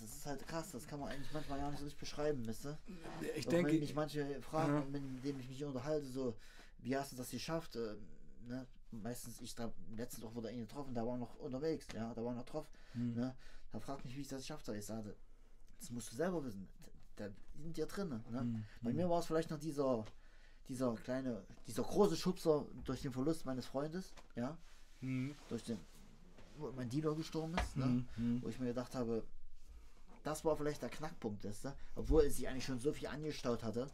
Das 0.00 0.08
ist 0.08 0.26
halt 0.26 0.46
krass, 0.46 0.70
das 0.70 0.86
kann 0.86 1.00
man 1.00 1.08
eigentlich 1.08 1.32
manchmal 1.32 1.58
gar 1.58 1.70
nicht 1.70 1.80
so 1.80 1.84
richtig 1.84 1.98
beschreiben, 1.98 2.46
weißt 2.46 2.66
du? 2.66 2.78
Ich 3.34 3.46
wenn 3.46 3.64
denke, 3.64 3.72
mich 3.80 3.96
manche 3.96 4.40
fragen, 4.42 4.76
Aha. 4.76 4.84
mit 4.84 5.24
denen 5.24 5.40
ich 5.40 5.48
mich 5.48 5.64
unterhalte, 5.64 6.06
so, 6.06 6.36
wie 6.78 6.96
hast 6.96 7.10
du 7.10 7.16
das 7.16 7.30
geschafft? 7.30 7.74
Äh, 7.74 7.96
ne? 8.46 8.64
Meistens, 8.92 9.40
ich 9.40 9.56
da 9.56 9.72
letztens 9.96 10.24
auch 10.24 10.34
wurde 10.36 10.52
ihn 10.52 10.60
getroffen, 10.60 10.94
der 10.94 11.04
war 11.04 11.18
noch 11.18 11.34
unterwegs, 11.40 11.88
ja, 11.94 12.14
da 12.14 12.24
war 12.24 12.32
noch 12.32 12.44
drauf. 12.44 12.70
Hm. 12.92 13.14
Ne? 13.14 13.34
Da 13.72 13.80
fragt 13.80 14.04
mich, 14.04 14.16
wie 14.16 14.20
ich 14.22 14.28
das 14.28 14.40
geschafft 14.40 14.66
habe. 14.68 14.78
Ich 14.78 14.86
sagte, 14.86 15.16
das 15.78 15.90
musst 15.90 16.12
du 16.12 16.16
selber 16.16 16.44
wissen. 16.44 16.68
Da 17.16 17.28
in 17.62 17.72
dir 17.72 17.86
drin. 17.86 18.08
Ne? 18.30 18.40
Hm. 18.40 18.64
Bei 18.82 18.92
mir 18.92 19.08
war 19.10 19.18
es 19.20 19.26
vielleicht 19.26 19.50
noch 19.50 19.58
dieser, 19.58 20.04
dieser 20.68 20.94
kleine, 20.94 21.44
dieser 21.66 21.82
große 21.82 22.16
Schubser 22.16 22.64
durch 22.84 23.02
den 23.02 23.12
Verlust 23.12 23.44
meines 23.44 23.66
Freundes, 23.66 24.12
ja, 24.36 24.56
Mhm. 25.00 25.34
durch 25.48 25.62
den, 25.62 25.78
wo 26.56 26.72
mein 26.72 26.88
Dealer 26.88 27.14
gestorben 27.14 27.54
ist, 27.56 27.76
ne? 27.76 27.86
Mhm. 27.86 28.08
Mhm. 28.16 28.42
wo 28.42 28.48
ich 28.48 28.58
mir 28.58 28.66
gedacht 28.66 28.94
habe, 28.96 29.22
das 30.24 30.44
war 30.44 30.56
vielleicht 30.56 30.82
der 30.82 30.88
Knackpunkt, 30.88 31.44
weißt 31.44 31.66
du? 31.66 31.76
obwohl 31.94 32.22
es 32.24 32.36
sich 32.36 32.48
eigentlich 32.48 32.64
schon 32.64 32.80
so 32.80 32.92
viel 32.92 33.06
angestaut 33.06 33.62
hatte 33.62 33.88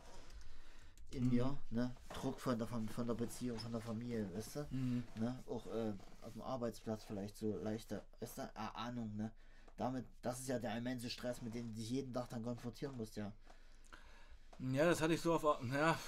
in 1.11 1.25
Mhm. 1.25 1.31
mir, 1.31 1.59
ne? 1.71 1.95
Druck 2.15 2.41
von 2.41 2.59
der, 2.59 2.67
von, 2.67 3.07
der 3.07 3.15
Beziehung, 3.15 3.59
von 3.59 3.73
der 3.73 3.81
Familie, 3.83 4.33
weißt 4.35 4.57
du? 4.57 4.67
Mhm. 4.71 5.05
Ne? 5.17 5.43
Auch 5.47 5.67
äh, 5.67 5.93
auf 6.23 6.33
dem 6.33 6.43
Arbeitsplatz 6.43 7.05
vielleicht 7.05 7.37
so 7.37 7.57
leichte, 7.59 8.03
weißt 8.21 8.39
du, 8.39 8.43
Erahnung, 8.55 9.15
ne? 9.17 9.31
Damit, 9.77 10.05
das 10.23 10.41
ist 10.41 10.49
ja 10.49 10.59
der 10.59 10.77
immense 10.77 11.11
Stress, 11.11 11.43
mit 11.43 11.55
dem 11.55 11.69
du 11.69 11.75
dich 11.75 11.91
jeden 11.91 12.13
Tag 12.15 12.29
dann 12.29 12.43
konfrontieren 12.43 12.97
musst, 12.97 13.17
ja. 13.17 13.33
Ja, 14.61 14.85
das 14.87 15.01
hatte 15.03 15.15
ich 15.15 15.21
so 15.21 15.35
auf. 15.35 15.43
Ja, 15.73 15.99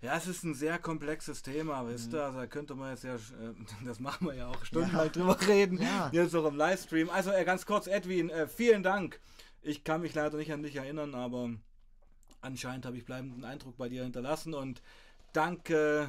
ja, 0.00 0.16
es 0.16 0.26
ist 0.26 0.44
ein 0.44 0.54
sehr 0.54 0.78
komplexes 0.78 1.42
Thema, 1.42 1.82
Mhm. 1.82 1.88
wisst 1.88 2.12
ihr? 2.12 2.22
Also 2.24 2.38
da 2.38 2.46
könnte 2.46 2.74
man 2.74 2.90
jetzt 2.90 3.04
ja, 3.04 3.14
äh, 3.16 3.54
das 3.84 4.00
machen 4.00 4.26
wir 4.26 4.34
ja 4.34 4.48
auch 4.48 4.64
stundenlang 4.64 5.10
drüber 5.10 5.36
reden. 5.48 5.80
Ja. 5.80 6.10
Jetzt 6.12 6.34
auch 6.36 6.44
im 6.46 6.56
Livestream. 6.56 7.08
Also 7.10 7.30
äh, 7.32 7.44
ganz 7.44 7.64
kurz, 7.66 7.86
Edwin, 7.86 8.28
äh, 8.30 8.46
vielen 8.46 8.82
Dank. 8.82 9.18
Ich 9.62 9.82
kann 9.82 10.02
mich 10.02 10.14
leider 10.14 10.36
nicht 10.36 10.52
an 10.52 10.62
dich 10.62 10.76
erinnern, 10.76 11.14
aber 11.14 11.50
anscheinend 12.42 12.86
habe 12.86 12.96
ich 12.96 13.04
bleibenden 13.04 13.44
Eindruck 13.44 13.76
bei 13.76 13.88
dir 13.88 14.04
hinterlassen 14.04 14.54
und 14.54 14.82
danke, 15.32 16.08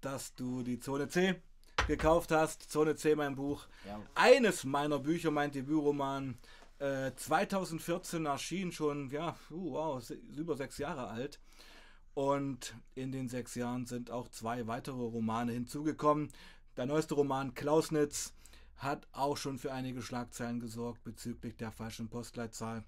dass 0.00 0.34
du 0.34 0.62
die 0.62 0.78
Zone 0.78 1.08
C 1.08 1.40
gekauft 1.86 2.30
hast. 2.32 2.70
Zone 2.70 2.96
C, 2.96 3.14
mein 3.14 3.34
Buch. 3.34 3.66
Ja, 3.86 4.00
Eines 4.14 4.64
meiner 4.64 4.98
Bücher, 4.98 5.30
mein 5.30 5.50
Debütroman, 5.50 6.38
äh, 6.78 7.12
2014 7.14 8.26
erschien 8.26 8.72
schon, 8.72 9.10
ja, 9.10 9.36
uh, 9.50 9.72
wow, 9.72 10.10
über 10.36 10.56
sechs 10.56 10.78
Jahre 10.78 11.08
alt. 11.08 11.38
Und 12.14 12.74
in 12.94 13.12
den 13.12 13.28
sechs 13.28 13.54
Jahren 13.54 13.86
sind 13.86 14.10
auch 14.10 14.28
zwei 14.28 14.66
weitere 14.66 15.00
Romane 15.00 15.52
hinzugekommen. 15.52 16.30
Der 16.76 16.86
neueste 16.86 17.14
Roman 17.14 17.54
Klausnitz 17.54 18.34
hat 18.76 19.06
auch 19.12 19.36
schon 19.36 19.58
für 19.58 19.72
einige 19.72 20.02
Schlagzeilen 20.02 20.60
gesorgt 20.60 21.04
bezüglich 21.04 21.56
der 21.56 21.70
falschen 21.70 22.08
Postleitzahl. 22.08 22.84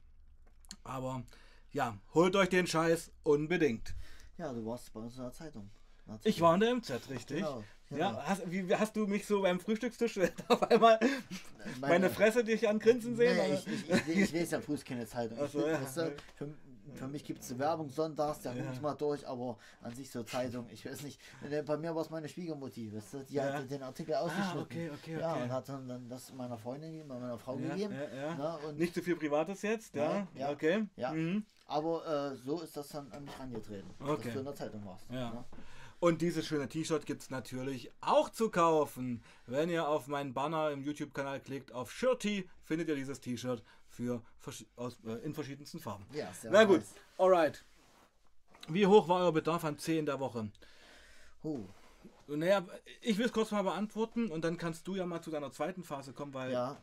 Aber 0.83 1.23
ja, 1.73 1.99
holt 2.13 2.37
euch 2.37 2.49
den 2.49 2.67
Scheiß 2.67 3.13
unbedingt. 3.23 3.95
ja, 4.37 4.53
du 4.53 4.65
warst 4.67 4.93
bei 4.93 5.01
uns 5.01 5.17
in 5.17 5.23
der 5.23 5.33
Zeitung. 5.33 5.71
Ich 6.25 6.41
war 6.41 6.55
in 6.55 6.61
der 6.61 6.75
MZ, 6.75 6.91
richtig? 7.11 7.39
Genau, 7.39 7.63
genau. 7.89 8.01
Ja, 8.01 8.23
hast, 8.27 8.51
wie, 8.51 8.75
hast 8.75 8.95
du 8.97 9.07
mich 9.07 9.27
so 9.27 9.43
beim 9.43 9.59
Frühstückstisch 9.61 10.19
auf 10.49 10.63
einmal 10.71 10.99
meine 11.81 12.11
Fresse 12.11 12.45
dich 12.45 12.69
an 12.69 12.79
Grinsen 12.79 13.17
sehen? 13.17 13.37
Nee, 13.37 13.55
ich, 13.55 13.67
ich, 13.67 13.91
ich, 14.09 14.19
ich 14.19 14.33
lese 14.33 14.57
ja 14.57 14.61
früh 14.61 14.77
keine 14.79 15.07
Zeitung. 15.07 15.39
Ach 15.41 15.47
Ich, 15.47 15.53
so, 15.53 15.67
ja. 15.67 15.79
du, 15.79 16.13
für, 16.37 16.49
für 16.95 17.09
mich 17.09 17.25
gibt 17.25 17.43
es 17.43 17.59
Werbung 17.59 17.89
sonntags, 17.89 18.41
da 18.43 18.51
gucke 18.53 18.65
Ja. 18.65 18.73
ich 18.73 18.81
mal 18.81 18.95
durch, 18.95 19.27
aber 19.27 19.57
an 19.83 19.95
sich 19.95 20.11
so 20.11 20.23
Zeitung, 20.23 20.67
ich 20.71 20.85
weiß 20.85 21.03
nicht. 21.03 21.19
Bei 21.67 21.77
mir 21.79 21.95
war 21.95 22.03
es 22.03 22.11
meine 22.11 22.29
Schwiegermutti, 22.29 22.95
weißt 22.95 23.15
du, 23.15 23.19
die 23.25 23.35
Ja. 23.35 23.55
hat 23.55 23.71
den 23.71 23.83
Artikel 23.83 24.15
ausgeschnitten. 24.15 24.59
Ah, 24.59 24.63
okay, 24.63 24.91
okay, 24.93 25.19
Ja, 25.21 25.33
okay. 25.33 25.43
und 25.45 25.53
hat 25.53 25.69
dann, 25.69 25.89
dann 25.89 26.09
das 26.09 26.33
meiner 26.35 26.59
Freundin 26.59 27.07
meiner 27.09 27.39
Frau 27.39 27.57
gegeben. 27.57 27.95
ja. 28.15 28.35
Ne, 28.35 28.59
und, 28.69 28.79
Nicht 28.79 28.95
zu 28.95 29.03
viel 29.03 29.17
Privates 29.17 29.63
jetzt, 29.63 29.95
ja? 29.95 30.29
Ja. 30.35 30.51
Okay. 30.51 30.87
Ja. 30.97 31.13
Mhm. 31.13 31.45
aber 31.67 32.33
äh, 32.33 32.37
so 32.37 32.61
ist 32.61 32.77
das 32.77 32.89
dann 32.89 33.11
an 33.11 33.25
mich 33.25 33.39
rangetreten, 33.41 33.89
Okay. 34.01 34.23
dass 34.25 34.33
du 34.35 34.39
in 34.41 34.45
der 34.45 34.55
Zeitung 34.55 34.85
warst. 34.85 35.07
Ja. 35.11 35.31
ne? 35.31 35.45
Und 36.05 36.21
dieses 36.21 36.47
schöne 36.47 36.69
T-Shirt 36.69 37.07
gibt 37.07 37.23
es 37.23 37.31
natürlich 37.31 37.91
auch 38.03 38.29
zu 38.29 38.51
kaufen. 38.51 39.23
Wenn 39.47 39.71
ihr 39.71 39.89
auf 39.89 40.07
meinen 40.07 40.35
Banner 40.35 40.71
im 40.71 40.83
YouTube-Kanal 40.83 41.41
klickt, 41.41 41.73
auf 41.73 41.91
Shirty, 41.91 42.47
findet 42.63 42.89
ihr 42.89 42.95
dieses 42.95 43.21
T-Shirt 43.23 43.63
für 43.89 44.21
verschi- 44.45 44.67
aus, 44.77 44.99
äh, 45.07 45.13
in 45.25 45.33
verschiedensten 45.33 45.81
Farben. 45.81 46.05
Ja, 46.13 46.31
sehr 46.35 46.51
Na 46.51 46.65
gut, 46.65 46.81
nice. 46.81 46.95
alright. 47.17 47.65
Wie 48.69 48.87
hoch 48.87 49.09
war 49.09 49.21
euer 49.23 49.33
Bedarf 49.33 49.65
an 49.65 49.79
C 49.79 49.99
in 49.99 50.05
der 50.05 50.21
Woche? 50.21 50.51
Huh. 51.43 51.65
Naja, 52.27 52.67
ich 53.01 53.17
will 53.17 53.25
es 53.25 53.33
kurz 53.33 53.51
mal 53.51 53.63
beantworten 53.63 54.31
und 54.31 54.45
dann 54.45 54.59
kannst 54.59 54.87
du 54.87 54.97
ja 54.97 55.07
mal 55.07 55.23
zu 55.23 55.31
deiner 55.31 55.53
zweiten 55.53 55.85
Phase 55.85 56.13
kommen, 56.13 56.35
weil 56.35 56.53
Ja. 56.53 56.77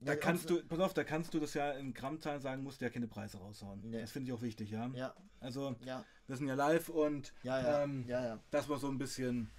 Da 0.00 0.12
Ja, 0.12 0.18
kannst 0.18 0.50
du, 0.50 0.62
pass 0.64 0.80
auf, 0.80 0.94
da 0.94 1.04
kannst 1.04 1.32
du 1.34 1.40
das 1.40 1.54
ja 1.54 1.72
in 1.72 1.94
Grammzahlen 1.94 2.40
sagen, 2.40 2.62
musst 2.62 2.80
du 2.80 2.84
ja 2.84 2.90
keine 2.90 3.06
Preise 3.08 3.38
raushauen. 3.38 3.80
Nee. 3.82 4.00
Das 4.00 4.10
finde 4.12 4.30
ich 4.30 4.36
auch 4.36 4.42
wichtig, 4.42 4.70
ja. 4.70 4.86
Ja, 4.94 5.14
Also, 5.40 5.74
ja, 5.84 6.04
wir 6.26 6.36
sind 6.36 6.46
ja 6.48 6.54
live 6.54 6.88
und 6.88 7.32
ja, 7.42 7.60
ja, 7.60 7.82
ähm, 7.84 8.04
ja, 8.06 8.24
ja. 8.24 8.38
das 8.50 8.68
war 8.68 8.78
so 8.78 8.88
ein 8.88 8.98
bisschen. 8.98 9.50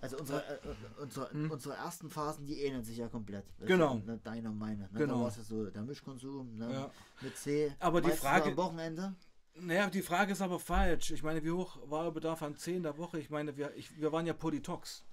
Also 0.00 0.18
unsere, 0.18 0.44
äh, 0.44 0.54
äh, 0.54 0.74
unsere, 1.00 1.30
Hm? 1.30 1.50
unsere 1.50 1.74
ersten 1.76 2.10
Phasen, 2.10 2.44
die 2.44 2.60
ähneln 2.62 2.82
sich 2.82 2.96
ja 2.96 3.06
komplett. 3.08 3.44
Genau. 3.60 3.98
Du, 3.98 4.06
ne, 4.12 4.20
deine 4.24 4.48
und 4.50 4.58
meine. 4.58 4.82
Ne? 4.82 4.88
Genau. 4.94 5.14
Da 5.14 5.20
war 5.20 5.28
es 5.28 5.36
ja 5.36 5.42
so 5.44 5.64
der 5.70 5.82
Mischkonsum 5.82 6.56
ne? 6.56 6.72
Ja. 6.72 6.90
mit 7.20 7.36
C. 7.36 7.72
Aber 7.78 8.00
die 8.00 8.10
Frage- 8.10 8.50
Am 8.50 8.56
Wochenende. 8.56 9.14
Naja, 9.54 9.88
die 9.90 10.02
Frage 10.02 10.32
ist 10.32 10.40
aber 10.40 10.58
falsch. 10.58 11.10
Ich 11.12 11.22
meine, 11.22 11.44
wie 11.44 11.50
hoch 11.52 11.78
war 11.84 12.04
euer 12.04 12.12
Bedarf 12.12 12.42
an 12.42 12.56
10 12.56 12.82
der 12.82 12.96
Woche? 12.98 13.20
Ich 13.20 13.30
meine, 13.30 13.56
wir, 13.56 13.76
ich, 13.76 13.96
wir 14.00 14.10
waren 14.10 14.26
ja 14.26 14.32
Polytox. 14.32 15.04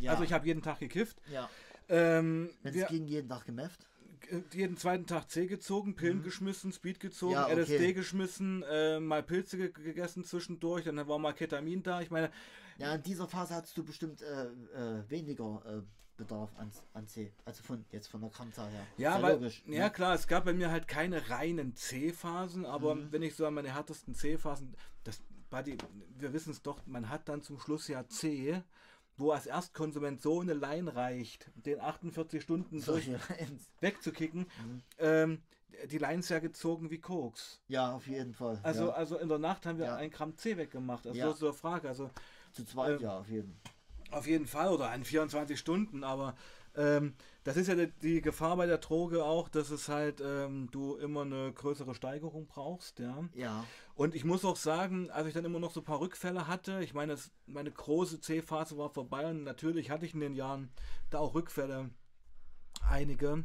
Ja. 0.00 0.12
Also 0.12 0.22
ich 0.22 0.32
habe 0.32 0.46
jeden 0.46 0.62
Tag 0.62 0.78
gekifft. 0.78 1.20
ja. 1.30 1.48
Ähm, 1.90 2.50
Wenn 2.62 2.74
es 2.74 2.88
ging, 2.88 3.06
jeden 3.08 3.28
Tag 3.28 3.44
gemefft. 3.44 3.86
äh, 4.30 4.40
jeden 4.52 4.76
zweiten 4.76 5.06
Tag 5.06 5.28
C 5.30 5.46
gezogen, 5.46 5.94
Pillen 5.96 6.22
geschmissen, 6.22 6.72
Speed 6.72 7.00
gezogen, 7.00 7.32
Mhm. 7.32 7.38
Ja, 7.38 7.44
okay. 7.46 7.54
LSD 7.60 7.92
geschmissen, 7.94 8.62
äh, 8.62 9.00
mal 9.00 9.22
Pilze 9.22 9.56
ge 9.56 9.70
gegessen 9.72 10.24
zwischendurch, 10.24 10.84
dann 10.84 10.96
war 11.08 11.18
mal 11.18 11.32
Ketamin 11.32 11.82
da. 11.82 12.00
Ich 12.00 12.10
meine, 12.10 12.30
Ja, 12.78 12.94
in 12.94 13.02
dieser 13.02 13.26
Phase 13.28 13.54
hattest 13.54 13.76
du 13.76 13.84
bestimmt 13.84 14.22
äh, 14.22 14.44
äh, 14.46 15.02
weniger 15.10 15.62
äh, 15.66 15.82
Bedarf 16.16 16.50
an, 16.58 16.70
an 16.94 17.06
C. 17.08 17.32
Also 17.44 17.62
von 17.62 17.84
jetzt 17.92 18.08
von 18.08 18.20
der 18.20 18.30
Grammzahl 18.30 18.70
her. 18.70 18.86
ja, 18.98 19.14
Sehr 19.14 19.22
weil, 19.22 19.32
logisch. 19.34 19.62
ja 19.66 19.84
ne? 19.86 19.90
klar, 19.90 20.14
es 20.14 20.26
gab 20.28 20.44
bei 20.44 20.52
mir 20.52 20.70
halt 20.70 20.86
keine 20.86 21.28
reinen 21.30 21.74
C-Phasen, 21.74 22.64
aber 22.66 22.94
Mhm. 22.94 23.08
wenn 23.12 23.22
ich 23.22 23.34
so 23.34 23.46
an 23.46 23.54
meine 23.54 23.72
härtesten 23.74 24.14
C-Phasen, 24.14 24.76
das 25.04 25.20
die, 25.66 25.76
wir 26.18 26.32
wissen 26.32 26.50
es 26.52 26.62
doch, 26.62 26.86
man 26.86 27.08
hat 27.08 27.28
dann 27.28 27.42
zum 27.42 27.58
Schluss 27.58 27.88
ja 27.88 28.06
C, 28.06 28.62
wo 29.20 29.32
als 29.32 29.46
Erstkonsument 29.46 30.20
so 30.20 30.40
eine 30.40 30.54
Line 30.54 30.94
reicht, 30.94 31.50
den 31.54 31.80
48 31.80 32.42
Stunden 32.42 32.82
durch 32.84 33.08
wegzukicken, 33.80 34.40
Mhm. 34.64 34.82
ähm, 34.98 35.42
die 35.90 35.98
Lines 35.98 36.28
ja 36.28 36.40
gezogen 36.40 36.90
wie 36.90 36.98
Koks. 36.98 37.60
Ja, 37.68 37.92
auf 37.92 38.06
jeden 38.06 38.34
Fall. 38.34 38.58
Also, 38.62 38.86
ja. 38.88 38.92
also 38.92 39.18
in 39.18 39.28
der 39.28 39.38
Nacht 39.38 39.64
haben 39.66 39.78
wir 39.78 39.86
Ja. 39.86 39.96
ein 39.96 40.10
Gramm 40.10 40.36
C 40.36 40.56
weggemacht. 40.56 41.06
Also 41.06 41.18
Ja. 41.18 41.26
das 41.26 41.34
ist 41.34 41.40
so 41.40 41.46
eine 41.46 41.54
Frage. 41.54 41.88
Also 41.88 42.10
Zu 42.52 42.64
zweit, 42.64 42.96
ähm, 42.96 43.02
ja, 43.02 43.18
auf 43.18 43.28
jeden 43.28 43.56
auf 44.10 44.26
jeden 44.26 44.48
Fall 44.48 44.70
oder 44.70 44.90
an 44.90 45.04
24 45.04 45.56
Stunden, 45.56 46.02
aber 46.02 46.34
ähm, 46.76 47.14
das 47.44 47.56
ist 47.56 47.68
ja 47.68 47.74
die, 47.74 48.20
Gefahr 48.20 48.56
bei 48.56 48.66
der 48.66 48.78
Droge 48.78 49.24
auch, 49.24 49.48
dass 49.48 49.70
es 49.70 49.88
halt 49.88 50.20
ähm, 50.24 50.68
du 50.70 50.96
immer 50.96 51.22
eine 51.22 51.52
größere 51.52 51.94
Steigerung 51.94 52.46
brauchst, 52.46 52.98
ja. 52.98 53.28
Ja. 53.34 53.64
Und 53.94 54.14
ich 54.14 54.24
muss 54.24 54.44
auch 54.44 54.56
sagen, 54.56 55.10
als 55.10 55.26
ich 55.26 55.34
dann 55.34 55.44
immer 55.44 55.58
noch 55.58 55.72
so 55.72 55.80
ein 55.80 55.84
paar 55.84 56.00
Rückfälle 56.00 56.46
hatte, 56.46 56.82
ich 56.82 56.94
meine, 56.94 57.12
das, 57.12 57.30
meine 57.46 57.70
große 57.70 58.20
C-Phase 58.20 58.78
war 58.78 58.90
vorbei 58.90 59.28
und 59.28 59.42
natürlich 59.42 59.90
hatte 59.90 60.06
ich 60.06 60.14
in 60.14 60.20
den 60.20 60.34
Jahren 60.34 60.70
da 61.10 61.18
auch 61.18 61.34
Rückfälle, 61.34 61.90
einige. 62.88 63.44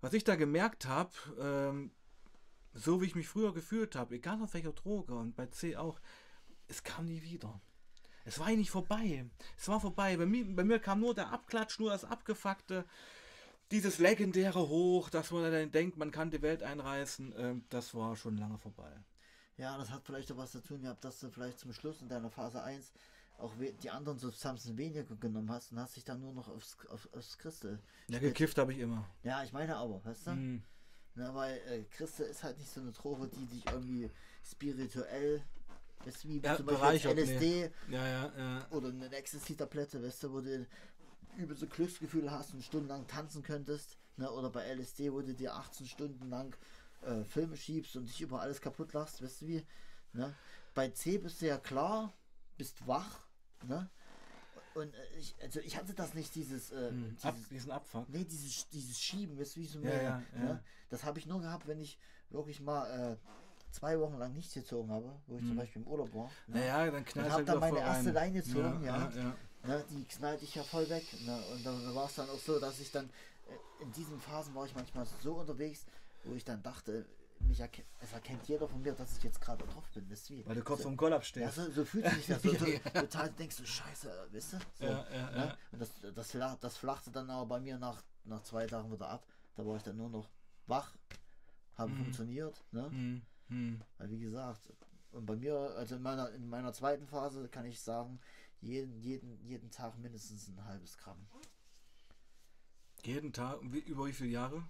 Was 0.00 0.12
ich 0.12 0.24
da 0.24 0.36
gemerkt 0.36 0.86
habe, 0.86 1.10
ähm, 1.40 1.90
so 2.74 3.00
wie 3.00 3.06
ich 3.06 3.14
mich 3.14 3.28
früher 3.28 3.54
gefühlt 3.54 3.96
habe, 3.96 4.16
egal 4.16 4.42
auf 4.42 4.54
welcher 4.54 4.72
Droge 4.72 5.14
und 5.14 5.34
bei 5.34 5.46
C 5.46 5.76
auch, 5.76 6.00
es 6.68 6.82
kam 6.82 7.06
nie 7.06 7.22
wieder. 7.22 7.60
Es 8.26 8.40
war 8.40 8.50
nicht 8.50 8.70
vorbei. 8.70 9.24
Es 9.56 9.68
war 9.68 9.80
vorbei. 9.80 10.16
Bei 10.16 10.26
mir, 10.26 10.44
bei 10.44 10.64
mir 10.64 10.80
kam 10.80 11.00
nur 11.00 11.14
der 11.14 11.30
Abklatsch, 11.30 11.78
nur 11.78 11.90
das 11.90 12.04
Abgefuckte. 12.04 12.84
Dieses 13.70 13.98
legendäre 13.98 14.68
Hoch, 14.68 15.08
dass 15.10 15.30
man 15.30 15.50
dann 15.50 15.70
denkt, 15.70 15.96
man 15.96 16.10
kann 16.10 16.30
die 16.30 16.42
Welt 16.42 16.62
einreißen, 16.62 17.34
ähm, 17.36 17.64
das 17.70 17.94
war 17.94 18.16
schon 18.16 18.36
lange 18.36 18.58
vorbei. 18.58 18.92
Ja, 19.56 19.78
das 19.78 19.90
hat 19.90 20.02
vielleicht 20.04 20.30
auch 20.32 20.36
was 20.36 20.52
zu 20.52 20.62
tun 20.62 20.82
gehabt, 20.82 21.04
dass 21.04 21.20
du 21.20 21.30
vielleicht 21.30 21.58
zum 21.58 21.72
Schluss 21.72 22.02
in 22.02 22.08
deiner 22.08 22.30
Phase 22.30 22.62
1 22.62 22.92
auch 23.38 23.52
die 23.82 23.90
anderen 23.90 24.18
Substanzen 24.18 24.76
weniger 24.76 25.02
genommen 25.04 25.50
hast 25.50 25.72
und 25.72 25.78
hast 25.78 25.96
dich 25.96 26.04
dann 26.04 26.20
nur 26.20 26.32
noch 26.32 26.48
aufs, 26.48 26.76
auf, 26.88 27.08
aufs 27.12 27.38
Crystal. 27.38 27.78
Ja, 28.08 28.18
gekifft 28.18 28.58
habe 28.58 28.72
ich 28.72 28.78
immer. 28.78 29.08
Ja, 29.22 29.42
ich 29.44 29.52
meine 29.52 29.76
aber, 29.76 30.04
weißt 30.04 30.28
du? 30.28 30.30
Mhm. 30.32 30.62
Na, 31.14 31.34
weil 31.34 31.56
äh, 31.68 31.84
Crystal 31.84 32.26
ist 32.26 32.44
halt 32.44 32.58
nicht 32.58 32.70
so 32.70 32.80
eine 32.80 32.92
Droge, 32.92 33.28
die 33.28 33.46
dich 33.46 33.66
irgendwie 33.66 34.10
spirituell, 34.44 35.42
weißt 36.04 36.24
du, 36.24 36.28
wie 36.28 36.40
Ja, 36.40 36.56
zum 36.56 36.66
Beispiel 36.66 37.10
LSD 37.12 37.70
Ja, 37.88 38.06
ja, 38.06 38.32
ja. 38.36 38.66
oder 38.70 38.88
eine 38.88 39.10
Ecstasy-Tablette, 39.14 40.02
weißt 40.02 40.24
du, 40.24 40.32
wo 40.32 40.40
du 40.40 40.66
übelste 41.36 41.66
Glücksgefühle 41.66 42.30
hast 42.30 42.54
und 42.54 42.62
stundenlang 42.62 43.06
tanzen 43.06 43.42
könntest. 43.42 43.98
Ne? 44.16 44.30
Oder 44.30 44.50
bei 44.50 44.64
LSD, 44.74 45.12
wo 45.12 45.20
du 45.20 45.34
dir 45.34 45.54
18 45.54 45.86
Stunden 45.86 46.28
lang 46.30 46.56
äh, 47.02 47.24
Filme 47.24 47.56
schiebst 47.56 47.96
und 47.96 48.08
dich 48.08 48.20
über 48.20 48.40
alles 48.40 48.60
kaputt 48.60 48.92
lachst, 48.92 49.22
weißt 49.22 49.42
du 49.42 49.46
wie? 49.48 49.66
Ne? 50.12 50.34
Bei 50.74 50.88
C 50.88 51.18
bist 51.18 51.42
du 51.42 51.46
ja 51.46 51.58
klar, 51.58 52.12
bist 52.56 52.86
wach. 52.86 53.20
Ne? 53.64 53.90
Und 54.74 54.94
äh, 54.94 55.18
ich, 55.18 55.34
also 55.42 55.60
ich 55.60 55.76
hatte 55.76 55.94
das 55.94 56.14
nicht, 56.14 56.34
dieses, 56.34 56.70
äh. 56.70 56.92
Ab, 57.22 57.34
dieses 57.34 57.48
diesen 57.48 57.70
Abfuck. 57.70 58.08
Nee, 58.08 58.24
dieses, 58.24 58.68
dieses 58.70 58.98
Schieben, 58.98 59.38
weißt 59.38 59.56
du, 59.56 59.60
wie 59.60 59.66
so 59.66 59.78
Ja, 59.80 59.84
mehr, 59.84 60.02
ja, 60.02 60.22
ja. 60.34 60.38
Ne? 60.38 60.64
Das 60.88 61.04
habe 61.04 61.18
ich 61.18 61.26
nur 61.26 61.40
gehabt, 61.40 61.66
wenn 61.66 61.80
ich 61.80 61.98
wirklich 62.30 62.60
mal 62.60 63.12
äh, 63.12 63.16
zwei 63.76 63.98
Wochen 64.00 64.18
lang 64.18 64.32
nichts 64.32 64.54
gezogen 64.54 64.90
habe, 64.90 65.10
wo 65.26 65.36
ich 65.36 65.42
zum 65.42 65.52
Mhm. 65.54 65.56
Beispiel 65.56 65.82
im 65.82 65.88
Urlaub 65.88 66.14
war. 66.14 66.30
Ne? 66.46 66.58
Naja, 66.60 66.90
dann 66.90 67.04
knallt 67.04 67.26
Und 67.26 67.32
hab 67.32 67.38
er 67.40 67.44
dann 67.44 67.60
meine 67.60 67.78
erste. 67.78 68.10
Leine 68.12 68.32
gezogen, 68.42 68.84
ja. 68.84 68.98
ja, 68.98 69.10
ja. 69.16 69.36
Ne? 69.68 69.84
Die 69.90 70.04
knallte 70.04 70.44
ich 70.44 70.54
ja 70.54 70.62
voll 70.62 70.88
weg. 70.88 71.04
Ne? 71.24 71.42
Und 71.52 71.64
dann 71.66 71.94
war 71.94 72.06
es 72.06 72.14
dann 72.14 72.28
auch 72.30 72.38
so, 72.38 72.58
dass 72.58 72.78
ich 72.80 72.90
dann 72.90 73.06
äh, 73.08 73.82
in 73.82 73.92
diesen 73.92 74.18
Phasen 74.20 74.54
war 74.54 74.64
ich 74.66 74.74
manchmal 74.74 75.06
so 75.22 75.34
unterwegs, 75.34 75.84
wo 76.24 76.34
ich 76.34 76.44
dann 76.44 76.62
dachte, 76.62 77.06
mich 77.40 77.60
erke 77.60 77.82
es 78.00 78.12
erkennt 78.12 78.48
jeder 78.48 78.66
von 78.66 78.80
mir, 78.80 78.92
dass 78.94 79.18
ich 79.18 79.22
jetzt 79.24 79.40
gerade 79.40 79.64
drauf 79.66 79.84
bin. 79.94 80.08
Wisst 80.08 80.30
ihr? 80.30 80.46
Weil 80.46 80.54
du 80.54 80.62
kurz 80.64 80.80
so, 80.82 80.88
vom 80.88 80.96
Kollaps 80.96 81.30
ja, 81.34 81.50
stehst. 81.50 81.66
so, 81.66 81.70
so 81.72 81.84
fühlt 81.84 82.08
sich 82.10 82.26
das. 82.26 82.42
So, 82.42 82.50
Ja, 82.52 82.58
so, 82.58 82.66
ja. 82.66 82.78
Total 83.02 83.30
denkst 83.32 83.56
du, 83.58 83.66
scheiße, 83.66 84.28
wisst 84.30 84.54
ihr? 84.54 84.60
So, 84.78 84.84
Ja, 84.86 85.06
ja, 85.12 85.30
ne? 85.30 85.36
ja. 85.36 85.56
Und 85.72 85.80
das, 85.80 85.90
das, 86.14 86.58
das 86.60 86.76
flachte 86.78 87.10
dann 87.10 87.28
aber 87.28 87.44
bei 87.46 87.60
mir 87.60 87.78
nach, 87.78 88.02
nach 88.24 88.42
zwei 88.42 88.66
Tagen 88.66 88.90
wieder 88.90 89.08
ab. 89.10 89.26
Da 89.54 89.66
war 89.66 89.76
ich 89.76 89.82
dann 89.82 89.96
nur 89.96 90.08
noch 90.08 90.28
wach, 90.66 90.94
haben 91.76 91.92
Mhm. 91.92 91.96
funktioniert. 92.04 92.64
Ne? 92.72 92.84
Hm, 92.90 93.22
hm. 93.48 93.80
Weil 93.98 94.10
wie 94.10 94.20
gesagt, 94.20 94.72
und 95.12 95.24
bei 95.26 95.36
mir, 95.36 95.54
also 95.76 95.96
in 95.96 96.02
meiner, 96.02 96.30
in 96.32 96.48
meiner 96.48 96.72
zweiten 96.72 97.06
Phase 97.06 97.48
kann 97.48 97.64
ich 97.64 97.80
sagen, 97.80 98.18
jeden, 98.60 98.96
jeden, 99.00 99.38
jeden 99.44 99.70
Tag 99.70 99.96
mindestens 99.98 100.48
ein 100.48 100.64
halbes 100.64 100.96
Gramm. 100.98 101.26
Jeden 103.04 103.32
Tag, 103.32 103.58
wie, 103.62 103.78
über 103.80 104.06
wie 104.06 104.12
viele 104.12 104.30
Jahre? 104.30 104.62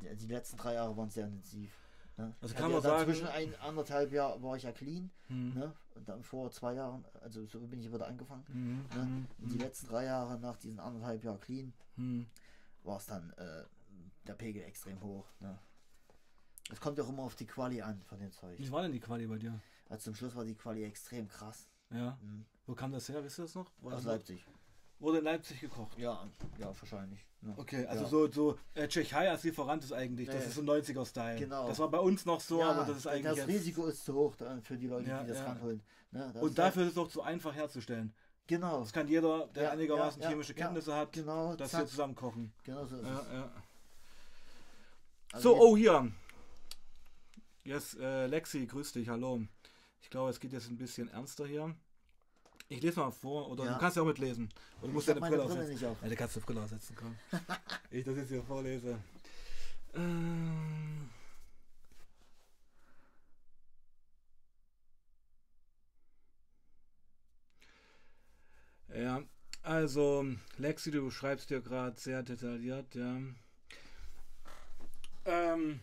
Die, 0.00 0.16
die 0.16 0.26
letzten 0.26 0.56
drei 0.56 0.74
Jahre 0.74 0.96
waren 0.96 1.10
sehr 1.10 1.26
intensiv. 1.26 1.70
Ne? 2.16 2.34
Also 2.40 2.54
kann 2.54 2.64
man 2.64 2.72
ja 2.72 2.80
sagen- 2.80 3.04
Zwischen 3.04 3.26
ein, 3.28 3.54
anderthalb 3.60 4.12
Jahr 4.12 4.42
war 4.42 4.56
ich 4.56 4.62
ja 4.62 4.72
clean. 4.72 5.10
Hm. 5.28 5.54
Ne? 5.54 5.72
Und 5.94 6.08
dann 6.08 6.22
vor 6.22 6.50
zwei 6.50 6.74
Jahren, 6.74 7.04
also 7.20 7.44
so 7.46 7.60
bin 7.60 7.80
ich 7.80 7.92
wieder 7.92 8.06
angefangen. 8.06 8.44
Hm, 8.48 8.76
Ne? 8.96 9.02
hm, 9.06 9.26
Und 9.40 9.52
die 9.52 9.58
letzten 9.58 9.88
drei 9.88 10.04
Jahre 10.04 10.38
nach 10.38 10.56
diesen 10.56 10.80
anderthalb 10.80 11.22
Jahren 11.24 11.40
clean 11.40 11.72
hm. 11.96 12.26
war 12.84 12.96
es 12.98 13.06
dann 13.06 13.30
äh, 13.32 13.64
der 14.26 14.34
Pegel 14.34 14.62
extrem 14.62 15.00
hoch. 15.00 15.26
Ne? 15.40 15.58
Es 16.70 16.80
kommt 16.80 16.98
ja 16.98 17.04
auch 17.04 17.08
immer 17.08 17.22
auf 17.22 17.34
die 17.34 17.46
Quali 17.46 17.80
an 17.82 18.00
von 18.08 18.18
dem 18.18 18.30
Zeug. 18.32 18.58
Wie 18.58 18.70
war 18.70 18.82
denn 18.82 18.92
die 18.92 19.00
Quali 19.00 19.26
bei 19.26 19.38
dir? 19.38 19.58
Also 19.88 20.04
zum 20.04 20.14
Schluss 20.14 20.34
war 20.36 20.44
die 20.44 20.54
Quali 20.54 20.84
extrem 20.84 21.28
krass. 21.28 21.68
Ja. 21.90 22.18
Mhm. 22.22 22.44
Wo 22.66 22.74
kam 22.74 22.92
das 22.92 23.08
her? 23.08 23.24
Wisst 23.24 23.38
ihr 23.38 23.42
das 23.42 23.54
noch? 23.54 23.70
Aus 23.82 23.92
das 23.92 24.04
Leipzig. 24.04 24.44
Wurde 24.98 25.18
in 25.18 25.24
Leipzig 25.24 25.60
gekocht. 25.60 25.96
Ja, 25.96 26.26
ja, 26.58 26.66
wahrscheinlich. 26.78 27.24
Ne? 27.40 27.54
Okay, 27.56 27.86
also 27.86 28.02
Ja. 28.04 28.10
so, 28.10 28.30
so 28.30 28.58
äh, 28.74 28.88
Tschechei 28.88 29.30
als 29.30 29.44
Lieferant 29.44 29.82
ist 29.84 29.92
eigentlich, 29.92 30.26
das 30.26 30.42
Ja, 30.42 30.48
ist 30.48 30.54
so 30.56 30.62
90er-Style. 30.62 31.38
Genau. 31.38 31.68
Das 31.68 31.78
war 31.78 31.88
bei 31.88 32.00
uns 32.00 32.26
noch 32.26 32.40
so, 32.40 32.58
ja, 32.58 32.72
aber 32.72 32.84
das 32.84 32.98
ist 32.98 33.06
eigentlich 33.06 33.36
das 33.38 33.46
Risiko 33.46 33.86
ist 33.86 34.04
zu 34.04 34.12
hoch 34.14 34.34
dann 34.36 34.60
für 34.60 34.76
die 34.76 34.88
Leute, 34.88 35.08
Ja, 35.08 35.22
die 35.22 35.28
das 35.28 35.38
ja. 35.38 35.44
ranholen. 35.46 35.80
Ne? 36.10 36.28
Das 36.34 36.42
Und 36.42 36.58
dafür 36.58 36.82
ist 36.84 36.92
es 36.92 36.98
auch 36.98 37.08
zu 37.08 37.22
einfach 37.22 37.54
herzustellen. 37.54 38.12
genau, 38.48 38.80
Das 38.80 38.92
kann 38.92 39.06
jeder, 39.06 39.46
der 39.54 39.62
Ja, 39.64 39.70
einigermaßen 39.70 40.20
ja, 40.20 40.26
ja, 40.26 40.30
chemische 40.32 40.52
ja, 40.52 40.58
Kenntnisse 40.64 40.94
hat, 40.94 41.12
genau, 41.12 41.54
das 41.54 41.70
zack. 41.70 41.80
hier 41.82 41.86
zusammen 41.88 42.16
kochen. 42.16 42.52
genau 42.64 42.84
so 42.84 42.96
ist 42.96 43.06
Ja, 43.06 43.20
es. 43.20 43.32
ja. 43.32 43.52
Also 45.32 45.54
So, 45.54 45.60
oh 45.62 45.76
hier. 45.76 46.10
Yes, 47.68 47.98
äh, 48.00 48.26
Lexi, 48.28 48.66
grüß 48.66 48.92
dich, 48.92 49.10
hallo. 49.10 49.42
Ich 50.00 50.08
glaube, 50.08 50.30
es 50.30 50.40
geht 50.40 50.54
jetzt 50.54 50.70
ein 50.70 50.78
bisschen 50.78 51.10
ernster 51.10 51.46
hier. 51.46 51.76
Ich 52.70 52.80
lese 52.80 52.98
mal 52.98 53.10
vor, 53.10 53.50
oder 53.50 53.66
Ja. 53.66 53.74
du 53.74 53.78
kannst 53.78 53.98
ja 53.98 54.02
auch 54.02 54.06
mitlesen. 54.06 54.48
Oder 54.78 54.86
du 54.86 54.94
musst 54.94 55.06
deine 55.06 55.20
Brille 55.20 55.36
Brille 55.36 55.44
aufsetzen. 55.44 55.78
Ja, 56.02 56.08
du 56.08 56.16
kannst 56.16 56.36
die 56.36 56.40
Brille 56.40 56.62
aufsetzen, 56.62 56.96
komm. 56.96 57.18
ich 57.90 58.06
das 58.06 58.16
jetzt 58.16 58.30
hier 58.30 58.42
vorlese. 58.42 58.98
Ähm. 59.92 61.10
Ja, 68.94 69.22
also 69.62 70.24
Lexi, 70.56 70.90
du 70.90 71.10
schreibst 71.10 71.50
dir 71.50 71.60
gerade 71.60 72.00
sehr 72.00 72.22
detailliert, 72.22 72.94
ja. 72.94 73.18
Ähm, 75.26 75.80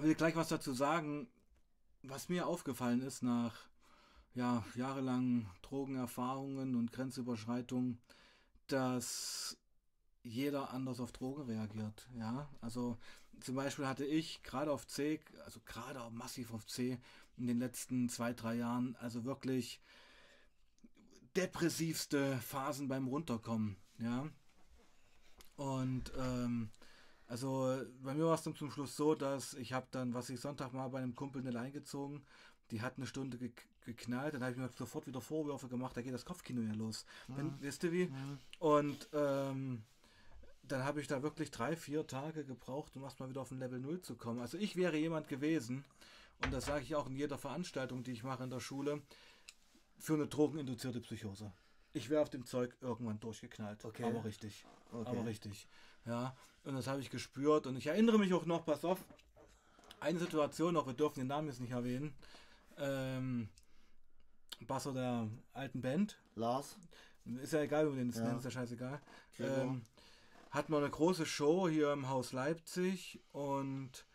will 0.00 0.14
gleich 0.14 0.36
was 0.36 0.48
dazu 0.48 0.72
sagen, 0.72 1.28
was 2.02 2.28
mir 2.28 2.46
aufgefallen 2.46 3.02
ist 3.02 3.22
nach 3.22 3.54
ja, 4.34 4.64
jahrelangen 4.74 5.48
Drogenerfahrungen 5.62 6.76
und 6.76 6.92
Grenzüberschreitungen, 6.92 7.98
dass 8.66 9.56
jeder 10.22 10.70
anders 10.70 11.00
auf 11.00 11.12
Drogen 11.12 11.42
reagiert. 11.42 12.08
Ja, 12.18 12.48
also 12.60 12.98
zum 13.40 13.54
Beispiel 13.54 13.86
hatte 13.86 14.04
ich 14.04 14.42
gerade 14.42 14.72
auf 14.72 14.86
C, 14.86 15.20
also 15.44 15.60
gerade 15.64 16.00
massiv 16.10 16.52
auf 16.52 16.66
C 16.66 16.98
in 17.36 17.46
den 17.46 17.58
letzten 17.58 18.08
zwei, 18.08 18.32
drei 18.32 18.56
Jahren, 18.56 18.96
also 18.96 19.24
wirklich 19.24 19.80
depressivste 21.36 22.38
Phasen 22.38 22.88
beim 22.88 23.08
Runterkommen. 23.08 23.76
Ja, 23.98 24.28
und 25.56 26.12
ähm, 26.18 26.70
also 27.28 27.82
bei 28.02 28.14
mir 28.14 28.26
war 28.26 28.34
es 28.34 28.42
dann 28.42 28.54
zum 28.54 28.70
Schluss 28.70 28.96
so, 28.96 29.14
dass 29.14 29.54
ich 29.54 29.72
habe 29.72 29.86
dann, 29.90 30.14
was 30.14 30.30
ich 30.30 30.40
Sonntag 30.40 30.72
mal 30.72 30.88
bei 30.88 30.98
einem 30.98 31.14
Kumpel 31.14 31.42
eine 31.42 31.50
Leine 31.50 31.72
gezogen, 31.72 32.22
die 32.70 32.82
hat 32.82 32.94
eine 32.96 33.06
Stunde 33.06 33.38
ge 33.38 33.52
geknallt, 33.84 34.34
dann 34.34 34.42
habe 34.42 34.50
ich 34.50 34.58
mir 34.58 34.68
sofort 34.76 35.06
wieder 35.06 35.20
Vorwürfe 35.20 35.68
gemacht, 35.68 35.96
da 35.96 36.02
geht 36.02 36.12
das 36.12 36.24
Kopfkino 36.24 36.60
ja 36.60 36.72
los. 36.72 37.06
Wenn, 37.28 37.54
wisst 37.60 37.84
ihr 37.84 37.92
wie? 37.92 38.06
Mhm. 38.06 38.38
Und 38.58 39.08
ähm, 39.12 39.84
dann 40.64 40.84
habe 40.84 41.00
ich 41.00 41.06
da 41.06 41.22
wirklich 41.22 41.52
drei, 41.52 41.76
vier 41.76 42.04
Tage 42.04 42.44
gebraucht, 42.44 42.96
um 42.96 43.04
erstmal 43.04 43.28
wieder 43.28 43.42
auf 43.42 43.52
ein 43.52 43.60
Level 43.60 43.78
0 43.78 44.00
zu 44.00 44.16
kommen. 44.16 44.40
Also 44.40 44.58
ich 44.58 44.74
wäre 44.74 44.96
jemand 44.96 45.28
gewesen, 45.28 45.84
und 46.44 46.52
das 46.52 46.66
sage 46.66 46.82
ich 46.82 46.96
auch 46.96 47.06
in 47.06 47.14
jeder 47.14 47.38
Veranstaltung, 47.38 48.02
die 48.02 48.10
ich 48.10 48.24
mache 48.24 48.42
in 48.42 48.50
der 48.50 48.58
Schule, 48.58 49.02
für 49.98 50.14
eine 50.14 50.26
drogeninduzierte 50.26 51.00
Psychose. 51.00 51.52
Ich 51.96 52.10
wäre 52.10 52.20
auf 52.20 52.28
dem 52.28 52.44
Zeug 52.44 52.76
irgendwann 52.82 53.18
durchgeknallt. 53.20 53.82
Okay. 53.84 54.04
Aber 54.04 54.22
richtig. 54.24 54.66
Okay. 54.92 55.08
Aber 55.08 55.24
richtig. 55.24 55.66
Ja, 56.04 56.36
und 56.64 56.74
das 56.74 56.86
habe 56.86 57.00
ich 57.00 57.08
gespürt. 57.08 57.66
Und 57.66 57.76
ich 57.76 57.86
erinnere 57.86 58.18
mich 58.18 58.34
auch 58.34 58.44
noch, 58.44 58.66
pass 58.66 58.84
auf, 58.84 59.02
eine 59.98 60.18
Situation 60.18 60.74
noch, 60.74 60.86
wir 60.86 60.92
dürfen 60.92 61.20
den 61.20 61.28
Namen 61.28 61.48
jetzt 61.48 61.60
nicht 61.60 61.70
erwähnen. 61.72 62.14
Ähm, 62.76 63.48
Basser 64.66 64.92
der 64.92 65.28
alten 65.54 65.80
Band. 65.80 66.18
Lars, 66.34 66.76
Ist 67.24 67.54
ja 67.54 67.60
egal, 67.62 67.86
wie 67.86 67.92
wir 67.92 67.98
den 68.04 68.08
jetzt 68.08 68.18
Ja. 68.18 68.24
nennen, 68.26 68.38
ist 68.38 68.44
ja 68.44 68.50
scheißegal. 68.50 69.00
Ähm, 69.38 69.82
hatten 70.50 70.72
wir 70.72 70.78
eine 70.78 70.90
große 70.90 71.24
Show 71.24 71.66
hier 71.68 71.92
im 71.92 72.08
Haus 72.10 72.32
Leipzig 72.32 73.20
und 73.32 74.06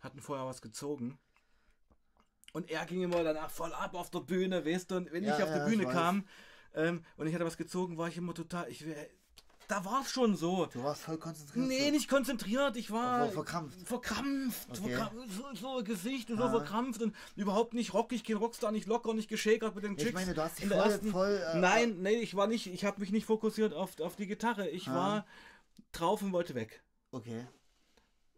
hatten 0.00 0.20
vorher 0.20 0.44
was 0.44 0.60
gezogen. 0.60 1.18
Und 2.52 2.68
er 2.68 2.84
ging 2.86 3.02
immer 3.02 3.22
danach 3.22 3.50
voll 3.50 3.72
ab 3.72 3.94
auf 3.94 4.10
der 4.10 4.20
Bühne, 4.20 4.64
weißt 4.66 4.90
du, 4.90 4.96
und 4.96 5.12
wenn 5.12 5.22
Ja, 5.22 5.36
ich 5.36 5.42
auf 5.42 5.50
ja, 5.50 5.58
die 5.64 5.70
Bühne 5.70 5.82
ich 5.84 5.88
weiß. 5.88 5.94
Ähm, 6.78 7.04
und 7.16 7.26
ich 7.26 7.34
hatte 7.34 7.44
was 7.44 7.56
gezogen, 7.56 7.98
war 7.98 8.08
ich 8.08 8.16
immer 8.16 8.32
total, 8.34 8.68
ich 8.70 8.86
wär, 8.86 8.96
da 9.68 9.84
war 9.84 10.00
es 10.00 10.10
schon 10.10 10.34
so. 10.34 10.64
du 10.72 10.82
warst 10.82 11.02
voll 11.02 11.18
konzentriert. 11.18 11.66
Nee, 11.68 11.90
nicht 11.90 12.08
konzentriert, 12.08 12.76
ich 12.76 12.90
war 12.90 13.26
Ver- 13.26 13.32
verkrampft. 13.32 13.86
verkrampft, 13.86 14.68
Okay. 14.70 14.94
verkrampft 14.96 15.28
so, 15.60 15.76
so 15.76 15.84
Gesicht 15.84 16.30
und 16.30 16.38
so 16.38 16.44
Ah. 16.44 16.50
verkrampft 16.50 17.02
und 17.02 17.14
überhaupt 17.36 17.74
nicht 17.74 17.92
rockig, 17.92 18.24
kein 18.24 18.36
Rockstar, 18.36 18.72
nicht 18.72 18.86
locker, 18.86 19.12
nicht 19.12 19.28
geschäkert 19.28 19.74
mit 19.74 19.84
den 19.84 19.96
Chicks. 19.98 20.08
Ich 20.08 20.14
meine, 20.14 20.32
du 20.32 20.42
hast 20.42 20.58
dich 20.58 20.68
voll, 20.68 20.76
ersten- 20.78 21.10
voll 21.10 21.42
äh, 21.52 21.58
Nein, 21.58 21.98
nee, 22.00 22.14
ich 22.20 22.34
war 22.34 22.46
nicht, 22.46 22.66
ich 22.66 22.84
habe 22.86 23.00
mich 23.00 23.10
nicht 23.12 23.26
fokussiert 23.26 23.74
auf, 23.74 24.00
auf 24.00 24.16
die 24.16 24.26
Gitarre. 24.26 24.68
Ich 24.70 24.88
Ah. 24.88 24.94
war 24.94 25.26
drauf 25.92 26.22
und 26.22 26.32
wollte 26.32 26.54
weg. 26.54 26.82
Okay. 27.10 27.46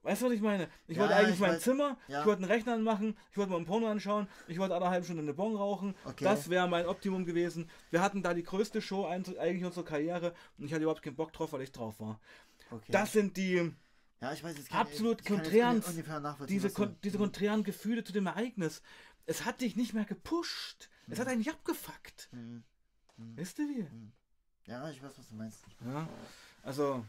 Weißt 0.02 0.22
du, 0.22 0.26
was 0.26 0.32
ich 0.32 0.40
meine? 0.40 0.68
Ich 0.86 0.96
Ja, 0.96 1.02
wollte 1.02 1.16
eigentlich 1.16 1.34
ich 1.34 1.40
mein 1.40 1.50
weiß. 1.52 1.62
Zimmer, 1.62 1.98
Ja. 2.08 2.20
ich 2.20 2.26
wollte 2.26 2.42
einen 2.42 2.50
Rechner 2.50 2.72
anmachen, 2.72 3.16
ich 3.30 3.36
wollte 3.36 3.50
mal 3.50 3.56
einen 3.58 3.66
Porno 3.66 3.86
anschauen, 3.86 4.28
ich 4.48 4.58
wollte 4.58 4.74
eine 4.74 4.88
halbe 4.88 5.04
Stunde 5.04 5.22
eine 5.22 5.34
Bon 5.34 5.54
rauchen. 5.54 5.94
Okay. 6.04 6.24
Das 6.24 6.48
wäre 6.48 6.66
mein 6.68 6.86
Optimum 6.86 7.26
gewesen. 7.26 7.68
Wir 7.90 8.00
hatten 8.00 8.22
da 8.22 8.32
die 8.32 8.42
größte 8.42 8.80
Show 8.80 9.04
eigentlich 9.06 9.64
unserer 9.64 9.84
Karriere 9.84 10.34
und 10.56 10.64
ich 10.64 10.72
hatte 10.72 10.82
überhaupt 10.82 11.02
keinen 11.02 11.16
Bock 11.16 11.32
drauf, 11.34 11.52
weil 11.52 11.60
ich 11.62 11.72
drauf 11.72 12.00
war. 12.00 12.18
okay. 12.70 12.90
Das 12.92 13.12
sind 13.12 13.36
die, 13.36 13.72
ja, 14.22 14.32
ich 14.32 14.42
weiß 14.42 14.56
jetzt 14.56 14.74
absolut 14.74 15.20
ich 15.20 15.26
kann 15.26 15.36
ungefähr 15.36 16.20
nachvollziehen, 16.20 16.54
diese, 16.56 16.70
kon 16.70 16.96
diese 17.04 17.18
konträren 17.18 17.62
Gefühle 17.62 18.02
zu 18.02 18.12
dem 18.14 18.26
Ereignis. 18.26 18.80
Es 19.26 19.44
hat 19.44 19.60
dich 19.60 19.76
nicht 19.76 19.92
mehr 19.92 20.06
gepusht. 20.06 20.88
Es 21.08 21.18
hat 21.18 21.28
eigentlich 21.28 21.50
abgefuckt. 21.50 22.30
Mhm. 22.32 22.62
Wisst 23.16 23.58
ihr 23.58 23.68
wie? 23.68 23.86
Ja, 24.64 24.88
ich 24.90 25.02
weiß, 25.02 25.12
was 25.18 25.28
du 25.28 25.34
meinst. 25.34 25.64
Ja, 25.84 26.08
also 26.62 27.04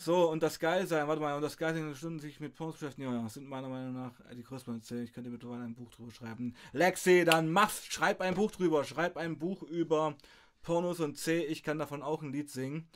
So, 0.00 0.30
und 0.30 0.42
das 0.42 0.58
geil 0.58 0.86
sein, 0.86 1.06
warte 1.06 1.20
mal, 1.20 1.36
und 1.36 1.42
das 1.42 1.58
geil 1.58 1.74
sein, 1.74 1.94
Stunden 1.94 2.20
sich 2.20 2.40
mit 2.40 2.54
Pornos 2.54 2.76
beschäftigen, 2.76 3.12
ja, 3.12 3.28
sind 3.28 3.46
meiner 3.46 3.68
Meinung 3.68 3.92
nach 3.92 4.14
die 4.34 4.42
größten 4.42 4.74
Erzählungen. 4.76 5.06
Ich 5.06 5.12
könnte 5.12 5.28
mittlerweile 5.28 5.64
ein 5.64 5.74
Buch 5.74 5.90
drüber 5.90 6.10
schreiben. 6.10 6.54
Lexi, 6.72 7.26
dann 7.26 7.52
mach's, 7.52 7.84
schreib 7.84 8.22
ein 8.22 8.34
Buch 8.34 8.50
drüber, 8.50 8.82
schreib 8.84 9.18
ein 9.18 9.36
Buch 9.38 9.62
über 9.62 10.16
Pornos 10.62 11.00
und 11.00 11.18
C, 11.18 11.44
ich 11.44 11.62
kann 11.62 11.78
davon 11.78 12.02
auch 12.02 12.22
ein 12.22 12.32
Lied 12.32 12.48
singen. 12.48 12.88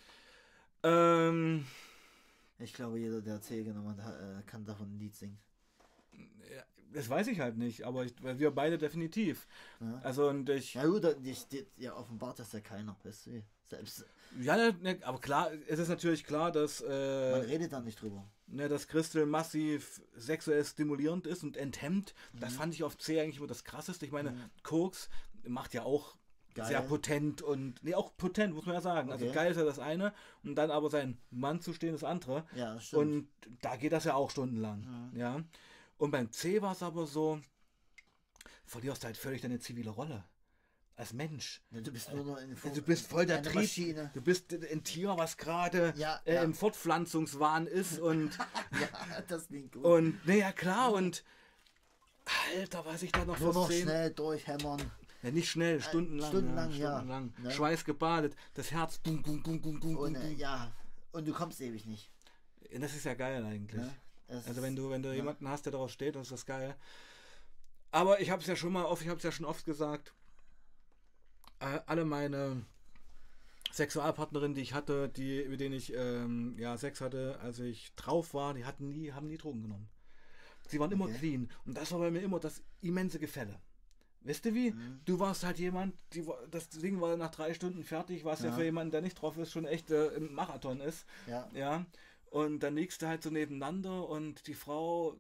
Ähm, 0.83 1.67
Ich 2.59 2.73
glaube, 2.73 2.99
jeder, 2.99 3.21
der 3.21 3.43
C 3.43 3.63
genommen 3.65 4.03
hat, 4.03 4.15
äh, 4.15 4.43
kann 4.47 4.65
davon 4.65 4.95
ein 4.95 4.99
Lied 4.99 5.15
singen. 5.15 5.37
ja, 6.15 6.63
das 6.91 7.11
weiß 7.11 7.27
ich 7.27 7.39
halt 7.39 7.59
nicht, 7.59 7.85
aber 7.85 8.07
ich, 8.07 8.15
wir 8.23 8.51
beide 8.51 8.79
definitiv. 8.79 9.47
Ja, 9.79 10.01
Also, 10.03 10.29
und 10.31 10.49
ich, 10.49 10.73
ja 10.73 10.87
gut, 10.87 11.05
die, 11.21 11.67
ja, 11.77 11.95
offenbart 11.97 12.39
das 12.39 12.53
ja 12.53 12.61
keiner, 12.61 12.97
weißt 13.05 13.27
du, 13.27 13.43
selbst, 13.71 14.05
ja, 14.41 14.57
ne, 14.57 14.99
aber 15.03 15.21
klar, 15.21 15.51
es 15.69 15.79
ist 15.79 15.89
natürlich 15.89 16.25
klar, 16.25 16.51
dass, 16.53 16.81
man 16.83 16.91
äh, 16.91 17.35
redet 17.47 17.73
da 17.73 17.81
nicht 17.81 18.01
drüber. 18.03 18.29
ne, 18.47 18.69
dass 18.69 18.89
Crystal 18.89 19.27
massiv 19.27 20.03
sexuell 20.17 20.65
stimulierend 20.65 21.27
ist 21.27 21.43
und 21.45 21.57
enthemmt. 21.57 22.15
Das 22.33 22.53
Mhm. 22.55 22.57
fand 22.57 22.75
ich 22.75 22.83
auf 22.85 22.99
C 22.99 23.21
eigentlich 23.21 23.39
immer 23.39 23.47
das 23.47 23.65
krasseste. 23.65 24.05
Ich 24.07 24.13
meine, 24.13 24.33
Mhm. 24.33 24.51
Koks 24.63 25.09
macht 25.45 25.73
ja 25.75 25.83
auch 25.85 26.17
Geil. 26.55 26.67
sehr 26.67 26.83
potent 26.83 27.43
und, 27.43 27.83
nee, 27.83 27.95
auch 27.95 28.17
potent, 28.17 28.55
muss 28.55 28.67
man 28.67 28.75
ja 28.75 28.81
sagen. 28.81 29.11
Also 29.13 29.25
Okay. 29.27 29.35
geil 29.35 29.51
ist 29.53 29.57
ja 29.57 29.65
das 29.65 29.79
eine 29.79 30.13
und 30.43 30.57
dann 30.57 30.71
aber 30.71 30.91
sein 30.91 31.17
Mann 31.31 31.61
zu 31.61 31.73
stehen, 31.73 31.93
das 31.93 32.05
andere. 32.05 32.45
Ja, 32.55 32.79
stimmt. 32.81 33.03
Und 33.03 33.29
da 33.63 33.77
geht 33.77 33.93
das 33.93 34.05
ja 34.05 34.15
auch 34.15 34.31
stundenlang. 34.31 35.11
Mhm. 35.13 35.19
Ja. 35.19 35.43
Und 35.97 36.11
beim 36.11 36.31
C 36.33 36.61
war 36.61 36.73
es 36.73 36.83
aber 36.83 37.07
so, 37.07 37.41
verlierst 38.67 39.05
halt 39.05 39.17
völlig 39.17 39.43
deine 39.43 39.59
zivile 39.61 39.91
Rolle. 39.91 40.25
Als 40.97 41.13
Mensch. 41.13 41.61
Ja, 41.73 41.81
du 41.81 41.91
bist 41.91 42.13
nur 42.13 42.25
noch 42.25 42.37
in 42.39 42.55
Du 42.75 42.83
bist 42.83 43.09
voll 43.09 43.27
der 43.27 43.43
Trieb. 43.43 43.55
Maschine. 43.57 44.11
Du 44.15 44.21
bist 44.21 44.53
ein 44.53 44.85
Tier, 44.85 45.17
was 45.17 45.37
gerade 45.37 45.93
Ja, 45.97 46.21
äh, 46.25 46.35
ja. 46.35 46.43
im 46.43 46.55
Fortpflanzungswahn 46.55 47.67
ist 47.67 47.99
und, 47.99 48.31
Ja, 48.81 49.21
das 49.27 49.49
klingt 49.49 49.73
gut. 49.73 49.85
und, 49.85 50.25
naja, 50.27 50.53
klar, 50.53 50.93
und 50.93 51.25
Alter, 52.57 52.85
was 52.87 53.03
ich 53.03 53.11
da 53.13 53.25
noch 53.25 53.39
nur 53.41 53.53
noch 53.53 53.67
Szenen- 53.69 53.83
schnell 53.83 54.11
durchhämmern. 54.11 54.91
Ja, 55.23 55.31
nicht 55.31 55.51
schnell, 55.51 55.81
stundenlang. 55.83 56.29
stundenlang, 56.31 56.71
ja. 56.73 56.77
ja. 56.79 56.91
Stundenlang. 56.99 57.35
Ne? 57.39 57.51
Schweiß 57.51 57.85
gebadet, 57.85 58.37
das 58.55 58.71
Herz, 58.71 58.99
bum, 58.99 59.23
bum, 59.23 59.43
bum, 59.43 59.61
Und 59.61 59.81
bum, 59.81 60.15
äh, 60.15 60.19
bum. 60.21 60.37
ja, 60.37 60.71
und 61.13 61.27
du 61.27 61.33
kommst 61.33 61.61
ewig 61.61 61.87
nicht. 61.87 62.09
Das 62.79 62.95
ist 62.95 63.05
ja 63.05 63.15
geil 63.15 63.45
eigentlich. 63.45 63.81
Ne? 63.81 63.95
Also 64.47 64.63
wenn 64.63 64.75
du, 64.77 64.91
wenn 64.91 65.03
du 65.03 65.09
ja. 65.11 65.17
jemanden 65.17 65.49
hast, 65.49 65.67
der 65.67 65.73
darauf 65.73 65.91
steht, 65.91 66.15
das 66.15 66.23
ist 66.23 66.33
das 66.33 66.47
geil. 66.47 66.75
Aber 67.91 68.21
ich 68.21 68.31
habe 68.31 68.41
es 68.43 68.49
ja 68.49 68.57
schon 68.57 68.73
mal 68.73 68.85
oft, 68.85 69.03
ich 69.03 69.09
habe 69.09 69.19
es 69.19 69.23
ja 69.25 69.33
schon 69.33 69.47
oft 69.47 69.65
gesagt, 69.65 70.13
äh, 71.65 71.81
alle 71.87 72.05
meine 72.05 72.65
Sexualpartnerinnen, 73.73 74.55
die 74.55 74.61
ich 74.63 74.75
hatte, 74.75 75.09
die, 75.09 75.45
mit 75.49 75.61
denen 75.61 75.75
ich 75.75 75.93
ähm, 75.95 76.55
ja, 76.59 76.77
Sex 76.77 77.01
hatte, 77.01 77.39
als 77.41 77.59
ich 77.59 77.93
drauf 77.97 78.33
war, 78.35 78.55
die 78.55 78.65
hatten 78.65 78.89
nie, 78.89 79.13
haben 79.13 79.27
nie 79.27 79.37
Drogen 79.39 79.63
genommen. 79.63 79.89
Sie 80.69 80.79
waren 80.79 80.93
immer 80.93 81.07
Okay. 81.07 81.19
clean. 81.19 81.51
Und 81.67 81.77
das 81.77 81.91
war 81.93 81.99
bei 81.99 82.11
mir 82.11 82.23
immer 82.23 82.39
das 82.41 82.63
immense 82.81 83.19
Gefälle. 83.19 83.59
Weißt 84.23 84.45
du 84.45 84.55
wie? 84.55 84.71
Mhm. 84.71 85.01
Du 85.05 85.19
warst 85.19 85.45
halt 85.45 85.59
jemand, 85.59 85.95
die, 86.15 86.27
war- 86.27 86.39
das 86.51 86.69
Ding 86.71 87.01
war 87.01 87.17
nach 87.17 87.31
drei 87.31 87.53
Stunden 87.53 87.83
fertig, 87.85 88.25
was 88.25 88.41
ja, 88.41 88.47
Ja. 88.47 88.53
für 88.53 88.65
jemanden, 88.65 88.93
der 88.93 89.03
nicht 89.03 89.21
drauf 89.21 89.37
ist, 89.37 89.51
schon 89.53 89.67
echt 89.67 89.91
äh, 89.91 90.17
ein 90.17 90.33
Marathon 90.33 90.81
ist. 90.81 91.05
Ja, 91.27 91.49
Ja, 91.53 91.85
und 92.31 92.61
dann 92.61 92.75
liegst 92.77 93.03
du 93.03 93.07
halt 93.09 93.23
so 93.23 93.31
nebeneinander 93.31 94.09
und 94.09 94.47
die 94.47 94.55
Frau, 94.55 95.17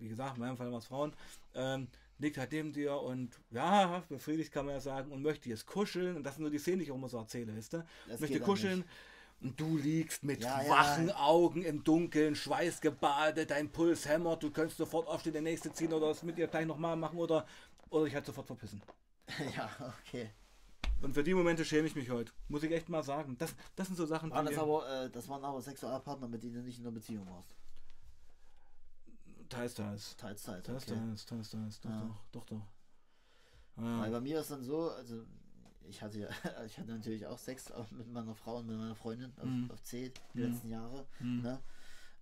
wie 0.00 0.08
gesagt, 0.08 0.36
in 0.36 0.40
meinem 0.42 0.56
Fall 0.56 0.72
war 0.72 0.78
es 0.78 0.86
Frauen, 0.86 1.12
ähm, 1.54 1.86
liegt 2.22 2.38
halt 2.38 2.52
neben 2.52 2.72
dir 2.72 2.96
und 2.96 3.38
ja, 3.50 4.02
befriedigt 4.08 4.52
kann 4.52 4.66
man 4.66 4.76
ja 4.76 4.80
sagen 4.80 5.12
und 5.12 5.22
möchte 5.22 5.48
jetzt 5.48 5.66
kuscheln. 5.66 6.16
Und 6.16 6.24
das 6.24 6.36
sind 6.36 6.42
nur 6.42 6.50
die 6.50 6.58
Szenen, 6.58 6.78
die 6.78 6.84
ich 6.84 6.92
auch 6.92 6.96
immer 6.96 7.08
so 7.08 7.18
erzähle, 7.18 7.54
weißt 7.56 7.74
du? 7.74 7.84
Das 8.08 8.20
möchte 8.20 8.40
kuscheln. 8.40 8.84
Und 9.40 9.58
du 9.58 9.76
liegst 9.76 10.22
mit 10.22 10.42
Ja, 10.42 10.62
ja. 10.62 10.70
wachen 10.70 11.10
Augen 11.10 11.62
im 11.64 11.82
Dunkeln, 11.82 12.36
schweißgebadet, 12.36 13.50
dein 13.50 13.70
Puls 13.70 14.06
hämmert, 14.08 14.42
du 14.42 14.52
könntest 14.52 14.78
sofort 14.78 15.08
aufstehen, 15.08 15.32
der 15.32 15.42
nächste 15.42 15.72
ziehen 15.72 15.92
oder 15.92 16.08
das 16.08 16.22
mit 16.22 16.38
ihr 16.38 16.46
gleich 16.46 16.64
nochmal 16.64 16.94
machen 16.96 17.18
oder, 17.18 17.44
oder 17.90 18.04
dich 18.04 18.14
halt 18.14 18.24
sofort 18.24 18.46
verpissen. 18.46 18.80
ja, 19.56 19.68
okay. 20.06 20.30
Und 21.00 21.14
für 21.14 21.24
die 21.24 21.34
Momente 21.34 21.64
schäme 21.64 21.88
ich 21.88 21.96
mich 21.96 22.08
heute. 22.10 22.32
Muss 22.48 22.62
ich 22.62 22.70
echt 22.70 22.88
mal 22.88 23.02
sagen. 23.02 23.36
Das, 23.36 23.52
das 23.74 23.88
sind 23.88 23.96
so 23.96 24.06
Sachen, 24.06 24.30
Waren 24.30 24.46
das 24.46 24.54
die 24.54 24.60
aber, 24.60 24.88
äh, 24.88 25.10
das 25.10 25.28
waren 25.28 25.44
aber 25.44 25.60
Sexualpartner, 25.60 26.28
mit 26.28 26.44
denen 26.44 26.54
du 26.54 26.60
nicht 26.60 26.78
in 26.78 26.84
einer 26.84 26.92
Beziehung 26.92 27.26
warst. 27.26 27.56
Teils, 29.52 29.74
teils. 29.74 30.16
Teils, 30.16 30.42
teils. 30.42 30.64
Teils, 30.64 30.82
Okay. 30.84 30.94
teils, 31.00 31.26
teils, 31.26 31.50
teils. 31.50 31.80
Doch, 31.80 31.90
Ja. 31.90 32.00
doch, 32.02 32.24
doch, 32.32 32.44
doch. 32.46 32.66
Weil 33.76 34.04
Ja. 34.06 34.10
bei 34.10 34.20
mir 34.20 34.40
ist 34.40 34.50
dann 34.50 34.62
so, 34.62 34.90
also 34.90 35.22
ich 35.84 36.02
hatte 36.02 36.18
ja, 36.20 36.28
ich 36.66 36.78
hatte 36.78 36.90
natürlich 36.90 37.26
auch 37.26 37.38
Sex 37.38 37.70
auch 37.72 37.90
mit 37.90 38.06
meiner 38.08 38.34
Frau 38.34 38.58
und 38.58 38.66
mit 38.66 38.76
meiner 38.76 38.94
Freundin 38.94 39.32
auf, 39.38 39.44
Mhm. 39.44 39.70
auf 39.70 39.82
C 39.82 40.12
die 40.34 40.38
Mhm. 40.40 40.52
letzten 40.52 40.68
Jahre. 40.70 41.06
Hm. 41.18 41.42
Ne? 41.42 41.62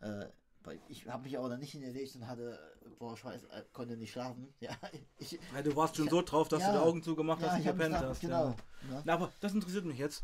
Äh, 0.00 0.26
weil 0.62 0.78
ich 0.88 1.06
habe 1.08 1.22
mich 1.24 1.38
aber 1.38 1.48
dann 1.48 1.60
nicht 1.60 1.72
hingelegt 1.72 2.14
und 2.16 2.26
hatte, 2.26 2.58
boah, 2.98 3.14
ich 3.14 3.24
weiß, 3.24 3.44
äh, 3.44 3.64
konnte 3.72 3.96
nicht 3.96 4.12
schlafen. 4.12 4.52
Ja, 4.60 4.76
ich, 5.18 5.38
Ja, 5.54 5.62
du 5.62 5.74
warst 5.74 5.96
schon 5.96 6.04
Ich- 6.06 6.10
so 6.10 6.22
drauf, 6.22 6.48
dass 6.48 6.60
ja. 6.62 6.72
du 6.72 6.78
die 6.78 6.84
Augen 6.84 7.02
zugemacht 7.02 7.42
hast 7.42 7.56
und 7.58 7.64
gepennt 7.64 7.96
hast. 7.96 8.20
Genau. 8.20 8.48
Ja. 8.50 8.56
Ne? 8.90 9.02
Na, 9.06 9.14
aber 9.14 9.32
das 9.40 9.52
interessiert 9.54 9.84
mich 9.86 9.98
jetzt. 9.98 10.22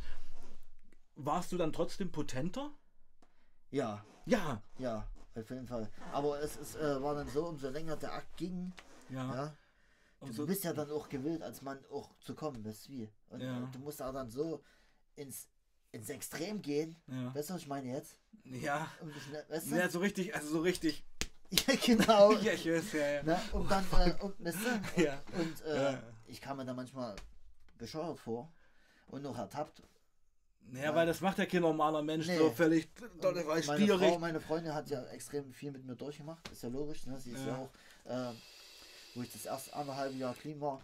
Warst 1.17 1.51
du 1.53 1.57
dann 1.57 1.73
trotzdem 1.73 2.13
potenter? 2.13 2.71
Ja, 3.71 4.05
Ja. 4.27 4.63
ja, 4.79 5.07
auf 5.39 5.51
jeden 5.51 5.67
Fall. 5.67 5.89
Aber 6.13 6.41
es, 6.41 6.57
es 6.57 6.75
äh, 6.77 7.03
war 7.03 7.15
dann 7.15 7.29
so, 7.29 7.47
umso 7.47 7.69
länger 7.69 7.97
der 7.97 8.13
Akt 8.15 8.37
ging, 8.37 8.73
Ja. 9.11 9.35
ja, 9.35 9.55
Du 10.21 10.27
Umso- 10.29 10.47
bist 10.47 10.65
ja 10.65 10.73
dann 10.73 10.91
auch 10.91 11.09
gewillt, 11.11 11.43
als 11.43 11.61
Mann 11.61 11.79
auch 11.93 12.11
zu 12.21 12.35
kommen, 12.35 12.65
weißt 12.65 12.89
du 12.89 12.93
wie? 12.93 13.11
Und 13.29 13.41
Ja. 13.43 13.69
du 13.71 13.79
musst 13.81 14.01
auch 14.01 14.13
dann 14.15 14.31
so 14.31 14.63
ins, 15.15 15.47
ins 15.93 16.09
Extrem 16.09 16.63
gehen. 16.63 16.97
ja. 17.07 17.35
Weißt 17.35 17.51
du, 17.51 17.55
was 17.55 17.61
ich 17.61 17.69
meine 17.69 17.93
jetzt? 17.93 18.19
Ja. 18.45 18.91
Um 19.03 19.09
ne- 19.09 19.45
weißt 19.49 19.71
du? 19.71 19.77
Ja, 19.77 19.89
so 19.91 19.99
richtig, 20.01 20.35
also 20.35 20.49
so 20.49 20.61
richtig. 20.61 21.05
Ja, 21.51 21.75
genau. 21.77 22.33
Ja, 22.43 22.53
ich 22.55 22.67
weiß, 22.67 22.93
ja, 22.95 23.07
ja. 23.09 23.23
ne? 23.23 23.41
Und 23.53 23.71
dann, 23.71 23.85
äh, 23.93 24.15
und, 24.21 24.43
weißt 24.45 24.59
du? 24.65 24.73
Und, 24.75 25.05
Ja. 25.05 25.23
und 25.39 25.61
äh, 25.67 25.93
Ja. 25.93 26.03
ich 26.27 26.41
kam 26.41 26.57
mir 26.57 26.65
da 26.65 26.75
manchmal 26.75 27.15
bescheuert 27.79 28.19
vor 28.19 28.51
und 29.09 29.23
noch 29.23 29.37
ertappt. 29.39 29.81
Naja, 30.71 30.95
weil 30.95 31.07
das 31.07 31.21
macht 31.21 31.39
ja 31.39 31.47
kein 31.47 31.63
normaler 31.63 32.03
Mensch 32.03 32.27
Nee. 32.27 32.39
so 32.39 32.51
völlig 32.51 32.89
weil 33.23 33.65
meine, 33.67 33.87
Frau, 33.99 34.19
meine 34.19 34.41
Freundin 34.41 34.75
hat 34.75 34.89
ja 34.91 35.03
extrem 35.07 35.53
viel 35.53 35.71
mit 35.71 35.85
mir 35.85 35.95
durchgemacht, 35.97 36.49
ist 36.51 36.63
ja 36.63 36.69
logisch. 36.69 37.07
Ne? 37.07 37.19
Sie 37.19 37.33
ist 37.33 37.45
ja, 37.47 37.53
Ja. 37.53 37.59
auch, 37.59 37.71
äh, 38.05 38.35
wo 39.15 39.23
ich 39.23 39.33
das 39.33 39.47
erste 39.47 39.75
anderthalb 39.75 40.15
Jahr 40.15 40.35
clean 40.35 40.61
war, 40.61 40.83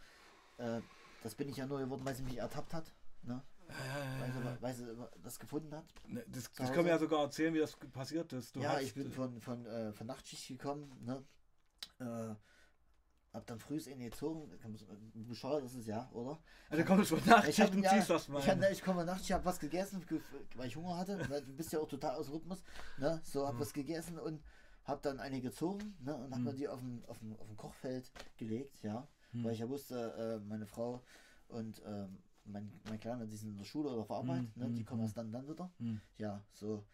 äh, 0.58 0.80
das 1.22 1.34
bin 1.34 1.48
ich 1.48 1.56
ja 1.56 1.66
nur 1.66 1.78
geworden, 1.78 2.02
weil 2.04 2.14
sie 2.14 2.22
mich 2.22 2.38
ertappt 2.38 2.72
hat. 2.74 2.92
Ne? 3.22 3.42
Ja, 3.68 4.56
Weil, 4.60 4.74
sie, 4.74 4.84
das 5.22 5.38
gefunden 5.38 5.74
hat. 5.74 5.84
Ne, 6.06 6.24
Das, 6.28 6.52
das 6.52 6.72
können 6.72 6.84
wir 6.84 6.92
ja 6.92 6.98
sogar 6.98 7.22
erzählen, 7.22 7.54
wie 7.54 7.58
das 7.58 7.76
passiert 7.92 8.32
ist. 8.32 8.54
Du 8.54 8.60
ja, 8.60 8.78
ich 8.80 8.92
bin 8.94 9.10
von, 9.10 9.40
von, 9.40 9.64
äh, 9.66 9.92
von 9.92 10.06
Nachtschicht 10.06 10.48
gekommen, 10.48 10.92
ne? 11.04 11.24
Hab 13.32 13.46
dann 13.46 13.58
früh 13.58 13.78
in 13.78 13.98
gezogen, 14.00 14.50
bescheuert 15.26 15.64
ist 15.64 15.74
es 15.74 15.86
ja, 15.86 16.10
oder? 16.12 16.38
Also 16.68 16.84
kommst 16.84 17.10
du 17.10 17.16
von 17.16 17.28
Nachtschicht 17.28 17.60
hab- 17.60 17.72
und 17.72 17.82
ja, 17.82 18.00
ziehst 18.00 18.28
mal. 18.28 18.40
Ich, 18.40 18.48
hab, 18.48 18.70
ich 18.70 18.82
komme 18.82 19.04
Nachtschicht, 19.04 19.32
hab 19.32 19.44
was 19.44 19.58
gegessen, 19.58 20.04
ge- 20.06 20.20
weil 20.56 20.68
ich 20.68 20.76
Hunger 20.76 20.96
hatte, 20.98 21.18
weil 21.30 21.42
du 21.42 21.52
bist 21.54 21.72
ja 21.72 21.78
auch 21.80 21.88
total 21.88 22.16
aus 22.16 22.30
Rhythmus, 22.30 22.62
ne? 22.98 23.20
So 23.24 23.46
hab 23.46 23.54
Mhm. 23.54 23.60
was 23.60 23.72
gegessen 23.72 24.18
und 24.18 24.42
hab 24.84 25.00
dann 25.02 25.18
eine 25.18 25.40
gezogen, 25.40 25.94
ne? 26.04 26.14
Und 26.14 26.32
hab 26.32 26.40
Mhm. 26.40 26.44
mir 26.44 26.54
die 26.54 26.68
auf 26.68 26.80
dem, 26.80 27.02
auf 27.06 27.18
dem, 27.20 27.32
auf 27.38 27.46
dem 27.46 27.56
Kochfeld 27.56 28.10
gelegt, 28.36 28.82
ja. 28.82 29.08
Hm. 29.32 29.44
Weil 29.44 29.52
ich 29.52 29.60
ja 29.60 29.68
wusste, 29.68 30.40
äh, 30.42 30.46
meine 30.46 30.66
Frau 30.66 31.00
und 31.48 31.80
ähm, 31.86 32.18
mein, 32.44 32.70
mein 32.84 33.00
Kleiner, 33.00 33.24
die 33.26 33.36
sind 33.36 33.52
in 33.52 33.58
der 33.58 33.64
Schule 33.64 33.88
oder 33.88 34.02
auf 34.02 34.10
Arbeit, 34.10 34.42
Mhm, 34.42 34.52
ne? 34.56 34.66
Die 34.66 34.80
mhm, 34.80 34.84
kommen 34.84 35.00
mhm. 35.00 35.04
erst 35.06 35.16
dann, 35.16 35.32
dann 35.32 35.48
wieder. 35.48 35.70
Hm. 35.78 36.00
Ja, 36.18 36.42
so. 36.52 36.84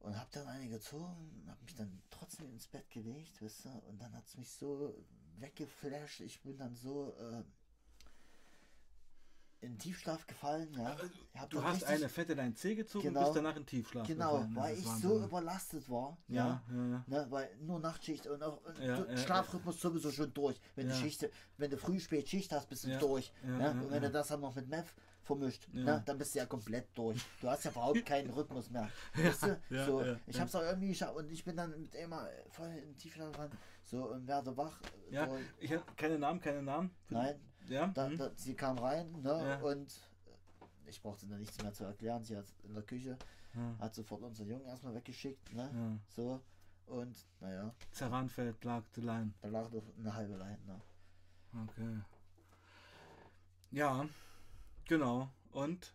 Und 0.00 0.18
hab 0.18 0.30
dann 0.32 0.46
eine 0.46 0.68
gezogen, 0.68 1.44
hab 1.48 1.60
mich 1.62 1.74
dann 1.74 2.00
trotzdem 2.10 2.50
ins 2.52 2.68
Bett 2.68 2.88
gelegt, 2.90 3.42
weißt 3.42 3.64
du, 3.64 3.68
und 3.88 4.00
dann 4.00 4.14
hat's 4.14 4.36
mich 4.36 4.50
so 4.50 4.94
weggeflasht. 5.38 6.20
Ich 6.20 6.40
bin 6.42 6.56
dann 6.56 6.74
so 6.76 7.14
äh, 7.18 7.42
in 9.60 9.76
Tiefschlaf 9.76 10.24
gefallen, 10.28 10.72
ja. 10.74 10.96
Du 11.50 11.62
hast 11.64 11.76
richtig- 11.82 11.88
eine 11.88 12.08
Fette 12.08 12.36
dein 12.36 12.54
Zeh 12.54 12.76
gezogen 12.76 13.08
und 13.08 13.14
Genau. 13.14 13.26
bist 13.26 13.36
danach 13.36 13.56
in 13.56 13.66
Tiefschlaf 13.66 14.06
Genau, 14.06 14.34
gefallen. 14.36 14.54
Weil 14.56 14.78
ich 14.78 14.86
so 14.86 15.20
überlastet 15.24 15.90
war, 15.90 16.16
ja. 16.28 16.62
Ja, 16.70 16.74
ja. 16.90 17.04
Ne, 17.08 17.26
weil 17.30 17.56
nur 17.56 17.80
Nachtschicht 17.80 18.28
und 18.28 18.40
auch 18.40 18.62
und 18.64 19.18
Schlafrhythmus 19.18 19.80
sowieso 19.80 20.12
schon 20.12 20.32
durch. 20.32 20.60
Wenn 20.76 20.88
du 20.88 20.94
Schicht, 20.94 21.28
wenn 21.56 21.70
du 21.72 21.76
früh 21.76 21.98
spät 21.98 22.28
Schicht 22.28 22.52
hast, 22.52 22.68
bist 22.68 22.84
du 22.84 22.96
durch. 23.00 23.32
ne? 23.42 23.70
und 23.72 23.90
wenn 23.90 24.02
du 24.02 24.10
das 24.12 24.28
dann 24.28 24.40
noch 24.40 24.54
mit 24.54 24.68
Meth 24.68 24.94
vermischt, 25.28 25.68
Ja. 25.72 25.84
ne, 25.84 26.02
dann 26.04 26.18
bist 26.18 26.34
du 26.34 26.38
ja 26.40 26.46
komplett 26.46 26.88
durch. 26.96 27.24
Du 27.40 27.48
hast 27.48 27.64
ja 27.64 27.70
überhaupt 27.70 28.04
keinen 28.04 28.30
Rhythmus 28.30 28.70
mehr. 28.70 28.90
Weißt 29.14 29.42
du? 29.44 29.60
ja, 29.70 29.86
so, 29.86 30.02
ja, 30.02 30.16
ich 30.26 30.40
hab's 30.40 30.54
auch 30.54 30.62
irgendwie 30.62 30.88
geschafft 30.88 31.14
und 31.16 31.30
ich 31.30 31.44
bin 31.44 31.56
dann 31.56 31.70
mit 31.80 31.94
immer 31.94 32.28
voll 32.50 32.68
in 32.68 32.96
Tiefschlaf 32.96 33.30
gefallen, 33.30 33.52
so 33.84 34.10
und 34.10 34.26
werde 34.26 34.56
wach. 34.56 34.80
Ja, 35.10 35.28
so, 35.28 35.38
ich 35.60 35.72
hab 35.72 35.96
keine 35.96 36.18
Namen, 36.18 36.40
keine 36.40 36.62
Namen. 36.62 36.90
nein, 37.10 37.40
Ja. 37.68 37.86
da, 37.88 38.08
hm. 38.08 38.18
da, 38.18 38.30
sie 38.34 38.54
kam 38.54 38.78
rein, 38.78 39.12
ne, 39.22 39.60
und 39.62 39.88
ich 40.86 41.00
brauchte 41.02 41.26
da 41.26 41.36
nichts 41.36 41.62
mehr 41.62 41.72
zu 41.72 41.84
erklären. 41.84 42.24
Sie 42.24 42.36
hat 42.36 42.46
in 42.64 42.74
der 42.74 42.82
Küche, 42.82 43.16
hat 43.78 43.94
sofort 43.94 44.22
unseren 44.22 44.48
Jungen 44.48 44.64
erstmal 44.66 44.94
weggeschickt, 44.94 45.54
ne, 45.54 46.00
so 46.08 46.40
und 46.86 47.16
naja. 47.40 47.74
Zerranfeld, 47.92 48.58
Plag, 48.60 48.82
the 48.94 49.02
Line. 49.02 49.34
Da 49.42 49.48
lag 49.48 49.68
doch 49.70 49.82
eine 49.98 50.14
halbe 50.14 50.36
Leine. 50.36 50.58
Ne? 50.66 50.80
Okay. 51.68 51.98
Ja, 53.70 54.08
genau. 54.88 55.30
Und 55.52 55.94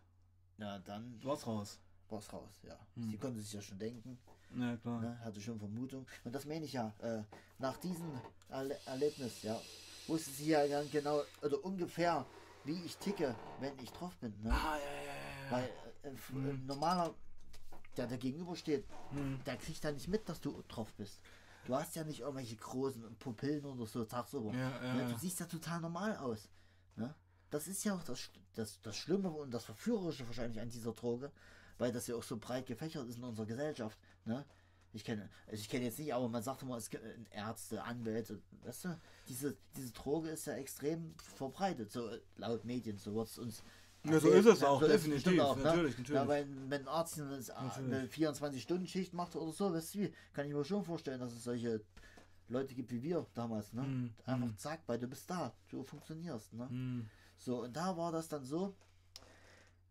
Ja, 0.58 0.78
dann 0.78 1.20
warst 1.22 1.46
raus. 1.46 1.78
es 2.10 2.32
raus, 2.32 2.60
ja. 2.62 2.78
Hm. 2.94 3.10
Sie 3.10 3.18
konnte 3.18 3.40
sich 3.40 3.52
ja 3.52 3.60
schon 3.60 3.78
denken, 3.78 4.18
Ja, 4.56 4.76
klar. 4.76 5.00
ne, 5.00 5.18
hatte 5.20 5.40
schon 5.40 5.58
Vermutung. 5.58 6.06
Und 6.24 6.32
das 6.34 6.44
meine 6.46 6.64
ich 6.64 6.72
ja, 6.72 6.92
äh, 7.00 7.22
nach 7.58 7.76
diesem 7.78 8.20
Erle 8.48 8.78
Erlebnis, 8.86 9.42
ja, 9.42 9.60
wusste 10.06 10.30
sie 10.30 10.46
ja 10.50 10.66
dann 10.68 10.88
genau, 10.90 11.22
oder 11.42 11.62
ungefähr, 11.64 12.24
wie 12.64 12.80
ich 12.84 12.96
ticke, 12.98 13.34
wenn 13.60 13.76
ich 13.80 13.90
drauf 13.90 14.16
bin. 14.18 14.32
Ne? 14.42 14.50
Ah, 14.52 14.76
ja, 14.78 14.92
ja, 14.92 15.02
ja, 15.02 15.14
ja. 15.44 15.50
Weil 15.50 15.64
äh, 16.04 16.10
Hm. 16.28 16.46
ein 16.50 16.66
normaler, 16.66 17.12
der 17.96 18.06
da 18.06 18.16
gegenüber 18.16 18.54
steht, 18.54 18.84
Hm. 19.10 19.40
der 19.44 19.56
kriegt 19.56 19.82
da 19.84 19.90
nicht 19.90 20.06
mit, 20.08 20.28
dass 20.28 20.40
du 20.40 20.62
drauf 20.68 20.92
bist. 20.94 21.20
Du 21.66 21.74
hast 21.74 21.96
ja 21.96 22.04
nicht 22.04 22.20
irgendwelche 22.20 22.56
großen 22.56 23.16
Pupillen 23.16 23.64
oder 23.64 23.86
so 23.86 24.04
tagsüber. 24.04 24.52
Ja, 24.52 24.70
ja, 24.84 24.94
Ne, 24.94 25.02
ja. 25.02 25.08
Du 25.08 25.16
siehst 25.18 25.40
ja 25.40 25.46
total 25.46 25.80
normal 25.80 26.16
aus. 26.18 26.48
Ne? 26.96 27.12
Das 27.54 27.68
ist 27.68 27.84
ja 27.84 27.94
auch 27.94 28.02
das, 28.02 28.30
das, 28.56 28.80
das 28.82 28.96
Schlimme 28.96 29.30
und 29.30 29.54
das 29.54 29.64
Verführerische 29.64 30.26
wahrscheinlich 30.26 30.60
an 30.60 30.70
dieser 30.70 30.90
Droge, 30.90 31.30
weil 31.78 31.92
das 31.92 32.08
ja 32.08 32.16
auch 32.16 32.22
so 32.24 32.36
breit 32.36 32.66
gefächert 32.66 33.08
ist 33.08 33.18
in 33.18 33.22
unserer 33.22 33.46
Gesellschaft. 33.46 33.96
Ne? 34.24 34.44
Ich 34.92 35.04
kenne, 35.04 35.30
also 35.46 35.60
ich 35.60 35.68
kenne 35.68 35.84
jetzt 35.84 36.00
nicht, 36.00 36.12
aber 36.12 36.28
man 36.28 36.42
sagt 36.42 36.62
immer, 36.62 36.76
es 36.76 36.90
gibt 36.90 37.04
äh, 37.04 37.14
Ärzte, 37.30 37.80
Anwälte, 37.84 38.42
weißt 38.64 38.86
du, 38.86 39.00
diese, 39.28 39.56
diese 39.76 39.92
Droge 39.92 40.30
ist 40.30 40.46
ja 40.48 40.54
extrem 40.54 41.14
verbreitet, 41.16 41.92
so 41.92 42.08
äh, 42.08 42.20
laut 42.38 42.64
Medien, 42.64 42.98
so 42.98 43.14
wird 43.14 43.28
es 43.28 43.38
uns. 43.38 43.62
Ja, 44.02 44.18
so 44.18 44.30
ist 44.30 44.46
es 44.46 44.60
ne? 44.60 44.68
auch, 44.68 44.80
So 44.80 44.88
definitiv, 44.88 45.40
auch, 45.40 45.56
ne? 45.56 45.62
natürlich, 45.62 45.96
natürlich. 45.98 46.20
Ja, 46.22 46.26
wenn, 46.26 46.70
wenn 46.70 46.80
ein 46.82 46.88
Arzt 46.88 47.20
eine, 47.20 47.36
eine 47.36 48.06
24-Stunden-Schicht 48.08 49.14
macht 49.14 49.36
oder 49.36 49.52
so, 49.52 49.72
weißt 49.72 49.94
du 49.94 49.98
wie, 50.00 50.12
kann 50.32 50.44
ich 50.44 50.52
mir 50.52 50.64
schon 50.64 50.82
vorstellen, 50.82 51.20
dass 51.20 51.32
es 51.32 51.44
solche 51.44 51.82
Leute 52.48 52.74
gibt 52.74 52.90
wie 52.90 53.02
wir 53.04 53.24
damals, 53.32 53.72
ne? 53.72 53.82
Hm, 53.82 54.14
Einfach 54.26 54.48
hm. 54.48 54.58
zack, 54.58 54.80
weil 54.86 54.98
du 54.98 55.06
bist 55.06 55.30
da, 55.30 55.54
du 55.70 55.84
funktionierst, 55.84 56.52
ne? 56.52 56.68
Hm. 56.68 57.08
So, 57.44 57.62
und 57.64 57.76
da 57.76 57.94
war 57.94 58.10
das 58.10 58.28
dann 58.28 58.42
so, 58.42 58.74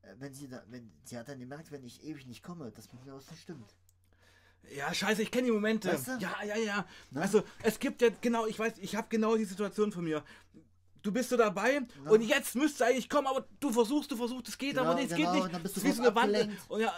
äh, 0.02 0.08
wenn 0.18 0.34
sie 0.34 0.48
da, 0.48 0.64
wenn 0.70 0.92
sie 1.04 1.18
hat 1.20 1.28
dann 1.28 1.38
gemerkt, 1.38 1.72
wenn 1.72 1.84
ich 1.84 2.04
ewig 2.04 2.26
nicht 2.26 2.42
komme, 2.42 2.72
dass 2.72 2.92
mit 2.92 3.06
mir 3.06 3.14
was 3.14 3.30
nicht 3.30 3.44
stimmt. 3.44 3.76
Ja, 4.76 4.92
scheiße, 4.92 5.22
ich 5.22 5.30
kenne 5.30 5.46
die 5.48 5.52
Momente. 5.52 5.90
Weißt 5.90 6.08
du? 6.08 6.18
Ja, 6.20 6.34
ja, 6.44 6.56
ja. 6.58 6.86
Ne? 7.12 7.22
Also, 7.22 7.44
es 7.62 7.78
gibt 7.78 8.02
ja, 8.02 8.10
genau, 8.22 8.48
ich 8.48 8.58
weiß, 8.58 8.74
ich 8.80 8.96
habe 8.96 9.08
genau 9.10 9.36
die 9.38 9.46
Situation 9.46 9.92
von 9.92 10.04
mir. 10.04 10.24
Du 11.04 11.12
bist 11.12 11.30
so 11.30 11.38
dabei 11.38 11.82
und 12.06 12.22
jetzt 12.22 12.56
müsste 12.56 12.86
eigentlich 12.86 13.10
kommen, 13.10 13.28
aber 13.28 13.46
du 13.60 13.72
versuchst, 13.72 14.10
du 14.10 14.16
versuchst, 14.16 14.48
es 14.48 14.58
geht 14.58 14.72
Genau, 14.72 14.84
aber 14.86 14.96
nicht, 14.96 15.12
es 15.12 15.18
genau, 15.18 15.34
geht 15.34 15.42
und 15.42 15.46
nicht. 15.48 15.54
dann 15.56 15.62
bist 15.64 15.76
du 15.78 15.88
Es 15.88 15.98
so 15.98 16.02
eine 16.02 16.16
Wand. 16.16 16.58
Und 16.70 16.80
ja, 16.82 16.94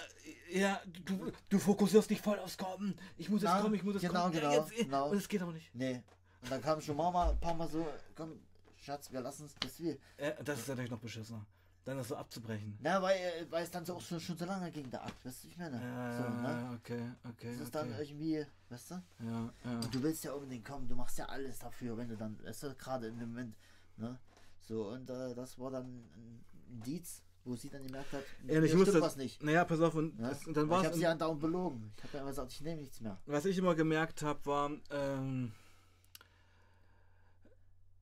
ja, 0.52 0.80
du, 1.06 1.32
du 1.50 1.60
fokussierst 1.60 2.10
dich 2.12 2.22
voll 2.22 2.38
aufs 2.40 2.56
Kommen. 2.56 2.96
Ich 3.18 3.28
muss 3.30 3.42
jetzt 3.42 3.50
Ja, 3.52 3.62
kommen, 3.62 3.74
ich 3.74 3.84
muss 3.84 3.96
jetzt 3.96 4.04
genau, 4.04 4.22
kommen. 4.26 4.36
Ja, 4.36 4.40
genau, 4.42 4.54
jetzt, 4.54 4.76
genau. 4.76 5.10
Und 5.10 5.18
es 5.18 5.28
geht 5.28 5.42
aber 5.42 5.52
nicht. 5.54 5.74
Nee. 5.74 6.04
Und 6.44 6.52
dann 6.52 6.62
kam 6.62 6.80
schon 6.80 6.96
Mama 6.96 7.32
ein 7.32 7.40
paar 7.40 7.56
Mal 7.56 7.68
so, 7.68 7.86
komm, 8.16 8.40
Schatz, 8.86 9.12
wir 9.12 9.22
lassen 9.22 9.46
es 9.46 9.56
das 9.56 9.80
wie. 9.80 10.00
Äh, 10.18 10.44
das 10.44 10.60
ist 10.60 10.68
natürlich 10.68 10.92
noch 10.92 11.00
beschissener. 11.00 11.46
Dann 11.86 11.98
das 11.98 12.08
so 12.08 12.16
abzubrechen. 12.16 12.78
Na, 12.82 13.02
weil, 13.02 13.18
äh, 13.18 13.52
weil 13.52 13.64
es 13.64 13.72
dann 13.72 13.84
so 13.86 13.96
auch 13.96 14.02
schon, 14.02 14.20
schon 14.20 14.38
so 14.38 14.46
lange 14.46 14.72
ging, 14.72 14.90
der 14.92 15.04
Akt, 15.04 15.26
weißt 15.26 15.44
du, 15.44 15.48
ich 15.48 15.58
meine. 15.58 15.82
Ja, 15.82 16.18
so, 16.18 16.30
ne? 16.30 16.44
ja, 16.44 16.74
okay, 16.74 17.12
okay. 17.30 17.52
Das 17.52 17.68
ist 17.68 17.76
okay. 17.76 17.90
dann 17.90 18.00
irgendwie, 18.00 18.46
weißt 18.70 18.92
du? 18.92 18.96
ja, 19.20 19.54
ja. 19.64 19.80
Und 19.80 19.94
du 19.94 20.04
willst 20.04 20.24
ja 20.24 20.34
unbedingt 20.34 20.66
kommen, 20.66 20.88
du 20.88 20.96
machst 20.96 21.18
ja 21.18 21.26
alles 21.26 21.60
dafür, 21.60 21.98
wenn 21.98 22.10
du 22.10 22.16
dann, 22.16 22.44
weißt 22.44 22.64
du, 22.64 22.76
gerade 22.76 23.08
in 23.08 23.20
dem 23.20 23.30
Moment, 23.30 23.56
ne? 23.98 24.20
So, 24.62 24.90
und 24.90 25.10
äh, 25.10 25.34
das 25.36 25.58
war 25.60 25.72
dann 25.72 25.86
ein 25.86 26.46
Indiz, 26.70 27.24
wo 27.44 27.56
sie 27.56 27.70
dann 27.70 27.84
gemerkt 27.84 28.14
hat, 28.14 28.24
Ehrlich, 28.48 28.72
ich 28.72 28.78
muss 28.78 28.88
stimmt 28.88 29.04
das, 29.04 29.12
was 29.12 29.16
nicht. 29.18 29.44
Naja, 29.44 29.66
pass 29.66 29.80
auf, 29.82 29.94
und, 29.96 30.20
Ne? 30.20 30.30
das, 30.30 30.46
und 30.48 30.58
dann 30.58 30.66
ich 30.66 30.70
war 30.72 30.78
habe 30.80 30.90
es. 30.90 30.96
sie 30.96 31.06
andauernd 31.08 31.42
belogen. 31.42 31.92
Ich 31.98 32.04
habe 32.04 32.14
ja 32.14 32.20
immer 32.22 32.30
gesagt, 32.30 32.52
ich 32.52 32.62
nehme 32.62 32.82
nichts 32.82 33.02
mehr. 33.02 33.20
Was 33.26 33.46
ich 33.46 33.58
immer 33.58 33.76
gemerkt 33.76 34.24
habe, 34.24 34.44
war, 34.46 34.72
ähm, 34.90 35.52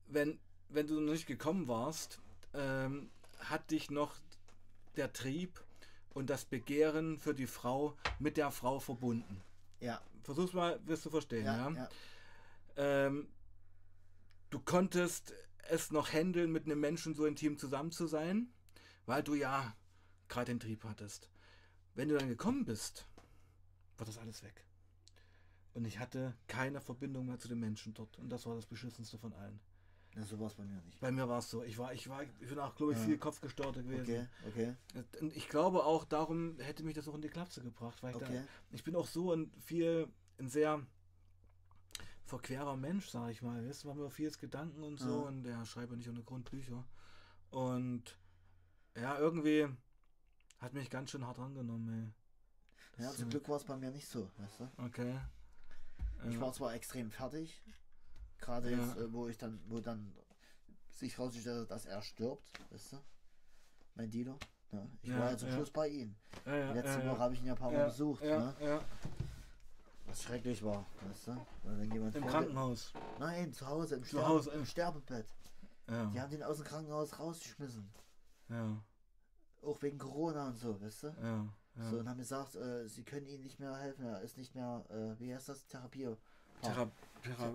wenn, 0.06 0.38
wenn 0.74 0.86
du 0.86 1.00
noch 1.00 1.12
nicht 1.12 1.26
gekommen 1.26 1.68
warst, 1.68 2.20
ähm, 2.52 3.10
hat 3.38 3.70
dich 3.70 3.90
noch 3.90 4.14
der 4.96 5.12
Trieb 5.12 5.60
und 6.10 6.30
das 6.30 6.44
Begehren 6.44 7.18
für 7.18 7.34
die 7.34 7.46
Frau 7.46 7.96
mit 8.18 8.36
der 8.36 8.50
Frau 8.50 8.80
verbunden. 8.80 9.42
Ja, 9.80 10.00
Versuch's 10.24 10.54
mal, 10.54 10.80
wirst 10.86 11.04
du 11.04 11.10
verstehen, 11.10 11.44
ja? 11.44 11.70
ja, 11.70 11.74
ja. 11.74 11.88
Ähm, 12.76 13.28
du 14.50 14.58
konntest 14.58 15.34
es 15.68 15.90
noch 15.90 16.12
handeln, 16.12 16.50
mit 16.50 16.64
einem 16.64 16.80
Menschen 16.80 17.14
so 17.14 17.26
intim 17.26 17.58
zusammen 17.58 17.92
zu 17.92 18.06
sein, 18.06 18.48
weil 19.04 19.22
du 19.22 19.34
ja 19.34 19.76
gerade 20.28 20.46
den 20.46 20.60
Trieb 20.60 20.82
hattest. 20.84 21.28
Wenn 21.94 22.08
du 22.08 22.16
dann 22.16 22.28
gekommen 22.28 22.64
bist, 22.64 23.06
war 23.98 24.06
das 24.06 24.18
alles 24.18 24.42
weg. 24.42 24.64
Und 25.74 25.84
ich 25.84 25.98
hatte 25.98 26.34
keine 26.48 26.80
Verbindung 26.80 27.26
mehr 27.26 27.38
zu 27.38 27.48
den 27.48 27.60
Menschen 27.60 27.92
dort. 27.92 28.18
Und 28.18 28.30
das 28.30 28.46
war 28.46 28.54
das 28.54 28.66
Beschissenste 28.66 29.18
von 29.18 29.32
allen. 29.34 29.60
Na, 30.16 30.22
so 30.24 30.38
war 30.38 30.46
es 30.46 30.54
bei 30.54 30.64
mir 30.64 30.80
nicht. 30.82 31.00
Bei 31.00 31.10
mir 31.10 31.28
war 31.28 31.38
es 31.38 31.50
so. 31.50 31.62
Ich 31.64 31.76
war, 31.76 31.92
ich 31.92 32.08
war, 32.08 32.22
ich 32.22 32.48
bin 32.48 32.58
auch, 32.58 32.74
glaube 32.76 32.92
ich, 32.92 32.98
Ja. 32.98 33.04
viel 33.04 33.18
kopfgesteuerter 33.18 33.80
Okay, 33.80 33.88
gewesen. 33.88 34.28
okay, 34.46 34.76
Und 35.20 35.36
ich 35.36 35.48
glaube 35.48 35.84
auch, 35.84 36.04
darum 36.04 36.58
hätte 36.60 36.84
mich 36.84 36.94
das 36.94 37.08
auch 37.08 37.14
in 37.16 37.22
die 37.22 37.28
Klapse 37.28 37.62
gebracht, 37.62 38.02
weil 38.02 38.12
ich 38.12 38.18
da, 38.18 38.26
okay. 38.26 38.42
ich 38.70 38.84
bin 38.84 38.94
auch 38.94 39.06
so 39.06 39.32
ein 39.32 39.50
viel, 39.60 40.08
ein 40.38 40.48
sehr 40.48 40.86
verquerer 42.26 42.76
Mensch, 42.76 43.08
sag 43.08 43.30
ich 43.30 43.42
mal. 43.42 43.66
Weißt 43.68 43.84
du, 43.84 43.88
machen 43.88 44.00
wir 44.00 44.10
vieles 44.10 44.38
Gedanken 44.38 44.82
und 44.82 44.98
so 44.98 45.22
Ja. 45.22 45.28
und 45.28 45.44
ja 45.44 45.62
nicht 45.96 46.08
ohne 46.08 46.22
Grund 46.22 46.50
Bücher. 46.50 46.84
Und 47.50 48.18
ja, 48.96 49.18
irgendwie 49.18 49.68
hat 50.60 50.72
mich 50.74 50.90
ganz 50.90 51.10
schön 51.10 51.26
hart 51.26 51.38
angenommen, 51.38 52.14
ey. 52.98 53.04
Ja, 53.04 53.10
zum 53.10 53.26
äh, 53.26 53.30
Glück 53.30 53.48
war 53.48 53.56
es 53.56 53.64
bei 53.64 53.76
mir 53.76 53.90
nicht 53.90 54.08
so, 54.08 54.30
weißt 54.38 54.60
du? 54.60 54.70
Okay. 54.84 55.18
Ich 56.28 56.40
war 56.40 56.52
zwar 56.52 56.72
extrem 56.74 57.10
fertig, 57.10 57.62
gerade 58.44 58.70
Ja. 58.70 58.78
jetzt, 58.78 58.96
äh, 58.96 59.12
wo 59.12 59.28
ich 59.28 59.38
dann, 59.38 59.60
wo 59.66 59.80
dann 59.80 60.14
sich 60.90 61.18
rausgestellt 61.18 61.62
hat, 61.62 61.70
dass 61.70 61.86
er 61.86 62.02
stirbt, 62.02 62.48
weißt 62.70 62.92
du? 62.92 62.96
Mein 63.94 64.10
Dealer. 64.10 64.36
Ne? 64.70 64.88
Ich 65.02 65.10
Ja, 65.10 65.18
war 65.18 65.30
ja 65.30 65.36
zum 65.36 65.48
ja. 65.48 65.54
Schluss 65.54 65.70
bei 65.70 65.88
ihm. 65.88 66.14
Letzte 66.44 67.06
Woche 67.08 67.18
habe 67.18 67.34
ich 67.34 67.40
ihn 67.40 67.46
ja 67.46 67.52
ein 67.54 67.58
paar 67.58 67.70
Mal 67.70 67.86
besucht, 67.86 68.22
ja, 68.22 68.38
ne? 68.38 68.54
ja. 68.60 68.80
Was 70.06 70.22
schrecklich 70.22 70.62
war, 70.62 70.84
weißt 71.08 71.28
du? 71.28 71.46
Wenn 71.64 71.90
jemand 71.92 72.14
Im 72.14 72.26
Krankenhaus. 72.26 72.92
Nein, 73.18 73.52
zu 73.52 73.66
Hause, 73.66 73.96
im, 73.96 74.02
Zu 74.02 74.08
Sterbe, 74.08 74.28
Hause, 74.28 74.50
im 74.50 74.66
Sterbebett. 74.66 75.26
Die 75.88 76.20
haben 76.20 76.30
den 76.30 76.42
aus 76.42 76.58
dem 76.58 76.66
Krankenhaus 76.66 77.18
rausgeschmissen. 77.18 77.90
Ja. 78.48 78.82
Auch 79.62 79.80
wegen 79.82 79.98
Corona 79.98 80.48
und 80.48 80.56
so, 80.56 80.80
weißt 80.80 81.04
du? 81.04 81.06
Ja. 81.08 81.46
ja. 81.76 81.90
So, 81.90 81.98
und 81.98 82.08
haben 82.08 82.18
gesagt, 82.18 82.54
äh, 82.56 82.86
sie 82.86 83.02
können 83.02 83.26
ihm 83.26 83.42
nicht 83.42 83.58
mehr 83.58 83.74
helfen. 83.76 84.04
Er 84.04 84.20
ist 84.20 84.36
nicht 84.36 84.54
mehr, 84.54 84.84
äh, 84.90 85.18
wie 85.18 85.34
heißt 85.34 85.48
das? 85.48 85.66
Therapie. 85.66 86.08
Thera 86.62 86.90
Thera 87.22 87.54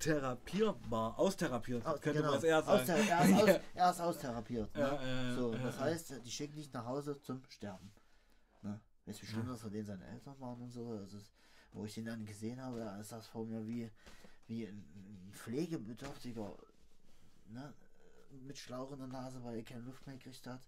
therapierbar, 0.00 1.18
austherapiert, 1.18 1.84
Aus- 1.86 2.00
könnte 2.00 2.18
genau. 2.20 2.30
man 2.30 2.38
es 2.38 2.44
eher 2.44 2.62
sagen. 2.62 2.88
Er, 2.88 3.24
ist 3.24 3.34
aus, 3.34 3.60
er 3.74 3.90
ist 3.90 4.00
austherapiert. 4.00 4.74
Ne? 4.74 4.80
Ja, 4.80 5.02
ja, 5.02 5.34
so, 5.34 5.52
das 5.54 5.76
ja. 5.76 5.80
heißt, 5.82 6.24
die 6.24 6.30
schicken 6.30 6.56
dich 6.56 6.72
nach 6.72 6.84
Hause 6.86 7.20
zum 7.20 7.42
Sterben. 7.48 7.90
Ne? 8.62 8.80
Weißt 9.06 9.18
du, 9.20 9.22
wie 9.22 9.30
schlimm 9.30 9.46
Ja. 9.46 9.52
das 9.52 9.60
für 9.62 9.70
den 9.70 9.84
seine 9.86 10.04
Eltern 10.06 10.38
waren 10.40 10.60
und 10.60 10.70
so? 10.70 10.90
Also, 10.90 11.16
es- 11.16 11.32
wo 11.72 11.84
ich 11.84 11.96
ihn 11.96 12.04
dann 12.06 12.24
gesehen 12.26 12.60
habe, 12.60 12.80
ist 13.00 13.12
das 13.12 13.26
vor 13.28 13.46
mir 13.46 13.64
wie, 13.66 13.90
wie 14.46 14.66
ein 14.66 14.78
ein 15.30 15.32
Pflegebedürftiger, 15.32 16.56
ne? 17.46 17.72
mit 18.42 18.58
Schlauch 18.58 18.90
in 18.92 18.98
der 18.98 19.06
Nase, 19.06 19.42
weil 19.44 19.56
er 19.58 19.62
keine 19.62 19.82
Luft 19.82 20.04
mehr 20.06 20.16
gekriegt 20.16 20.44
hat. 20.46 20.60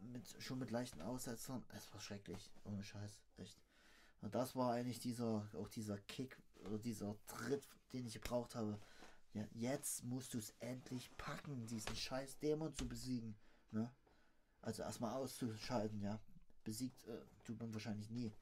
Mit, 0.00 0.26
schon 0.42 0.58
mit 0.58 0.70
leichten 0.70 1.00
Aussetzern. 1.02 1.62
Es 1.76 1.92
war 1.92 2.00
schrecklich, 2.00 2.50
ohne 2.64 2.82
Scheiß, 2.82 3.20
echt. 3.36 3.56
Und 4.20 4.34
das 4.34 4.56
war 4.56 4.72
eigentlich 4.72 4.98
dieser, 5.00 5.46
auch 5.58 5.68
dieser 5.68 5.98
Kick 5.98 6.36
oder 6.66 6.78
dieser 6.78 7.16
Tritt, 7.26 7.68
den 7.92 8.06
ich 8.06 8.14
gebraucht 8.14 8.54
habe. 8.54 8.78
Ja, 9.34 9.44
jetzt 9.52 10.04
musst 10.04 10.34
du 10.34 10.38
es 10.38 10.50
endlich 10.60 11.10
packen, 11.16 11.66
diesen 11.66 11.96
scheiß 11.96 12.38
Dämon 12.38 12.74
zu 12.74 12.86
besiegen. 12.86 13.34
Ne? 13.70 13.90
Also 14.60 14.82
erstmal 14.82 15.14
auszuschalten, 15.14 16.00
ja. 16.02 16.20
Besiegt 16.64 17.04
äh, 17.06 17.18
tut 17.44 17.58
man 17.58 17.72
wahrscheinlich 17.72 18.10
nie. 18.10 18.32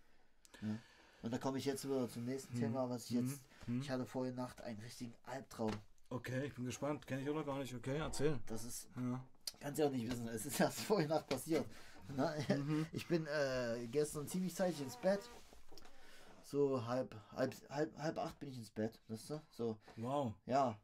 Ne? 0.60 0.78
Und 1.22 1.32
da 1.32 1.38
komme 1.38 1.58
ich 1.58 1.64
jetzt 1.64 1.84
wieder 1.84 2.08
zum 2.08 2.24
nächsten 2.24 2.52
Hm, 2.54 2.60
Thema, 2.60 2.90
was 2.90 3.04
ich 3.10 3.16
hm, 3.16 3.28
jetzt. 3.28 3.40
hm. 3.66 3.80
Ich 3.80 3.90
hatte 3.90 4.04
vorhin 4.04 4.34
Nacht 4.34 4.60
einen 4.62 4.80
richtigen 4.80 5.14
Albtraum. 5.24 5.72
Okay, 6.08 6.46
ich 6.46 6.54
bin 6.54 6.64
gespannt. 6.64 7.06
Kenne 7.06 7.22
ich 7.22 7.30
auch 7.30 7.34
noch 7.34 7.46
gar 7.46 7.58
nicht. 7.58 7.72
Okay, 7.74 7.98
erzähl. 7.98 8.38
Das 8.46 8.64
ist, 8.64 8.88
Ja. 8.96 9.24
kannst 9.60 9.78
du 9.78 9.82
ja 9.84 9.88
auch 9.88 9.92
nicht 9.92 10.10
wissen, 10.10 10.26
es 10.28 10.44
ist 10.44 10.58
erst 10.60 10.80
vorhin 10.80 11.08
Nacht 11.08 11.28
passiert. 11.28 11.64
Ne? 12.08 12.44
Mhm. 12.48 12.86
Ich 12.92 13.06
bin 13.06 13.26
äh, 13.28 13.86
gestern 13.86 14.26
ziemlich 14.26 14.54
zeitig 14.54 14.80
ins 14.80 14.96
Bett. 14.96 15.20
So 16.50 16.84
halb, 16.84 17.14
halb, 17.30 17.54
halb, 17.70 17.96
halb 17.96 18.18
acht 18.18 18.40
bin 18.40 18.48
ich 18.48 18.56
ins 18.58 18.70
Bett, 18.70 18.98
weißt 19.06 19.30
du? 19.30 19.42
So, 19.50 19.78
Wow. 19.96 20.34
ja, 20.46 20.76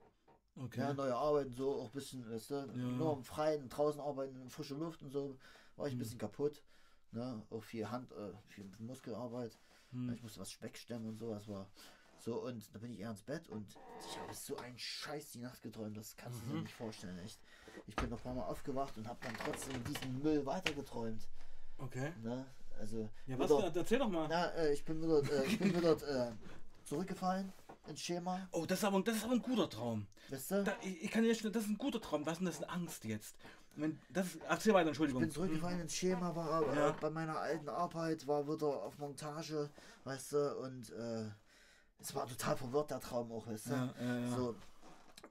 Okay. 0.59 0.81
Ja, 0.81 0.95
neue 0.95 1.14
Arbeiten, 1.14 1.53
so 1.53 1.83
auch 1.83 1.87
ein 1.87 1.93
bisschen, 1.93 2.31
weißt 2.31 2.51
du, 2.51 2.67
nur 2.99 3.12
im 3.14 3.25
Freien, 3.25 3.69
draußen 3.69 4.01
arbeiten, 4.01 4.41
in 4.41 4.49
frischer 4.49 4.77
Luft 4.77 5.03
und 5.03 5.11
so, 5.11 5.37
war 5.77 5.87
ich 5.87 5.93
ein 5.93 5.97
Mhm. 5.97 5.99
bisschen 5.99 6.19
kaputt. 6.19 6.62
Ne? 7.12 7.43
Auch 7.51 7.62
viel 7.62 7.91
Hand, 7.91 8.12
äh, 8.12 8.33
viel 8.49 8.64
Muskelarbeit. 8.79 9.59
Hm. 9.91 10.14
Ich 10.14 10.23
musste 10.23 10.41
was 10.41 10.51
Speck 10.53 10.77
stemmen 10.79 11.09
und 11.09 11.19
so, 11.19 11.35
das 11.35 11.47
war 11.49 11.67
so. 12.21 12.43
Und 12.43 12.75
da 12.75 12.79
bin 12.79 12.91
ich 12.93 13.01
eher 13.01 13.11
ins 13.11 13.23
Bett 13.23 13.49
und 13.49 13.67
ich 14.09 14.19
habe 14.19 14.35
so 14.35 14.57
einen 14.57 14.79
Scheiß 14.79 15.33
die 15.33 15.41
Nacht 15.41 15.61
geträumt, 15.62 15.97
das 15.97 16.17
kannst 16.17 16.41
du 16.43 16.47
dir 16.47 16.55
Mhm. 16.55 16.62
nicht 16.62 16.75
vorstellen, 16.75 17.19
echt. 17.19 17.39
Ich 17.87 17.97
bin 17.97 18.09
noch 18.09 18.19
ein 18.19 18.23
paar 18.23 18.35
Mal 18.35 18.45
aufgewacht 18.45 18.97
und 18.97 19.07
habe 19.07 19.19
dann 19.23 19.37
trotzdem 19.45 19.83
diesen 19.85 20.23
Müll 20.23 20.47
weitergeträumt. 20.47 21.29
Okay. 21.79 22.12
Ne? 22.23 22.47
Also, 22.79 23.09
Ja, 23.27 23.39
was 23.39 23.49
denn? 23.49 23.74
Erzähl 23.77 23.99
doch 23.99 24.09
mal. 24.09 24.27
na, 24.29 24.47
äh, 24.55 24.72
ich 24.72 24.85
bin 24.85 25.01
wieder, 25.03 25.18
äh, 25.33 25.47
ich 25.47 25.59
bin 25.59 25.74
wieder 25.74 25.93
äh, 25.93 26.33
zurückgefallen 26.85 27.53
ein 27.89 27.97
Schema. 27.97 28.49
Oh, 28.53 28.66
das 28.66 28.79
ist 28.79 28.85
aber, 28.85 29.01
das 29.03 29.16
ist 29.16 29.24
aber 29.24 29.35
ein 29.35 29.43
guter 29.43 29.68
Traum. 29.70 30.07
Weißt 30.29 30.51
du? 30.51 30.64
Da, 30.64 30.72
ich, 30.83 31.05
ich 31.05 31.11
kann 31.11 31.22
dir 31.22 31.35
schon, 31.35 31.53
das 31.53 31.62
ist 31.64 31.68
ein 31.70 31.79
guter 31.79 32.01
Traum. 32.01 32.27
Was 32.27 32.33
ist 32.35 32.39
denn 32.41 32.47
das 32.47 32.62
eine 32.62 32.70
Angst 32.70 33.05
jetzt? 33.05 33.37
Wenn, 33.77 33.99
das 34.11 34.27
ist, 34.27 34.39
erzähl 34.49 34.72
weiter, 34.74 34.85
Ich 34.87 34.89
Entschuldigung. 34.89 35.20
bin 35.22 35.31
zurückgefallen 35.31 35.81
ins 35.81 35.95
Schema, 35.95 36.35
war 36.35 36.62
äh, 36.72 36.77
Ja. 36.77 36.91
bei 37.01 37.11
meiner 37.11 37.39
alten 37.39 37.68
Arbeit, 37.68 38.27
war 38.27 38.47
wieder 38.49 38.66
auf 38.83 38.99
Montage, 38.99 39.70
weißt 40.05 40.33
du, 40.33 40.57
und 40.62 40.91
äh, 40.91 41.27
es 42.01 42.14
war 42.14 42.27
total 42.27 42.57
verwirrt, 42.57 42.91
der 42.91 43.01
Traum 43.01 43.31
auch, 43.31 43.47
weißt 43.47 43.66
du. 43.66 43.70
Ja, 43.72 43.95
ja. 44.01 44.37
So. 44.37 44.57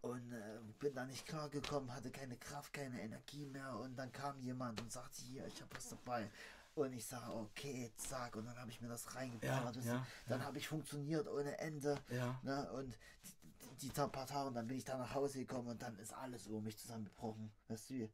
Und 0.01 0.31
äh, 0.31 0.59
bin 0.79 0.93
da 0.93 1.03
nicht 1.05 1.25
klar 1.25 1.49
gekommen, 1.49 1.91
hatte 1.93 2.11
keine 2.11 2.37
Kraft, 2.37 2.71
keine 2.71 3.01
Energie 3.01 3.47
mehr. 3.47 3.75
Und 3.79 3.97
dann 3.97 4.11
kam 4.11 4.39
jemand 4.39 4.79
und 4.79 4.91
sagte, 4.91 5.21
hier, 5.23 5.45
ich 5.47 5.59
habe 5.61 5.71
was 5.75 5.89
dabei. 5.89 6.29
Und 6.75 6.93
ich 6.93 7.05
sage, 7.05 7.33
okay, 7.33 7.91
zack. 7.95 8.35
Und 8.35 8.45
dann 8.45 8.57
habe 8.57 8.69
ich 8.69 8.81
mir 8.81 8.89
das 8.89 9.05
Ja, 9.05 9.11
reingeballert. 9.11 9.75
du. 9.77 9.79
ja, 9.79 10.05
dann 10.27 10.43
habe 10.45 10.57
ich 10.57 10.67
funktioniert 10.67 11.27
ohne 11.27 11.57
Ende. 11.57 11.97
Ja. 12.09 12.37
Ne? 12.43 12.69
Und 12.73 12.97
die, 13.23 13.87
die, 13.87 13.89
die 13.89 13.93
paar 13.93 14.27
Tage, 14.27 14.47
und 14.49 14.53
dann 14.55 14.67
bin 14.67 14.77
ich 14.77 14.83
da 14.85 14.97
nach 14.97 15.13
Hause 15.13 15.39
gekommen 15.39 15.69
und 15.69 15.81
dann 15.81 15.97
ist 15.99 16.13
alles 16.13 16.47
über 16.47 16.59
mich 16.59 16.77
zusammengebrochen. 16.77 17.49
Weißt 17.69 17.89
du, 17.91 18.09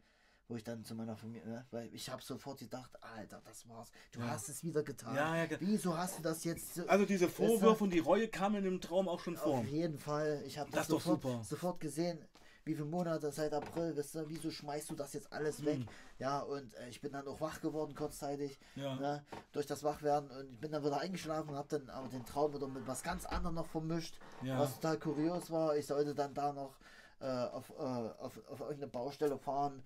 wo 0.47 0.55
ich 0.57 0.64
dann 0.64 0.84
zu 0.84 0.93
meiner 0.95 1.16
Familie, 1.16 1.47
ne? 1.47 1.66
weil 1.72 1.89
ich 1.93 2.09
habe 2.09 2.22
sofort 2.22 2.59
gedacht, 2.59 2.91
Alter, 3.01 3.41
das 3.45 3.68
war's. 3.68 3.89
Du 4.12 4.20
Ja. 4.20 4.28
hast 4.32 4.49
es 4.49 4.64
wieder 4.64 4.84
getan. 4.84 5.16
Ja, 5.16 5.36
ja, 5.43 5.47
Wieso 5.59 5.97
hast 5.97 6.20
du 6.20 6.22
das 6.22 6.43
jetzt 6.43 6.76
so? 6.76 6.86
Also 6.88 7.05
diese 7.05 7.30
Vorwürfe 7.30 7.84
und 7.84 7.91
die 7.91 7.99
Reue 7.99 8.28
kamen 8.28 8.64
im 8.66 8.80
Traum 8.82 9.07
auch 9.07 9.22
schon 9.22 9.38
vor. 9.38 9.59
Auf 9.59 9.68
jeden 9.68 9.97
Fall. 9.97 10.43
Ich 10.45 10.59
habe 10.59 10.70
Das 10.70 10.88
das, 10.88 11.03
sofort, 11.03 11.45
sofort 11.45 11.80
gesehen. 11.80 12.20
Wie 12.64 12.76
viele 12.76 12.86
Monate 12.86 13.32
seit 13.32 13.53
April, 13.53 13.95
wisst 13.95 14.16
ihr, 14.16 14.30
wieso 14.30 14.51
schmeißt 14.51 14.91
du 14.91 14.95
das 14.95 15.14
jetzt 15.14 15.34
alles 15.34 15.66
weg? 15.66 15.80
Mhm. 15.80 15.88
Ja, 16.20 16.39
und 16.41 16.74
äh, 16.76 16.89
ich 16.89 17.01
bin 17.01 17.12
dann 17.12 17.28
auch 17.28 17.41
wach 17.41 17.59
geworden 17.59 17.95
kurzzeitig, 17.95 18.59
Ja. 18.76 18.95
ne, 18.95 19.26
durch 19.51 19.66
das 19.66 19.84
Wachwerden 19.84 20.30
und 20.30 20.51
ich 20.51 20.59
bin 20.59 20.72
dann 20.72 20.84
wieder 20.86 20.99
eingeschlafen 20.99 21.49
und 21.49 21.55
habe 21.55 21.80
dann 21.80 21.89
aber 21.89 22.07
den 22.09 22.24
Traum 22.26 22.53
wieder 22.53 22.68
mit 22.68 22.86
was 22.86 23.01
ganz 23.01 23.26
anderem 23.26 23.55
noch 23.55 23.66
vermischt, 23.68 24.20
Ja. 24.43 24.59
was 24.59 24.76
total 24.76 24.99
kurios 24.99 25.49
war. 25.49 25.76
Ich 25.76 25.88
sollte 25.88 26.14
dann 26.14 26.34
da 26.36 26.53
noch 26.53 26.78
äh, 27.20 27.26
auf, 27.26 27.72
äh, 27.72 27.74
auf, 27.82 28.39
auf 28.47 28.59
irgendeine 28.59 28.88
Baustelle 28.88 29.38
fahren. 29.39 29.84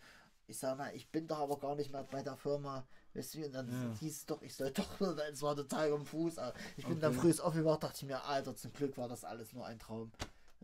Ich 0.48 0.60
sage, 0.60 0.76
na, 0.78 0.94
ich 0.94 1.10
bin 1.10 1.28
doch 1.28 1.40
aber 1.40 1.58
gar 1.58 1.76
nicht 1.76 1.92
mehr 1.92 2.04
bei 2.04 2.22
der 2.22 2.36
Firma. 2.36 2.86
Weißt 3.14 3.36
du, 3.36 3.46
und 3.46 3.54
dann 3.56 3.68
Ja. 3.70 3.98
hieß 4.00 4.18
es 4.18 4.26
doch, 4.26 4.42
ich 4.42 4.54
soll 4.54 4.72
doch, 4.72 5.00
es 5.32 5.42
war 5.42 5.56
total 5.56 5.94
am 5.94 6.06
Fuß. 6.06 6.36
Ich 6.76 6.86
bin 6.86 7.00
dann 7.00 7.18
Okay. 7.18 7.32
früh 7.34 7.42
aufgewacht, 7.42 7.84
dachte 7.84 7.96
ich 8.02 8.04
mir, 8.06 8.22
Alter, 8.26 8.54
zum 8.56 8.74
Glück 8.74 8.98
war 8.98 9.08
das 9.08 9.24
alles 9.24 9.54
nur 9.54 9.66
ein 9.66 9.80
Traum. 9.80 10.12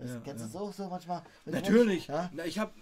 Das, 0.02 0.10
Ja, 0.12 0.20
kennst 0.22 0.42
du 0.44 0.48
ja. 0.48 0.54
das 0.54 0.62
auch 0.62 0.74
so 0.74 0.88
manchmal? 0.90 1.24
Du 1.46 1.52
Natürlich. 1.52 2.08
Ja? 2.08 2.30
Na, 2.34 2.46
ich 2.46 2.58
habe 2.60 2.74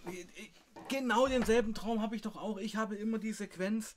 genau 0.88 1.28
denselben 1.28 1.74
Traum 1.74 2.02
habe 2.02 2.16
ich 2.16 2.22
doch 2.22 2.36
auch. 2.38 2.58
Ich 2.58 2.76
habe 2.76 2.96
immer 2.96 3.20
die 3.20 3.34
Sequenz 3.34 3.96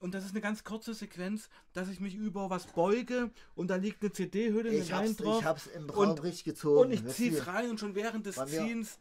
und 0.00 0.14
das 0.14 0.24
ist 0.24 0.30
eine 0.32 0.40
ganz 0.40 0.64
kurze 0.64 0.94
Sequenz, 0.94 1.48
dass 1.74 1.88
ich 1.88 2.00
mich 2.00 2.14
über 2.16 2.50
was 2.50 2.66
beuge 2.66 3.30
und 3.54 3.68
da 3.68 3.76
liegt 3.76 4.02
eine 4.02 4.10
CD-Hülle 4.12 4.72
mit 4.72 4.90
Wein 4.90 5.16
drauf 5.16 5.40
ich 5.40 5.44
hab's 5.46 5.66
im 5.68 5.86
Traum 5.86 6.10
und- 6.10 6.22
richtig 6.24 6.44
gezogen. 6.44 6.80
und 6.80 6.90
ich 6.92 7.06
zieh's 7.06 7.36
du? 7.38 7.46
rein 7.46 7.70
und 7.70 7.78
schon 7.78 7.94
während 7.94 8.26
des 8.26 8.34
Bei 8.36 8.46
mir- 8.46 8.50
Ziehens 8.64 8.98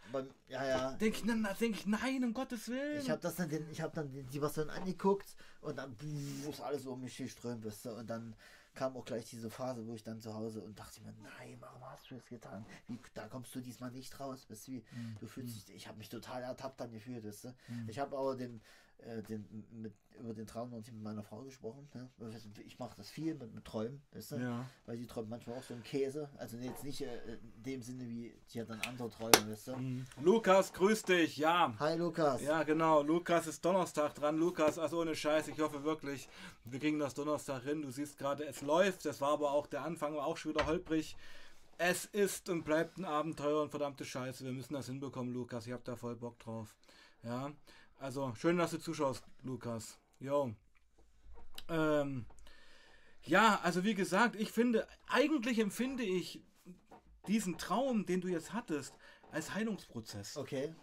ja, 0.47 0.67
ja. 0.67 0.91
denke 0.93 1.17
ich, 1.17 1.57
denk 1.59 1.75
ich, 1.75 1.87
nein, 1.87 2.23
um 2.23 2.33
Gottes 2.35 2.67
Willen. 2.69 3.01
Ich 3.01 3.09
habe 3.09 3.19
das 3.21 3.35
dann, 3.35 3.49
den, 3.49 3.65
ich 3.71 3.81
habe 3.81 3.93
dann 3.95 4.11
die, 4.11 4.21
die 4.23 4.39
Version 4.39 4.69
angeguckt 4.69 5.35
und 5.61 5.77
dann 5.79 5.95
pff, 5.95 6.49
ist 6.49 6.61
alles 6.61 6.85
um 6.85 7.01
mich 7.01 7.17
geströmt, 7.17 7.65
du? 7.85 7.89
Und 7.95 8.07
dann 8.07 8.35
kam 8.73 8.95
auch 8.95 9.05
gleich 9.05 9.29
diese 9.29 9.49
Phase, 9.49 9.85
wo 9.85 9.95
ich 9.95 10.03
dann 10.03 10.21
zu 10.21 10.33
Hause 10.33 10.61
und 10.61 10.79
dachte 10.79 11.01
mir, 11.01 11.13
nein, 11.13 11.57
warum 11.59 11.83
hast 11.89 12.09
du 12.09 12.15
das 12.15 12.25
getan? 12.27 12.65
Wie, 12.87 12.99
da 13.13 13.27
kommst 13.27 13.53
du 13.53 13.59
diesmal 13.61 13.91
nicht 13.91 14.19
raus, 14.19 14.49
weißt 14.49 14.67
du? 14.67 14.71
Wie, 14.73 14.85
Mhm. 14.91 15.17
du 15.19 15.27
fühlst 15.27 15.67
dich, 15.67 15.75
ich 15.75 15.87
habe 15.87 15.97
mich 15.97 16.09
total 16.09 16.43
ertappt 16.43 16.79
dann 16.79 16.91
gefühlt, 16.91 17.25
weißt 17.25 17.45
du? 17.45 17.55
Ich 17.87 17.99
habe 17.99 18.17
aber 18.17 18.35
den, 18.35 18.61
äh, 19.05 19.21
den, 19.23 19.65
mit, 19.71 19.93
über 20.19 20.33
den 20.33 20.45
Traum 20.45 20.69
noch 20.69 20.77
nicht 20.77 20.91
mit 20.91 21.01
meiner 21.01 21.23
Frau 21.23 21.41
gesprochen. 21.41 21.89
Ne? 21.93 22.09
Ich 22.65 22.79
mache 22.79 22.95
das 22.95 23.09
viel 23.09 23.35
mit, 23.35 23.53
mit 23.53 23.65
Träumen, 23.65 24.01
weißt 24.11 24.33
du? 24.33 24.35
Ja. 24.37 24.65
Weil 24.85 24.97
die 24.97 25.07
träumt 25.07 25.29
manchmal 25.29 25.57
auch 25.57 25.63
so 25.63 25.73
einen 25.73 25.83
Käse. 25.83 26.29
Also 26.37 26.57
jetzt 26.57 26.83
nicht 26.83 27.01
äh, 27.01 27.33
in 27.33 27.63
dem 27.63 27.81
Sinne 27.81 28.07
wie, 28.07 28.33
die 28.53 28.61
hat 28.61 28.69
dann 28.69 28.81
andere 28.81 29.09
Träume, 29.09 29.51
weißt 29.51 29.67
du? 29.69 29.75
Mhm. 29.77 30.05
Lukas, 30.21 30.73
grüß 30.73 31.03
dich, 31.03 31.37
ja. 31.37 31.73
Hi 31.79 31.97
Lukas. 31.97 32.41
Ja, 32.41 32.63
genau. 32.63 33.01
Lukas 33.01 33.47
ist 33.47 33.63
Donnerstag 33.65 34.13
dran. 34.15 34.37
Lukas, 34.37 34.77
also 34.77 35.01
ohne 35.01 35.15
Scheiß, 35.15 35.47
ich 35.47 35.59
hoffe 35.59 35.83
wirklich, 35.83 36.29
wir 36.65 36.79
kriegen 36.79 36.99
das 36.99 37.13
Donnerstag 37.13 37.63
hin. 37.63 37.81
Du 37.81 37.91
siehst 37.91 38.17
gerade, 38.17 38.45
es 38.45 38.61
läuft. 38.61 39.05
Das 39.05 39.21
war 39.21 39.33
aber 39.33 39.51
auch 39.51 39.67
der 39.67 39.83
Anfang, 39.83 40.15
war 40.15 40.25
auch 40.25 40.37
schon 40.37 40.53
wieder 40.53 40.65
holprig. 40.65 41.15
Es 41.77 42.05
ist 42.05 42.47
und 42.49 42.63
bleibt 42.63 42.99
ein 42.99 43.05
Abenteuer 43.05 43.63
und 43.63 43.71
verdammte 43.71 44.05
Scheiße. 44.05 44.45
Wir 44.45 44.51
müssen 44.51 44.75
das 44.75 44.85
hinbekommen, 44.85 45.33
Lukas. 45.33 45.65
Ich 45.65 45.73
hab 45.73 45.83
da 45.83 45.95
voll 45.95 46.15
Bock 46.15 46.37
drauf. 46.37 46.75
Ja, 47.23 47.51
also 48.01 48.33
schön, 48.35 48.57
dass 48.57 48.71
du 48.71 48.79
zuschaust, 48.79 49.23
Lukas. 49.43 49.99
Jo. 50.19 50.53
Ähm, 51.69 52.25
ja, 53.23 53.59
also 53.61 53.83
wie 53.83 53.93
gesagt, 53.93 54.35
ich 54.35 54.51
finde, 54.51 54.87
eigentlich 55.07 55.59
empfinde 55.59 56.03
ich 56.03 56.43
diesen 57.27 57.57
Traum, 57.57 58.05
den 58.05 58.19
du 58.19 58.27
jetzt 58.27 58.53
hattest, 58.53 58.95
als 59.31 59.53
Heilungsprozess. 59.53 60.35
Okay. 60.37 60.73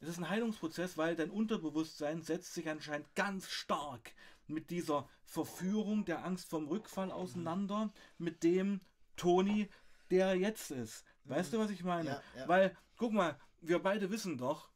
Es 0.00 0.08
ist 0.08 0.18
ein 0.18 0.28
Heilungsprozess, 0.28 0.98
weil 0.98 1.16
dein 1.16 1.30
Unterbewusstsein 1.30 2.22
setzt 2.22 2.52
sich 2.54 2.68
anscheinend 2.68 3.14
ganz 3.14 3.48
stark 3.48 4.12
mit 4.46 4.70
dieser 4.70 5.08
Verführung 5.24 6.04
der 6.04 6.24
Angst 6.24 6.50
vom 6.50 6.68
Rückfall 6.68 7.10
auseinander, 7.10 7.92
mit 8.18 8.42
dem 8.42 8.80
Toni, 9.16 9.70
der 10.10 10.34
jetzt 10.34 10.70
ist. 10.70 11.04
Weißt 11.24 11.52
du, 11.52 11.58
was 11.58 11.70
ich 11.70 11.84
meine? 11.84 12.10
Ja, 12.10 12.22
ja. 12.36 12.48
Weil, 12.48 12.76
guck 12.96 13.12
mal, 13.12 13.40
wir 13.60 13.78
beide 13.78 14.10
wissen 14.10 14.36
doch, 14.36 14.71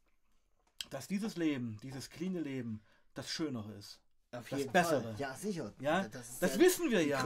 dass 0.90 1.06
dieses 1.08 1.36
Leben, 1.36 1.78
dieses 1.82 2.10
cleane 2.10 2.40
Leben, 2.40 2.80
das 3.14 3.30
Schönere 3.30 3.72
ist. 3.74 4.00
Auf 4.32 4.48
Das 4.48 4.66
Bessere. 4.66 5.02
Fall. 5.02 5.14
Ja, 5.18 5.34
sicher. 5.34 5.72
Ja, 5.80 6.00
ist 6.00 6.14
das 6.42 6.54
ja 6.54 6.60
wissen 6.60 6.90
wir 6.90 7.06
ja. 7.06 7.22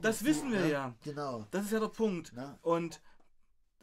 Das 0.00 0.24
wissen 0.24 0.50
wir 0.50 0.60
ne? 0.60 0.70
ja. 0.70 0.94
Genau. 1.04 1.46
Das 1.50 1.64
ist 1.66 1.72
ja 1.72 1.78
der 1.80 1.88
Punkt. 1.88 2.32
Ne? 2.32 2.58
Und, 2.62 3.00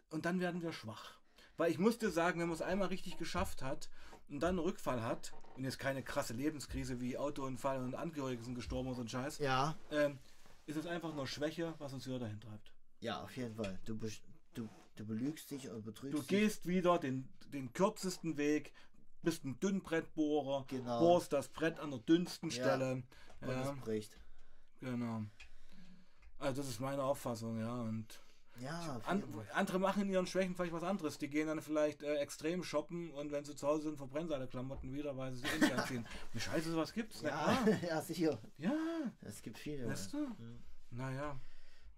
und 0.09 0.26
dann 0.26 0.39
werden 0.39 0.61
wir 0.61 0.73
schwach. 0.73 1.13
Weil 1.57 1.71
ich 1.71 1.78
muss 1.80 1.97
dir 1.97 2.09
sagen, 2.09 2.39
wenn 2.39 2.47
man 2.47 2.55
es 2.55 2.61
einmal 2.61 2.88
richtig 2.89 3.17
geschafft 3.17 3.61
hat 3.61 3.89
und 4.28 4.41
dann 4.41 4.49
einen 4.57 4.59
Rückfall 4.59 5.01
hat, 5.01 5.32
und 5.55 5.63
jetzt 5.63 5.80
keine 5.80 6.03
krasse 6.03 6.34
Lebenskrise 6.34 6.99
wie 6.99 7.17
Autounfall 7.17 7.82
und 7.82 7.95
Angehörige 7.95 8.43
sind 8.43 8.55
gestorben 8.55 8.89
und 8.89 8.95
so 8.95 9.01
ein 9.01 9.07
Scheiß, 9.07 9.38
Ja, 9.38 9.78
ähm, 9.91 10.19
ist 10.65 10.76
es 10.76 10.86
einfach 10.86 11.13
nur 11.15 11.28
Schwäche, 11.28 11.76
was 11.78 11.93
uns 11.93 12.05
wieder 12.07 12.19
dahin 12.19 12.41
treibt. 12.41 12.73
ja, 12.99 13.21
auf 13.21 13.38
jeden 13.38 13.55
Fall. 13.55 13.80
Du, 13.86 13.97
du, 14.55 14.67
du 14.97 15.05
belügst 15.05 15.49
dich 15.51 15.69
und 15.69 15.86
betrügst 15.86 16.13
Du 16.13 16.19
dich. 16.19 16.28
gehst 16.28 16.67
wieder 16.67 16.97
den, 16.99 17.30
den 17.53 17.71
kürzesten 17.71 18.36
Weg, 18.36 18.73
bist 19.26 19.43
ein 19.43 19.59
Dünnbrettbohrer, 19.59 20.65
Genau. 20.67 20.99
bohrst 20.99 21.34
das 21.34 21.49
Brett 21.49 21.80
an 21.80 21.91
der 21.91 21.99
dünnsten 21.99 22.49
Ja. 22.49 22.55
Stelle. 22.55 22.91
und 22.93 23.03
Ja, 23.49 23.71
es 23.73 23.80
bricht. 23.82 24.17
genau. 24.80 25.23
Also 26.39 26.61
das 26.61 26.69
ist 26.69 26.80
meine 26.80 27.03
Auffassung, 27.03 27.59
ja. 27.59 27.82
Und 27.82 28.21
Ja, 28.61 29.01
An, 29.05 29.21
andere 29.53 29.80
machen 29.80 30.03
in 30.03 30.09
ihren 30.11 30.28
Schwächen 30.28 30.55
vielleicht 30.55 30.71
was 30.71 30.84
anderes. 30.84 31.17
Die 31.17 31.28
gehen 31.30 31.47
dann 31.47 31.61
vielleicht 31.61 32.01
äh, 32.03 32.15
extrem 32.19 32.63
shoppen 32.63 33.11
und 33.11 33.30
wenn 33.34 33.43
sie 33.43 33.53
zu 33.53 33.67
Hause 33.67 33.84
sind, 33.84 33.97
verbrennen 33.97 34.30
sie 34.30 34.34
alle 34.36 34.47
Klamotten 34.47 34.93
wieder, 34.93 35.17
weil 35.17 35.34
sie 35.34 35.39
sie 35.41 35.47
eh 35.47 35.59
nicht 35.59 35.73
anziehen. 35.78 36.07
Eine 36.32 36.39
Scheiße, 36.41 36.71
sowas 36.71 36.93
gibt's. 36.93 37.21
Ja, 37.21 37.30
klar. 37.32 37.67
ja, 37.89 38.01
sicher. 38.01 38.39
Ja, 38.57 38.73
Es 39.21 39.41
gibt 39.41 39.57
viele. 39.57 39.88
weißt 39.89 40.13
du? 40.13 40.17
Mhm. 40.38 40.63
Naja. 40.91 41.38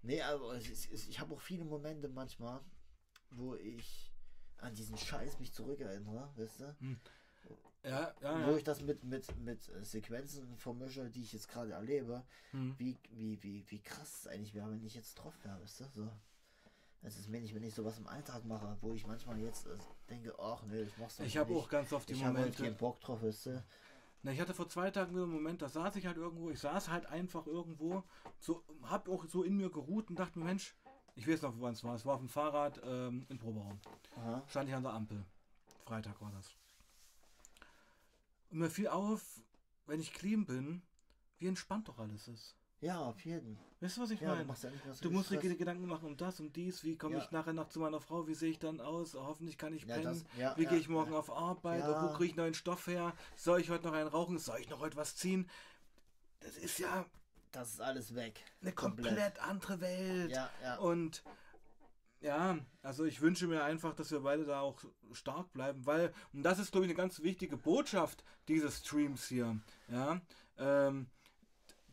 Nee, 0.02 0.20
aber 0.24 0.56
ist, 0.56 0.92
ich 0.92 1.20
habe 1.20 1.36
auch 1.36 1.42
viele 1.42 1.64
Momente 1.64 2.10
manchmal, 2.10 2.60
wo 3.30 3.54
ich 3.56 4.12
an 4.58 4.74
diesen 4.74 4.98
Scheiß 4.98 5.40
mich 5.40 5.54
zurückerinnere, 5.54 6.32
weißt 6.38 6.60
du? 6.62 6.76
Ja, 7.88 8.14
ja, 8.22 8.46
Wo 8.46 8.52
ja. 8.52 8.58
ich 8.58 8.64
das 8.64 8.82
mit, 8.82 9.04
mit, 9.04 9.38
mit 9.40 9.62
Sequenzen 9.82 10.58
vermische, 10.58 11.10
die 11.10 11.22
ich 11.22 11.34
jetzt 11.34 11.48
gerade 11.48 11.72
erlebe, 11.72 12.24
Hm. 12.52 12.76
wie, 12.78 12.98
wie, 13.12 13.42
wie, 13.44 13.64
wie 13.70 13.80
krass 13.82 14.20
es 14.22 14.28
eigentlich 14.28 14.54
wäre, 14.54 14.70
wenn 14.72 14.84
ich 14.86 14.96
jetzt 14.96 15.16
drauf 15.16 15.34
wäre, 15.44 15.60
weißt 15.62 15.82
du? 15.82 15.86
So. 15.96 16.10
Es 17.04 17.18
ist 17.18 17.32
wenig, 17.32 17.54
wenn 17.56 17.64
ich 17.64 17.74
sowas 17.76 17.98
im 18.00 18.08
Alltag 18.08 18.44
mache, 18.46 18.76
wo 18.82 18.92
ich 18.94 19.06
manchmal 19.06 19.40
jetzt 19.40 19.68
äh, 19.68 19.78
denke, 20.10 20.34
ach 20.40 20.64
nee, 20.64 20.82
ich 20.82 20.98
mach's 20.98 21.18
doch 21.18 21.26
Ich 21.26 21.38
habe 21.38 21.52
nicht. 21.54 21.62
auch 21.64 21.70
ganz 21.70 21.94
oft 21.94 22.10
die 22.10 22.14
ich 22.14 22.20
habe 22.24 22.34
heute 22.34 22.40
Momente. 22.42 22.64
keinen 22.64 22.78
Bock 22.78 23.00
drauf, 23.00 23.22
weißt 23.22 23.46
du? 23.48 23.64
Na, 24.24 24.32
ich 24.32 24.42
hatte 24.42 24.54
vor 24.54 24.68
zwei 24.68 24.90
Tagen 24.92 25.12
wieder 25.14 25.24
einen 25.24 25.32
Moment, 25.34 25.62
da 25.62 25.70
saß 25.70 25.96
ich 25.96 26.06
halt 26.08 26.18
irgendwo, 26.18 26.50
ich 26.50 26.60
saß 26.60 26.90
halt 26.90 27.06
einfach 27.06 27.46
irgendwo, 27.46 28.04
so, 28.40 28.64
hab 28.84 29.08
auch 29.10 29.26
so 29.28 29.44
in 29.44 29.56
mir 29.56 29.70
geruht 29.70 30.10
und 30.10 30.18
dachte 30.18 30.40
mir, 30.40 30.46
Mensch, 30.46 30.76
ich 31.16 31.28
weiß 31.28 31.44
noch, 31.44 31.54
wann 31.60 31.74
es 31.74 31.84
war. 31.84 31.96
Es 31.96 32.06
war 32.06 32.16
auf 32.16 32.20
dem 32.20 32.30
Fahrrad 32.30 32.82
ähm, 32.84 33.26
in 33.30 33.38
Proberaum. 33.38 33.80
Aha. 34.18 34.44
stand 34.48 34.68
ich 34.70 34.76
an 34.76 34.84
der 34.84 34.94
Ampel. 34.94 35.24
Freitag 35.86 36.20
war 36.22 36.32
das. 36.32 36.56
Und 38.52 38.60
mir 38.60 38.70
fiel 38.70 38.88
auf, 38.88 39.42
wenn 39.86 40.00
ich 40.00 40.14
clean 40.14 40.46
bin, 40.46 40.82
wie 41.40 41.48
entspannt 41.48 41.88
doch 41.88 42.00
alles 42.00 42.28
ist. 42.28 42.56
Ja, 42.80 43.00
auf 43.00 43.26
jeden. 43.26 43.58
Weißt 43.80 43.98
du, 43.98 44.02
was 44.02 44.12
ich 44.12 44.20
Ja, 44.22 44.30
du 44.30 44.34
meine? 44.36 44.46
machst 44.46 44.64
ja 44.64 44.70
so 44.92 45.02
Du 45.02 45.10
musst 45.12 45.32
dir. 45.32 45.38
Gedanken 45.40 45.88
machen 45.88 46.06
um 46.06 46.16
das, 46.18 46.40
um 46.40 46.54
dies, 46.54 46.84
wie 46.84 46.96
komme 46.96 47.18
Ja. 47.18 47.24
ich 47.24 47.32
nachher 47.32 47.54
noch 47.54 47.70
zu 47.70 47.80
meiner 47.80 48.00
Frau, 48.00 48.28
wie 48.28 48.36
sehe 48.36 48.52
ich 48.52 48.60
dann 48.60 48.80
aus, 48.82 49.16
hoffentlich 49.16 49.58
kann 49.58 49.74
ich 49.74 49.88
pennen, 49.88 50.04
das- 50.04 50.58
wie 50.58 50.66
gehe 50.66 50.78
ich 50.78 50.88
morgen 50.88 51.14
auf 51.14 51.32
Arbeit, 51.32 51.84
wo 51.88 52.14
kriege 52.14 52.32
ich 52.32 52.36
neuen 52.36 52.54
Stoff 52.54 52.86
her, 52.88 53.14
soll 53.36 53.62
ich 53.62 53.70
heute 53.72 53.86
noch 53.88 53.94
einen 53.94 54.08
rauchen, 54.08 54.38
soll 54.38 54.60
ich 54.60 54.70
noch 54.70 54.80
heute 54.80 54.96
was 54.96 55.16
ziehen? 55.16 55.50
Das 56.40 56.56
ist 56.58 56.78
ja 56.78 57.06
Das 57.52 57.70
ist 57.72 57.82
alles 57.82 58.14
weg. 58.14 58.44
eine 58.62 58.72
komplett, 58.74 59.40
andere 59.40 59.80
Welt. 59.82 60.32
Ja, 60.32 60.50
ja. 60.62 60.78
Und 60.78 61.24
ja, 62.22 62.58
also 62.82 63.06
ich 63.06 63.22
wünsche 63.22 63.48
mir 63.48 63.64
einfach, 63.64 63.94
dass 63.94 64.12
wir 64.12 64.22
beide 64.22 64.46
da 64.46 64.62
auch 64.62 64.84
stark 65.12 65.52
bleiben, 65.54 65.86
weil, 65.86 66.14
und 66.34 66.44
das 66.44 66.60
ist, 66.60 66.72
glaube 66.72 66.86
ich, 66.86 66.92
eine 66.92 66.98
ganz 66.98 67.22
wichtige 67.22 67.58
Botschaft 67.58 68.24
dieses 68.48 68.80
Streams 68.80 69.28
hier, 69.28 69.60
ja, 69.88 70.20
ähm, 70.58 71.08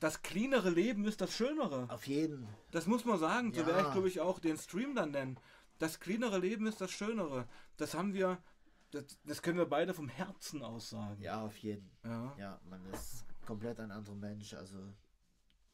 das 0.00 0.22
cleanere 0.22 0.70
Leben 0.70 1.04
ist 1.06 1.20
das 1.20 1.32
schönere. 1.34 1.88
Auf 1.88 2.06
jeden. 2.06 2.46
Das 2.72 2.86
muss 2.86 3.04
man 3.04 3.18
sagen, 3.18 3.52
so 3.54 3.60
Ja. 3.62 3.66
werde 3.68 3.82
ich, 3.86 3.92
glaube 3.92 4.08
ich, 4.08 4.20
auch 4.20 4.38
den 4.38 4.58
Stream 4.58 4.94
dann 4.94 5.10
nennen. 5.12 5.38
das 5.78 5.98
cleanere 5.98 6.38
Leben 6.38 6.66
ist 6.66 6.80
das 6.80 6.90
Schönere. 6.92 7.48
Das 7.78 7.94
haben 7.94 8.14
wir, 8.14 8.38
das, 8.92 9.04
das 9.24 9.42
können 9.42 9.58
wir 9.58 9.66
beide 9.66 9.92
vom 9.92 10.08
Herzen 10.08 10.62
aus 10.62 10.90
sagen. 10.90 11.20
Ja, 11.20 11.42
auf 11.44 11.56
jeden. 11.58 11.90
Ja. 12.04 12.34
Ja, 12.38 12.60
man 12.70 12.84
ist 12.92 13.24
komplett 13.44 13.80
ein 13.80 13.90
anderer 13.90 14.14
Mensch. 14.14 14.54
Also 14.54 14.76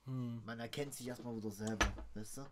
Hm. 0.06 0.42
man 0.44 0.58
erkennt 0.58 0.94
sich 0.94 1.06
erstmal 1.06 1.36
wieder 1.36 1.50
selber, 1.50 1.86
weißt 2.14 2.38
du? 2.38 2.46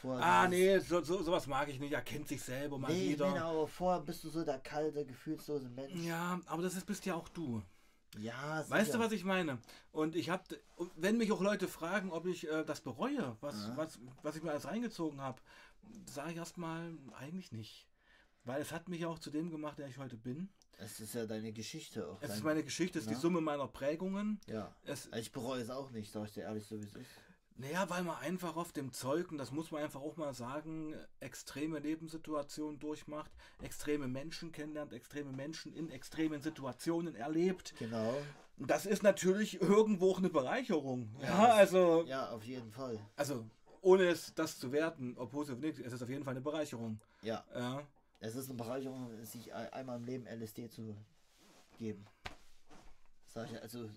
Vorher 0.00 0.24
Ah, 0.24 0.48
nee, 0.48 0.78
so, 0.78 1.02
so, 1.02 1.22
sowas 1.22 1.46
mag 1.46 1.68
ich 1.68 1.80
nicht. 1.80 1.92
Er 1.92 2.02
kennt 2.02 2.28
sich 2.28 2.40
selber 2.42 2.78
mal 2.78 2.92
Nee, 2.92 3.10
wieder. 3.10 3.26
aber 3.42 3.66
vorher 3.66 4.00
bist 4.02 4.22
du 4.24 4.28
so 4.30 4.44
der 4.44 4.58
kalte, 4.60 5.04
gefühlslose 5.04 5.68
Mensch. 5.70 5.94
Ja, 6.04 6.40
aber 6.46 6.62
das 6.62 6.74
ist, 6.74 6.86
bist 6.86 7.04
ja 7.06 7.14
auch 7.14 7.28
du. 7.28 7.62
Ja, 8.18 8.64
Weißt 8.68 8.88
du, 8.88 8.92
sicher. 8.92 9.04
was 9.04 9.12
ich 9.12 9.24
meine? 9.24 9.58
Und 9.92 10.16
ich 10.16 10.30
habe, 10.30 10.42
wenn 10.96 11.18
mich 11.18 11.30
auch 11.32 11.42
Leute 11.42 11.68
fragen, 11.68 12.10
ob 12.10 12.26
ich 12.26 12.48
äh, 12.48 12.64
das 12.64 12.80
bereue, 12.80 13.36
was, 13.40 13.54
Ja. 13.54 13.76
was, 13.76 13.98
was 14.22 14.36
ich 14.36 14.42
mir 14.42 14.50
alles 14.52 14.66
reingezogen 14.66 15.20
habe, 15.20 15.40
sage 16.06 16.30
ich 16.30 16.36
erstmal 16.36 16.96
eigentlich 17.18 17.52
nicht. 17.52 17.86
Weil 18.44 18.62
es 18.62 18.72
hat 18.72 18.88
mich 18.88 19.04
auch 19.04 19.18
zu 19.18 19.30
dem 19.30 19.50
gemacht, 19.50 19.78
der 19.78 19.88
ich 19.88 19.98
heute 19.98 20.16
bin. 20.16 20.48
Es 20.78 21.00
ist 21.00 21.14
ja 21.14 21.26
deine 21.26 21.52
Geschichte 21.52 22.06
auch. 22.08 22.22
Es 22.22 22.28
dein- 22.28 22.38
ist 22.38 22.44
meine 22.44 22.62
Geschichte, 22.64 22.98
es 22.98 23.04
ist 23.04 23.10
Ja. 23.10 23.16
die 23.16 23.20
Summe 23.20 23.40
meiner 23.40 23.66
Prägungen. 23.66 24.40
Ja. 24.46 24.74
Es, 24.84 25.08
ich 25.16 25.32
bereue 25.32 25.60
es 25.60 25.68
auch 25.70 25.90
nicht, 25.90 26.10
sag 26.10 26.26
ich 26.28 26.32
dir 26.34 26.44
ehrlich, 26.44 26.64
so 26.66 26.80
wie 26.80 26.86
es 26.86 26.94
ist. 26.94 27.10
Naja, 27.58 27.90
weil 27.90 28.02
man 28.04 28.16
einfach 28.18 28.56
auf 28.56 28.72
dem 28.72 28.92
Zeug, 28.92 29.30
und 29.30 29.38
das 29.38 29.50
muss 29.52 29.70
man 29.70 29.82
einfach 29.82 30.00
auch 30.00 30.16
mal 30.16 30.32
sagen, 30.32 30.94
extreme 31.20 31.78
Lebenssituationen 31.80 32.78
durchmacht, 32.78 33.30
extreme 33.62 34.08
Menschen 34.08 34.52
kennenlernt, 34.52 34.92
extreme 34.92 35.32
Menschen 35.32 35.74
in 35.74 35.90
extremen 35.90 36.40
Situationen 36.40 37.14
erlebt. 37.14 37.74
Genau. 37.78 38.14
Und 38.56 38.70
das 38.70 38.86
ist 38.86 39.02
natürlich 39.02 39.60
irgendwo 39.60 40.10
auch 40.12 40.18
eine 40.18 40.30
Bereicherung. 40.30 41.10
Ja, 41.20 41.26
Ja, 41.28 41.54
also, 41.54 42.04
Ja, 42.06 42.30
auf 42.30 42.44
jeden 42.44 42.72
Fall. 42.72 42.98
also 43.16 43.44
ohne 43.82 44.04
es 44.08 44.32
das 44.34 44.58
zu 44.58 44.72
werten, 44.72 45.14
ob 45.16 45.30
positiv 45.30 45.60
negativ, 45.60 45.86
es 45.86 45.92
ist 45.92 46.02
auf 46.02 46.08
jeden 46.08 46.24
Fall 46.24 46.32
eine 46.34 46.40
Bereicherung. 46.40 47.00
Ja. 47.22 47.44
Ja. 47.54 47.82
Es 48.20 48.34
ist 48.34 48.48
eine 48.48 48.56
Bereicherung, 48.56 49.10
sich 49.24 49.54
ein- 49.54 49.72
einmal 49.72 49.96
im 49.98 50.04
Leben 50.04 50.26
LSD 50.26 50.68
zu 50.68 50.96
geben. 51.78 52.04
Sag 53.26 53.50
ich, 53.52 53.62
also 53.62 53.88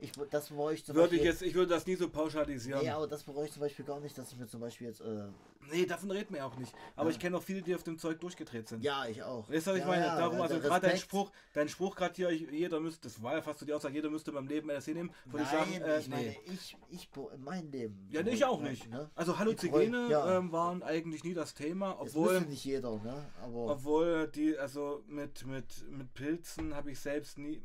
ich 0.00 0.12
das 0.30 0.48
bereue 0.48 0.74
ich 0.74 0.84
zum 0.84 0.94
Würde 0.94 1.16
ich 1.16 1.22
jetzt, 1.22 1.42
ich 1.42 1.54
würde 1.54 1.74
das 1.74 1.86
nie 1.86 1.96
so 1.96 2.08
pauschalisieren. 2.08 2.82
Nee, 2.82 2.90
aber 2.90 3.06
das 3.08 3.24
bereue 3.24 3.46
ich 3.46 3.52
zum 3.52 3.60
Beispiel 3.62 3.84
gar 3.84 3.98
nicht, 4.00 4.16
dass 4.16 4.30
ich 4.32 4.38
mir 4.38 4.46
zum 4.46 4.60
Beispiel 4.60 4.86
jetzt. 4.88 5.00
Äh, 5.00 5.24
Nee, 5.70 5.84
davon 5.84 6.10
reden 6.10 6.32
wir 6.34 6.46
auch 6.46 6.56
nicht. 6.56 6.72
Aber 6.96 7.10
Ja. 7.10 7.14
ich 7.14 7.20
kenne 7.20 7.36
auch 7.36 7.42
viele, 7.42 7.60
die 7.60 7.74
auf 7.74 7.82
dem 7.82 7.98
Zeug 7.98 8.18
durchgedreht 8.20 8.68
sind. 8.68 8.82
ja, 8.82 9.04
ich 9.06 9.22
auch. 9.22 9.50
Weißt 9.50 9.66
du, 9.66 9.72
was 9.72 9.76
ich 9.76 9.82
ja, 9.82 9.86
meine? 9.88 10.06
ja, 10.06 10.16
Darum, 10.18 10.40
also 10.40 10.54
der 10.54 10.62
gerade 10.62 10.86
dein 10.86 10.96
Spruch, 10.96 11.30
dein 11.52 11.68
Spruch 11.68 11.94
gerade 11.94 12.14
hier, 12.14 12.30
ich- 12.30 12.48
jeder 12.50 12.80
müsste, 12.80 13.02
das 13.08 13.22
war 13.22 13.34
ja 13.34 13.42
fast 13.42 13.58
so 13.58 13.66
die 13.66 13.74
Aussage, 13.74 13.92
jeder 13.94 14.08
müsste 14.08 14.32
beim 14.32 14.46
Leben 14.46 14.70
LSD 14.70 14.94
nehmen. 14.94 15.10
Würde 15.26 15.42
ich 15.44 15.50
sagen, 15.50 15.72
äh, 15.72 15.98
ich 16.00 16.08
meine, 16.08 16.22
nee. 16.28 16.40
ich, 16.46 16.76
ich, 16.88 17.10
be- 17.10 17.36
mein 17.38 17.70
Leben. 17.70 18.08
Ja, 18.10 18.22
nee, 18.22 18.30
ich 18.30 18.44
auch 18.46 18.62
nicht. 18.62 18.88
Ne? 18.88 19.10
Also 19.14 19.32
Ich 19.32 19.38
Halluzigene 19.40 19.90
bereue- 19.90 20.10
ja. 20.10 20.38
ähm, 20.38 20.52
waren 20.52 20.82
eigentlich 20.82 21.22
nie 21.24 21.34
das 21.34 21.52
Thema, 21.52 22.00
obwohl, 22.00 22.40
nicht 22.42 22.64
jeder, 22.64 22.92
ne? 23.02 23.26
Aber 23.42 23.72
obwohl 23.72 24.28
die, 24.28 24.56
also 24.56 25.02
mit, 25.06 25.44
mit, 25.44 25.84
mit 25.90 26.14
Pilzen 26.14 26.74
habe 26.74 26.92
ich 26.92 27.00
selbst 27.00 27.36
nie. 27.36 27.60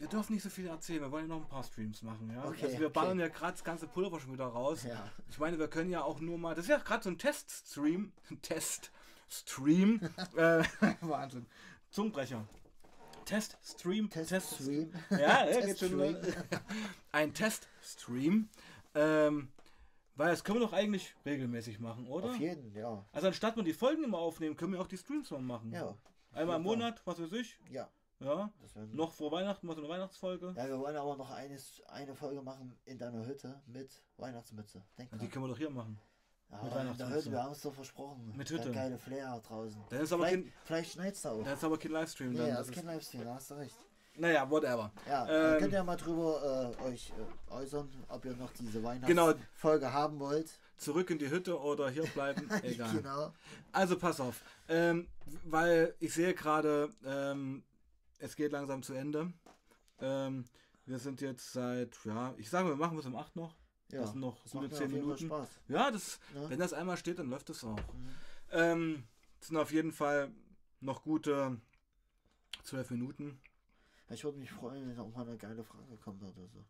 Wir 0.00 0.08
dürfen 0.08 0.32
nicht 0.32 0.42
so 0.42 0.48
viel 0.48 0.66
erzählen, 0.66 1.02
wir 1.02 1.12
wollen 1.12 1.28
ja 1.28 1.36
noch 1.36 1.42
ein 1.42 1.48
paar 1.48 1.62
Streams 1.62 2.00
machen, 2.00 2.32
ja. 2.34 2.42
Okay, 2.46 2.64
also 2.64 2.78
wir 2.78 2.86
okay. 2.86 2.94
ballern 2.94 3.20
ja 3.20 3.28
gerade 3.28 3.52
das 3.52 3.62
ganze 3.62 3.86
Pulver 3.86 4.18
schon 4.18 4.32
wieder 4.32 4.46
raus. 4.46 4.82
ja. 4.84 5.10
Ich 5.28 5.38
meine, 5.38 5.58
wir 5.58 5.68
können 5.68 5.90
ja 5.90 6.02
auch 6.02 6.20
nur 6.20 6.38
mal. 6.38 6.54
Das 6.54 6.64
ist 6.64 6.70
ja 6.70 6.78
gerade 6.78 7.04
so 7.04 7.10
ein 7.10 7.18
Teststream. 7.18 8.10
Teststream. 8.40 10.00
äh, 10.36 10.64
Wahnsinn. 11.02 11.44
Zungenbrecher. 11.90 12.46
Teststream. 13.26 14.08
Teststream. 14.08 14.90
Ja, 15.10 15.46
ja 15.46 15.60
geht 15.66 15.78
schon. 15.78 15.98
Teststream. 15.98 16.60
Ein 17.12 17.34
Teststream. 17.34 18.48
Ähm, 18.94 19.48
weil 20.16 20.30
das 20.30 20.44
können 20.44 20.60
wir 20.60 20.66
doch 20.66 20.72
eigentlich 20.72 21.14
regelmäßig 21.26 21.78
machen, 21.78 22.06
oder? 22.06 22.30
Auf 22.30 22.40
jeden, 22.40 22.74
ja. 22.74 23.04
Also 23.12 23.26
anstatt 23.26 23.54
wir 23.56 23.64
die 23.64 23.74
Folgen 23.74 24.04
immer 24.04 24.18
aufnehmen, 24.18 24.56
können 24.56 24.72
wir 24.72 24.80
auch 24.80 24.88
die 24.88 24.96
Streams 24.96 25.30
mal 25.30 25.42
machen. 25.42 25.72
Ja. 25.72 25.94
Einmal 26.32 26.56
im. 26.56 26.62
Monat, 26.62 27.02
was 27.04 27.20
weiß 27.20 27.32
ich. 27.32 27.58
Ja. 27.68 27.90
Ja. 28.20 28.50
Noch 28.92 29.12
vor 29.12 29.32
Weihnachten 29.32 29.66
mal 29.66 29.74
so 29.74 29.80
eine 29.80 29.88
Weihnachtsfolge. 29.88 30.52
Ja, 30.56 30.68
wir 30.68 30.78
wollen 30.78 30.96
aber 30.96 31.16
noch 31.16 31.30
eine, 31.30 31.56
eine 31.88 32.14
Folge 32.14 32.42
machen 32.42 32.78
in 32.84 32.98
deiner 32.98 33.24
Hütte 33.26 33.60
mit 33.66 33.90
Weihnachtsmütze. 34.18 34.82
Denk 34.98 35.10
Ja, 35.12 35.18
die 35.18 35.28
können 35.28 35.44
wir 35.44 35.48
doch 35.48 35.58
hier 35.58 35.70
machen. 35.70 35.98
Ja, 36.50 36.62
mit 36.62 36.74
Weihnachtsmütze. 36.74 37.14
Hütte, 37.14 37.30
wir 37.32 37.42
haben 37.42 37.52
es 37.52 37.62
doch 37.62 37.72
versprochen. 37.74 38.34
Mit 38.36 38.50
Hütte. 38.50 38.70
geile 38.72 38.98
Flair 38.98 39.40
draußen. 39.46 39.82
Dann 39.88 40.00
ist 40.00 40.12
aber 40.12 40.26
vielleicht 40.26 40.44
kein, 40.44 40.52
vielleicht 40.64 40.92
schneit's 40.92 41.22
da 41.22 41.30
auch. 41.32 41.42
dann 41.44 41.54
ist 41.54 41.64
aber 41.64 41.78
kein 41.78 41.92
Livestream. 41.92 42.36
Dann. 42.36 42.46
das 42.48 42.56
Das 42.58 42.68
ist 42.68 42.74
kein 42.74 42.86
Livestream, 42.86 43.24
da 43.24 43.34
hast 43.34 43.50
du 43.50 43.54
recht. 43.54 43.76
naja, 44.16 44.50
whatever. 44.50 44.92
Ja, 45.08 45.26
Ähm, 45.54 45.58
könnt 45.60 45.72
ihr 45.72 45.84
mal 45.84 45.96
drüber 45.96 46.74
äh, 46.78 46.82
euch 46.84 47.12
äh, 47.50 47.52
äußern, 47.52 47.88
ob 48.08 48.24
ihr 48.26 48.36
noch 48.36 48.52
diese 48.52 48.80
Genau. 48.80 48.88
Weihnachtsfolge 49.28 49.92
haben 49.92 50.18
wollt. 50.20 50.50
Zurück 50.76 51.08
in 51.10 51.18
die 51.18 51.30
Hütte 51.30 51.58
oder 51.58 51.88
hier 51.90 52.04
bleiben. 52.04 52.48
Egal. 52.62 52.96
genau. 52.96 53.32
Also 53.72 53.98
pass 53.98 54.20
auf. 54.20 54.42
Ähm, 54.68 55.08
weil 55.44 55.94
ich 56.00 56.12
sehe 56.14 56.34
gerade, 56.34 56.92
ähm, 57.04 57.62
es 58.20 58.36
geht 58.36 58.52
langsam 58.52 58.82
zu 58.82 58.94
Ende. 58.94 59.32
Ähm, 60.00 60.44
wir 60.86 60.98
sind 60.98 61.20
jetzt 61.20 61.52
seit, 61.52 61.96
ja, 62.04 62.34
ich 62.38 62.48
sage, 62.48 62.68
wir 62.68 62.76
machen 62.76 62.96
bis 62.96 63.06
um 63.06 63.16
8 63.16 63.36
noch. 63.36 63.56
Ja, 63.90 64.02
Das 64.02 64.12
sind 64.12 64.20
noch 64.20 64.40
das 64.42 64.52
gute 64.52 64.68
macht 64.68 64.72
mir 64.72 64.78
10 64.78 64.86
auf 64.86 64.92
jeden 64.92 65.02
Fall 65.02 65.16
Minuten. 65.16 65.26
Spaß. 65.26 65.48
Ja, 65.68 65.90
das, 65.90 66.20
Ne? 66.34 66.50
wenn 66.50 66.58
das 66.60 66.72
einmal 66.72 66.96
steht, 66.96 67.18
dann 67.18 67.28
läuft 67.28 67.50
es 67.50 67.64
auch. 67.64 67.76
Mhm. 67.76 68.08
Ähm, 68.52 69.04
es 69.40 69.48
sind 69.48 69.56
auf 69.56 69.72
jeden 69.72 69.92
Fall 69.92 70.30
noch 70.80 71.02
gute 71.02 71.60
12 72.62 72.90
Minuten. 72.90 73.40
Ich 74.10 74.24
würde 74.24 74.38
mich 74.38 74.50
freuen, 74.50 74.88
wenn 74.88 74.98
auch 74.98 75.14
mal 75.14 75.26
eine 75.26 75.36
geile 75.36 75.62
Frage 75.64 75.96
kommt 75.96 76.22
oder 76.22 76.32
so. 76.48 76.64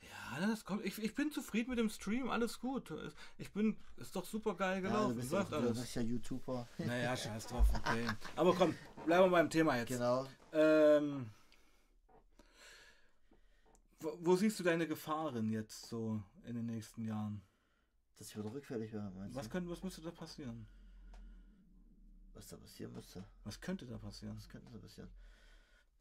Ja, 0.00 0.46
das 0.46 0.64
kommt. 0.64 0.84
Ich, 0.84 0.98
ich 1.02 1.14
bin 1.14 1.30
zufrieden 1.30 1.70
mit 1.70 1.78
dem 1.78 1.88
Stream, 1.88 2.28
alles 2.30 2.58
gut. 2.60 2.92
Ich 3.38 3.50
bin, 3.52 3.76
ist 3.96 4.14
doch 4.14 4.24
super 4.24 4.54
geil 4.54 4.82
Ja, 4.82 4.88
gelaufen. 4.88 5.14
du 5.14 5.20
bist, 5.20 5.32
läuft 5.32 5.52
ja, 5.52 5.60
du 5.60 5.68
bist 5.74 5.94
ja 5.94 6.02
YouTuber. 6.02 6.68
Naja, 6.78 7.16
scheiß 7.16 7.46
drauf, 7.46 7.66
okay. 7.74 8.06
Aber 8.36 8.54
komm, 8.54 8.74
bleiben 9.06 9.26
wir 9.26 9.30
beim 9.30 9.50
Thema 9.50 9.76
jetzt. 9.76 9.88
genau. 9.88 10.26
Ähm, 10.52 11.30
wo, 14.00 14.18
wo 14.20 14.36
siehst 14.36 14.58
du 14.60 14.62
deine 14.64 14.86
Gefahren 14.86 15.50
jetzt 15.50 15.86
so 15.86 16.22
in 16.44 16.54
den 16.54 16.66
nächsten 16.66 17.04
Jahren? 17.04 17.42
Dass 18.18 18.28
ich 18.30 18.36
wieder 18.38 18.52
rückfällig 18.52 18.92
wäre, 18.92 19.10
meinst 19.10 19.34
Was, 19.36 19.44
du? 19.46 19.50
könnte, 19.52 19.70
was 19.70 19.82
müsste 19.82 20.00
da 20.02 20.10
passieren? 20.10 20.66
Was 22.34 22.48
da 22.48 22.56
passieren 22.56 22.92
müsste. 22.92 23.24
Was 23.44 23.60
könnte 23.60 23.86
da 23.86 23.98
passieren? 23.98 24.36
Was 24.36 24.48
könnte 24.48 24.70
da 24.72 24.78
passieren? 24.78 25.10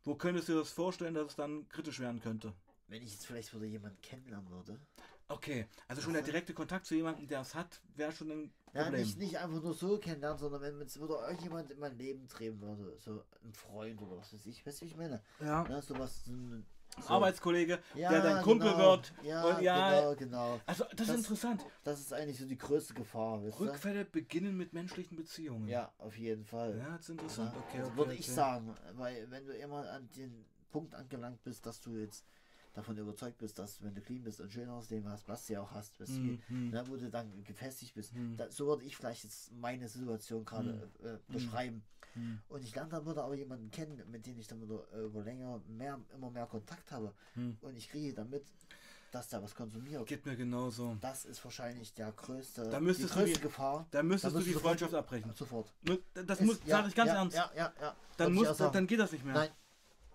Wo 0.03 0.15
könntest 0.15 0.47
du 0.49 0.53
dir 0.53 0.59
das 0.59 0.71
vorstellen, 0.71 1.13
dass 1.13 1.27
es 1.29 1.35
dann 1.35 1.67
kritisch 1.69 1.99
werden 1.99 2.19
könnte? 2.21 2.53
Wenn 2.87 3.01
ich 3.01 3.13
jetzt 3.13 3.25
vielleicht 3.25 3.53
wieder 3.53 3.65
jemanden 3.65 3.99
kennenlernen 4.01 4.49
würde. 4.49 4.79
Okay, 5.27 5.65
also 5.87 6.01
schon 6.03 6.13
der 6.13 6.21
direkte 6.21 6.53
Kontakt 6.53 6.85
zu 6.85 6.93
jemandem, 6.93 7.27
der 7.27 7.41
es 7.41 7.55
hat, 7.55 7.81
wäre 7.95 8.11
schon 8.11 8.29
ein 8.29 8.53
Ja, 8.73 8.83
Problem. 8.83 9.01
nicht, 9.01 9.17
nicht 9.17 9.37
einfach 9.39 9.59
nur 9.61 9.73
so 9.73 9.97
kennenlernen, 9.97 10.37
sondern 10.37 10.61
wenn 10.61 10.79
es 10.81 11.01
wieder 11.01 11.27
irgendjemand 11.27 11.71
in 11.71 11.79
mein 11.79 11.97
Leben 11.97 12.27
drehen 12.27 12.61
würde. 12.61 12.95
So 12.99 13.23
ein 13.43 13.53
Freund 13.53 13.99
oder 14.03 14.17
was 14.17 14.31
weiß 14.33 14.45
ich. 14.45 14.63
Weißt 14.65 14.81
du, 14.81 14.85
wie 14.85 14.89
ich 14.89 14.97
meine? 14.97 15.23
ja. 15.39 15.63
Ne, 15.63 15.81
sowas. 15.81 16.25
So 16.25 16.31
ein, 16.31 16.63
so. 17.01 17.09
Arbeitskollege, 17.09 17.79
Ja, 17.95 18.09
der 18.11 18.21
dein 18.21 18.43
Kumpel 18.43 18.69
genau. 18.71 18.91
wird. 18.91 19.13
Ja, 19.23 19.59
ja, 19.59 20.13
genau, 20.13 20.15
genau. 20.15 20.61
also 20.67 20.83
das, 20.91 21.01
ist 21.01 21.09
Das- 21.09 21.17
interessant. 21.17 21.65
Das 21.83 21.99
ist 21.99 22.13
eigentlich 22.13 22.37
so 22.37 22.45
die 22.45 22.57
größte 22.57 22.93
Gefahr, 22.93 23.43
weißt 23.43 23.59
du? 23.59 23.63
Rückfälle 23.63 24.05
beginnen 24.05 24.55
mit 24.55 24.73
menschlichen 24.73 25.17
Beziehungen. 25.17 25.67
Ja, 25.67 25.91
auf 25.97 26.15
jeden 26.17 26.45
Fall. 26.45 26.77
Ja, 26.77 26.91
das 26.91 27.01
ist 27.01 27.09
interessant. 27.09 27.51
Ja, 27.53 27.59
Okay, 27.61 27.77
also 27.79 27.87
okay, 27.89 27.97
würde 27.97 28.11
okay. 28.11 28.19
ich 28.19 28.31
sagen, 28.31 28.75
weil 28.93 29.29
wenn 29.31 29.45
du 29.47 29.53
immer 29.57 29.89
an 29.89 30.07
den 30.15 30.45
Punkt 30.69 30.93
angelangt 30.93 31.43
bist, 31.43 31.65
dass 31.65 31.81
du 31.81 31.97
jetzt 31.97 32.23
davon 32.75 32.97
überzeugt 32.97 33.37
bist, 33.39 33.57
dass 33.57 33.81
wenn 33.81 33.95
du 33.95 34.01
clean 34.01 34.21
bist 34.23 34.39
und 34.41 34.51
schön 34.51 34.69
aussehen 34.69 35.07
hast, 35.09 35.27
was 35.27 35.47
du 35.47 35.53
ja 35.53 35.61
auch 35.61 35.71
hast, 35.71 35.99
weißt 35.99 36.11
du, 36.11 36.15
Hm, 36.17 36.29
wie, 36.29 36.41
hm. 36.53 36.69
ne, 36.69 36.83
wo 36.87 36.95
du 36.97 37.09
dann 37.09 37.43
gefestigt 37.43 37.95
bist. 37.95 38.13
Hm. 38.13 38.37
Da, 38.37 38.51
so 38.51 38.67
würde 38.67 38.83
ich 38.85 38.95
vielleicht 38.95 39.23
jetzt 39.23 39.51
meine 39.53 39.87
Situation 39.89 40.45
gerade 40.45 40.89
äh, 41.03 41.31
beschreiben. 41.31 41.83
Hm. 42.13 42.39
Und 42.47 42.63
ich 42.63 42.75
lerne 42.75 42.89
dann 42.91 43.05
wieder 43.09 43.23
aber 43.23 43.35
jemanden 43.35 43.71
kennen, 43.71 44.01
mit 44.11 44.25
dem 44.25 44.37
ich 44.39 44.47
dann 44.47 44.61
wieder 44.61 44.83
äh, 44.93 45.05
über 45.05 45.23
länger 45.23 45.61
mehr, 45.67 45.99
immer 46.13 46.29
mehr 46.29 46.45
Kontakt 46.45 46.91
habe. 46.91 47.13
Hm. 47.33 47.57
Und 47.61 47.75
ich 47.75 47.89
kriege 47.89 48.13
damit, 48.13 48.45
dass 49.11 49.29
der 49.29 49.41
was 49.41 49.55
konsumiert. 49.55 50.05
Geht 50.07 50.25
mir 50.25 50.35
genauso. 50.35 50.97
Das 50.99 51.23
ist 51.23 51.41
wahrscheinlich 51.45 51.93
der 51.93 52.11
größte, 52.11 52.69
Da 52.69 52.79
die 52.79 52.83
müsstest 52.85 53.11
du 53.15 53.19
größte 53.19 53.35
die- 53.37 53.41
Gefahr. 53.43 53.87
Da 53.91 54.03
müsstest 54.03 54.35
Da 54.35 54.39
du 54.39 54.45
die 54.45 54.51
du 54.53 54.59
Freundschaft 54.59 54.93
abbrechen. 54.93 55.31
Sofort. 55.33 55.71
Das 56.13 56.39
Ist- 56.41 56.45
muss, 56.45 56.59
ja, 56.65 56.77
sage 56.77 56.87
ich 56.89 56.95
ganz 56.95 57.07
ja, 57.09 57.15
ernst. 57.15 57.37
Ja, 57.37 57.51
ja, 57.55 57.73
ja. 57.79 57.95
Dann, 58.17 58.33
muss, 58.33 58.57
sagen. 58.57 58.73
dann 58.73 58.87
geht 58.87 58.99
das 58.99 59.11
nicht 59.13 59.23
mehr. 59.23 59.33
Nein, 59.33 59.49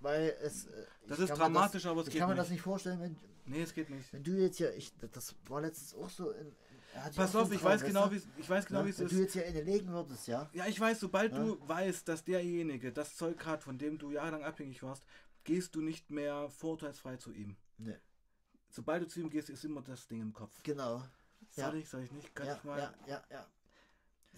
weil 0.00 0.36
es. 0.42 0.66
äh, 0.66 0.86
Das 1.06 1.18
ich 1.18 1.24
ist 1.30 1.38
dramatisch, 1.38 1.86
aber 1.86 2.00
es 2.02 2.08
ich 2.08 2.12
geht 2.14 2.20
kann 2.20 2.28
mir 2.30 2.34
nicht. 2.34 2.42
das 2.44 2.50
nicht 2.50 2.62
vorstellen, 2.62 3.00
wenn, 3.00 3.16
Nee, 3.46 3.62
es 3.62 3.72
geht 3.74 3.90
nicht. 3.90 4.12
wenn 4.12 4.22
du 4.22 4.32
jetzt 4.32 4.58
hier. 4.58 4.74
Ich, 4.76 4.92
das 5.12 5.34
war 5.48 5.60
letztens 5.60 5.94
auch 5.94 6.08
so. 6.10 6.30
In, 6.30 6.52
ja 6.94 7.08
Pass 7.14 7.34
auf, 7.36 7.44
einen 7.46 7.54
ich 7.54 7.62
weiß 7.64 7.82
genau, 7.84 8.10
wie 8.10 8.20
ich 8.38 8.50
weiß 8.50 8.66
genau, 8.66 8.80
Ne? 8.80 8.86
wie 8.86 8.90
es 8.90 8.98
Wenn 8.98 9.08
du 9.08 9.14
ist. 9.14 9.20
jetzt 9.20 9.32
hier 9.34 9.46
eine 9.46 9.62
legen 9.62 9.88
würdest, 9.92 10.26
ja. 10.28 10.48
Ja, 10.52 10.66
ich 10.66 10.78
weiß, 10.78 11.00
sobald 11.00 11.32
Ja. 11.32 11.38
du 11.38 11.68
weißt, 11.68 12.06
dass 12.08 12.24
derjenige 12.24 12.92
das 12.92 13.16
Zeug 13.16 13.44
hat, 13.46 13.62
von 13.62 13.78
dem 13.78 13.98
du 13.98 14.10
jahrelang 14.10 14.42
abhängig 14.44 14.82
warst, 14.82 15.04
gehst 15.44 15.74
du 15.74 15.80
nicht 15.80 16.10
mehr 16.10 16.48
vorurteilsfrei 16.50 17.16
zu 17.16 17.32
ihm. 17.32 17.56
Ne, 17.78 17.98
Sobald 18.70 19.02
du 19.02 19.08
zu 19.08 19.20
ihm 19.20 19.30
gehst, 19.30 19.50
ist 19.50 19.64
immer 19.64 19.82
das 19.82 20.06
Ding 20.06 20.20
im 20.20 20.32
Kopf. 20.32 20.52
genau. 20.62 20.98
Soll 21.50 21.64
Ja. 21.64 21.74
ich, 21.74 21.88
soll 21.88 22.02
ich 22.02 22.12
nicht? 22.12 22.32
Kann 22.34 22.46
Ja, 22.46 22.56
ich 22.56 22.64
mal? 22.64 22.78
ja, 22.78 22.94
ja, 23.08 23.24
ja. 23.30 23.46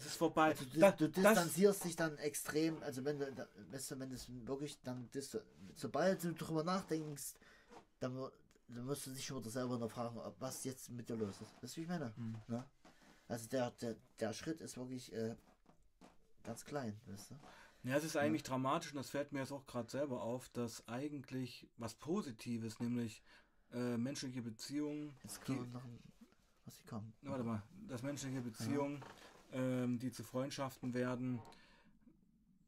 Es 0.02 0.06
ist 0.12 0.16
vorbei. 0.16 0.46
Also 0.48 0.64
du, 0.64 0.80
Da- 0.80 0.90
du 0.90 1.08
das, 1.08 1.22
distanzierst 1.22 1.84
dich 1.84 1.94
dann 1.96 2.18
extrem, 2.18 2.82
also 2.82 3.04
wenn 3.04 3.18
du, 3.20 3.48
weißt 3.70 3.92
du, 3.92 3.98
wenn 4.00 4.10
es 4.10 4.26
wirklich 4.46 4.80
dann, 4.82 5.08
sobald 5.74 6.24
du 6.24 6.32
drüber 6.34 6.64
nachdenkst, 6.64 7.34
dann, 8.00 8.16
dann 8.68 8.84
musst 8.84 9.06
du 9.06 9.10
dich 9.12 9.24
schon 9.24 9.38
wieder 9.38 9.50
selber 9.50 9.78
noch 9.78 9.90
fragen, 9.90 10.18
ob 10.18 10.40
was 10.40 10.64
jetzt 10.64 10.90
mit 10.90 11.08
dir 11.08 11.14
los 11.16 11.40
ist. 11.40 11.62
Weißt 11.62 11.76
du, 11.76 11.80
wie 11.80 11.82
ich 11.84 11.88
meine? 11.88 12.12
Hm. 12.16 12.36
Ne? 12.48 12.64
Also 13.28 13.48
der, 13.48 13.70
der, 13.80 13.94
der 14.18 14.32
Schritt 14.32 14.60
ist 14.60 14.76
wirklich 14.76 15.12
äh, 15.12 15.36
ganz 16.42 16.64
klein, 16.64 17.00
weißt 17.06 17.30
du? 17.30 17.88
Ja, 17.88 17.96
es 17.96 18.04
ist 18.04 18.16
eigentlich 18.16 18.42
dramatisch 18.42 18.90
und 18.90 18.96
das 18.96 19.10
fällt 19.10 19.32
mir 19.32 19.40
jetzt 19.40 19.52
auch 19.52 19.66
gerade 19.66 19.88
selber 19.90 20.22
auf, 20.22 20.48
dass 20.50 20.86
eigentlich 20.88 21.68
was 21.76 21.94
Positives, 21.94 22.78
nämlich 22.80 23.22
äh, 23.72 23.96
menschliche 23.96 24.42
Beziehungen, 24.42 25.14
Jetzt 25.22 25.44
kommt 25.44 25.72
noch 25.72 25.82
was 26.64 26.76
hier 26.76 26.86
kommt. 26.86 27.12
warte 27.22 27.44
mal, 27.44 27.62
dass 27.88 28.02
menschliche 28.02 28.40
Beziehungen, 28.40 29.02
ähm, 29.52 29.98
die 29.98 30.10
zu 30.10 30.24
Freundschaften 30.24 30.94
werden, 30.94 31.40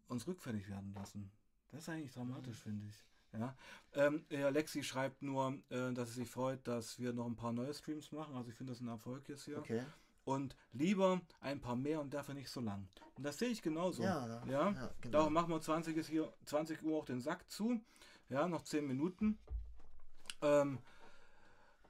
uns 0.09 0.27
rückfällig 0.27 0.69
werden 0.69 0.93
lassen. 0.95 1.31
Das 1.71 1.83
ist 1.83 1.89
eigentlich 1.89 2.13
dramatisch, 2.13 2.57
finde 2.57 2.87
ich. 2.87 3.05
Ja. 3.39 3.57
Ähm, 3.95 4.25
Lexi 4.29 4.83
schreibt 4.83 5.23
nur, 5.23 5.59
äh, 5.71 5.93
dass 5.93 6.11
es 6.11 6.15
sich 6.15 6.31
freut, 6.31 6.67
dass 6.69 7.01
wir 7.01 7.13
noch 7.13 7.27
ein 7.27 7.37
paar 7.37 7.53
neue 7.53 7.75
Streams 7.75 8.13
machen. 8.13 8.37
Also 8.37 8.51
ich 8.51 8.57
finde 8.57 8.73
das 8.73 8.81
ein 8.81 8.89
Erfolg 8.89 9.29
jetzt 9.29 9.45
hier. 9.45 9.59
Okay. 9.59 9.83
Und 10.25 10.57
lieber 10.73 11.21
ein 11.41 11.61
paar 11.61 11.77
mehr 11.77 12.01
und 12.01 12.15
dafür 12.15 12.35
nicht 12.35 12.49
so 12.49 12.61
lang. 12.61 12.89
Und 13.17 13.25
das 13.25 13.39
sehe 13.39 13.49
ich 13.49 13.61
genauso. 13.61 14.03
Ja, 14.03 14.27
ja? 14.47 14.71
ja, 14.71 14.91
genau. 15.01 15.19
Darum 15.19 15.33
machen 15.33 15.51
wir 15.51 15.61
20, 15.61 15.97
ist 15.97 16.09
hier, 16.09 16.33
20 16.47 16.83
Uhr 16.83 16.99
auch 16.99 17.05
den 17.05 17.21
Sack 17.21 17.51
zu. 17.51 17.81
Ja, 18.31 18.49
noch 18.49 18.63
10 18.63 18.87
Minuten. 18.87 19.39
Ähm, 20.41 20.79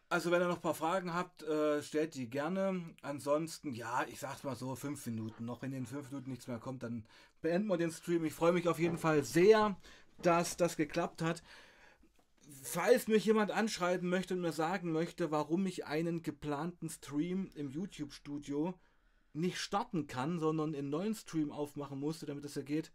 also 0.09 0.31
wenn 0.31 0.41
ihr 0.43 0.49
noch 0.49 0.57
ein 0.57 0.63
paar 0.63 0.75
Fragen 0.75 1.15
habt, 1.15 1.43
äh, 1.43 1.83
stellt 1.83 2.15
die 2.15 2.29
gerne. 2.29 2.83
Ansonsten, 3.03 3.73
ja, 3.75 4.05
ich 4.09 4.21
sag's 4.21 4.45
mal 4.45 4.57
so, 4.57 4.75
5 4.75 5.07
Minuten. 5.07 5.45
Noch 5.45 5.63
in 5.63 5.87
5 5.87 6.11
Minuten 6.11 6.31
nichts 6.31 6.47
mehr 6.47 6.59
kommt, 6.59 6.83
dann 6.83 7.05
beenden 7.41 7.69
wir 7.69 7.77
den 7.77 7.91
Stream. 7.91 8.25
Ich 8.25 8.35
freue 8.35 8.53
mich 8.53 8.69
auf 8.69 8.79
jeden 8.79 8.99
Fall 8.99 9.25
sehr, 9.25 9.77
dass 10.23 10.57
das 10.57 10.77
geklappt 10.77 11.23
hat. 11.23 11.43
Falls 12.63 13.09
mich 13.09 13.25
jemand 13.25 13.51
anschreiben 13.51 14.09
möchte 14.09 14.35
und 14.35 14.41
mir 14.41 14.53
sagen 14.53 14.93
möchte, 14.93 15.31
warum 15.31 15.67
ich 15.67 15.87
einen 15.87 16.23
geplanten 16.23 16.89
Stream 16.89 17.51
im 17.55 17.71
YouTube-Studio 17.71 18.75
nicht 19.33 19.59
starten 19.59 20.07
kann, 20.07 20.39
sondern 20.39 20.75
einen 20.75 20.91
neuen 20.91 21.15
Stream 21.15 21.51
aufmachen 21.51 21.99
musste, 21.99 22.27
damit 22.27 22.45
es 22.45 22.55
ja 22.55 22.63
geht. 22.63 22.93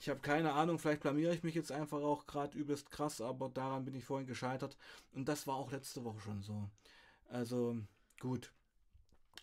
Ich 0.00 0.08
habe 0.08 0.20
keine 0.20 0.54
Ahnung, 0.54 0.78
vielleicht 0.78 1.02
blamiere 1.02 1.34
ich 1.34 1.42
mich 1.42 1.54
jetzt 1.54 1.70
einfach 1.70 1.98
auch 1.98 2.26
gerade 2.26 2.56
übelst 2.56 2.90
krass, 2.90 3.20
aber 3.20 3.50
daran 3.50 3.84
bin 3.84 3.94
ich 3.94 4.04
vorhin 4.04 4.26
gescheitert. 4.26 4.76
Und 5.12 5.28
das 5.28 5.46
war 5.46 5.56
auch 5.56 5.70
letzte 5.70 6.02
Woche 6.04 6.20
schon 6.20 6.42
so. 6.42 6.70
Also, 7.28 7.76
gut. 8.18 8.50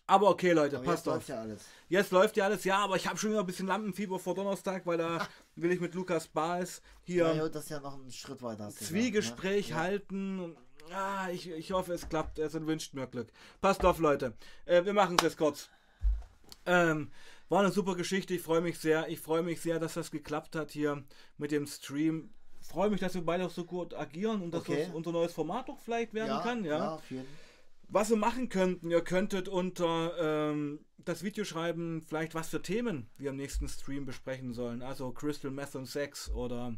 Aber 0.08 0.30
okay, 0.30 0.52
Leute, 0.52 0.78
Aber 0.78 0.86
passt 0.86 1.06
jetzt 1.06 1.08
auf. 1.08 1.14
läuft 1.14 1.28
ja 1.28 1.40
alles. 1.40 1.64
Jetzt 1.88 2.10
läuft 2.10 2.36
ja 2.36 2.44
alles, 2.46 2.64
ja, 2.64 2.78
aber 2.78 2.96
ich 2.96 3.06
habe 3.06 3.16
schon 3.18 3.30
wieder 3.30 3.40
ein 3.40 3.46
bisschen 3.46 3.68
Lampenfieber 3.68 4.18
vor 4.18 4.34
Donnerstag, 4.34 4.84
weil 4.84 4.98
da 4.98 5.28
will 5.54 5.70
ich 5.70 5.80
mit 5.80 5.94
Lukas 5.94 6.26
Baes 6.26 6.82
hier 7.04 7.34
Ja, 7.34 7.48
das 7.48 7.64
ist 7.64 7.70
ja 7.70 7.80
noch 7.80 7.94
ein 7.94 8.10
Schritt 8.10 8.42
weiter. 8.42 8.66
gesagt, 8.66 8.84
Zwiegespräch 8.84 9.70
ne? 9.70 9.76
halten. 9.76 10.56
Ah, 10.90 11.28
ich, 11.30 11.48
ich 11.50 11.70
hoffe, 11.72 11.92
es 11.92 12.08
klappt. 12.08 12.38
Es 12.38 12.54
wünscht 12.54 12.94
mir 12.94 13.06
Glück. 13.06 13.28
Passt 13.60 13.84
auf, 13.84 13.98
Leute. 13.98 14.32
Äh, 14.64 14.84
wir 14.84 14.94
machen 14.94 15.16
es 15.18 15.24
jetzt 15.24 15.36
kurz. 15.36 15.68
Ähm, 16.66 17.10
war 17.48 17.60
eine 17.60 17.70
super 17.72 17.94
Geschichte. 17.94 18.34
Ich 18.34 18.42
freue 18.42 18.60
mich 18.60 18.78
sehr. 18.78 19.08
Ich 19.08 19.20
freue 19.20 19.42
mich 19.42 19.60
sehr, 19.60 19.78
dass 19.78 19.94
das 19.94 20.10
geklappt 20.10 20.54
hat 20.56 20.70
hier 20.70 21.02
mit 21.38 21.50
dem 21.50 21.66
Stream. 21.66 22.30
Freue 22.60 22.90
mich, 22.90 23.00
dass 23.00 23.14
wir 23.14 23.24
beide 23.24 23.46
auch 23.46 23.50
so 23.50 23.64
gut 23.64 23.94
agieren 23.94 24.42
und 24.42 24.52
dass 24.52 24.62
Okay. 24.62 24.84
das 24.86 24.94
unser 24.94 25.12
neues 25.12 25.32
Format 25.32 25.68
doch 25.68 25.78
vielleicht 25.80 26.12
werden 26.12 26.28
Ja, 26.28 26.40
kann. 26.40 26.64
Ja. 26.64 27.00
ja, 27.10 27.22
Was 27.88 28.10
ihr 28.10 28.16
machen 28.18 28.48
könnten, 28.50 28.90
ihr 28.90 29.00
könntet 29.00 29.48
unter 29.48 30.12
ähm, 30.20 30.80
das 30.98 31.22
Video 31.22 31.44
schreiben, 31.44 32.02
vielleicht 32.06 32.34
was 32.34 32.48
für 32.50 32.60
Themen 32.60 33.08
wir 33.16 33.30
im 33.30 33.36
nächsten 33.36 33.66
Stream 33.68 34.04
besprechen 34.04 34.52
sollen. 34.52 34.82
Also 34.82 35.10
Crystal 35.12 35.50
Meth 35.50 35.74
und 35.76 35.86
Sex 35.86 36.28
oder 36.30 36.74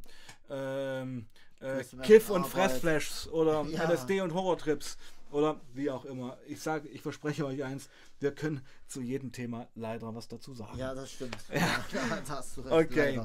ähm, 0.48 1.26
äh, 1.60 1.82
Kiff 2.02 2.30
und. 2.30 2.46
Fressflashs 2.46 3.26
oder 3.28 3.64
Ja. 3.70 3.90
LSD 3.90 4.20
und 4.20 4.32
Horrortrips 4.34 4.96
oder 5.30 5.60
wie 5.74 5.90
auch 5.90 6.04
immer. 6.04 6.36
Ich 6.46 6.60
sage, 6.60 6.88
ich 6.88 7.02
verspreche 7.02 7.46
euch 7.46 7.62
eins, 7.64 7.88
wir 8.18 8.34
können 8.34 8.64
zu 8.86 9.00
jedem 9.00 9.32
Thema 9.32 9.68
leider 9.74 10.14
was 10.14 10.28
dazu 10.28 10.54
sagen. 10.54 10.78
Ja, 10.78 10.94
das 10.94 11.12
stimmt. 11.12 11.36
Ja, 11.52 11.84
da 12.26 12.36
hast 12.36 12.56
du 12.56 12.60
recht. 12.62 12.90
Okay. 12.90 13.20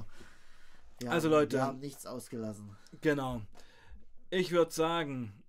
Ja, 1.01 1.09
Also, 1.09 1.29
Leute. 1.29 1.57
Wir 1.57 1.63
haben 1.63 1.79
nichts 1.79 2.05
ausgelassen. 2.05 2.75
Genau. 3.01 3.41
Ich 4.29 4.51
würde 4.51 4.71
sagen, 4.71 5.43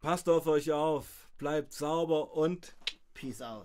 passt 0.00 0.28
auf 0.28 0.46
euch 0.46 0.70
auf, 0.72 1.28
bleibt 1.38 1.72
sauber 1.72 2.34
und 2.34 2.76
Peace 3.14 3.40
out. 3.42 3.62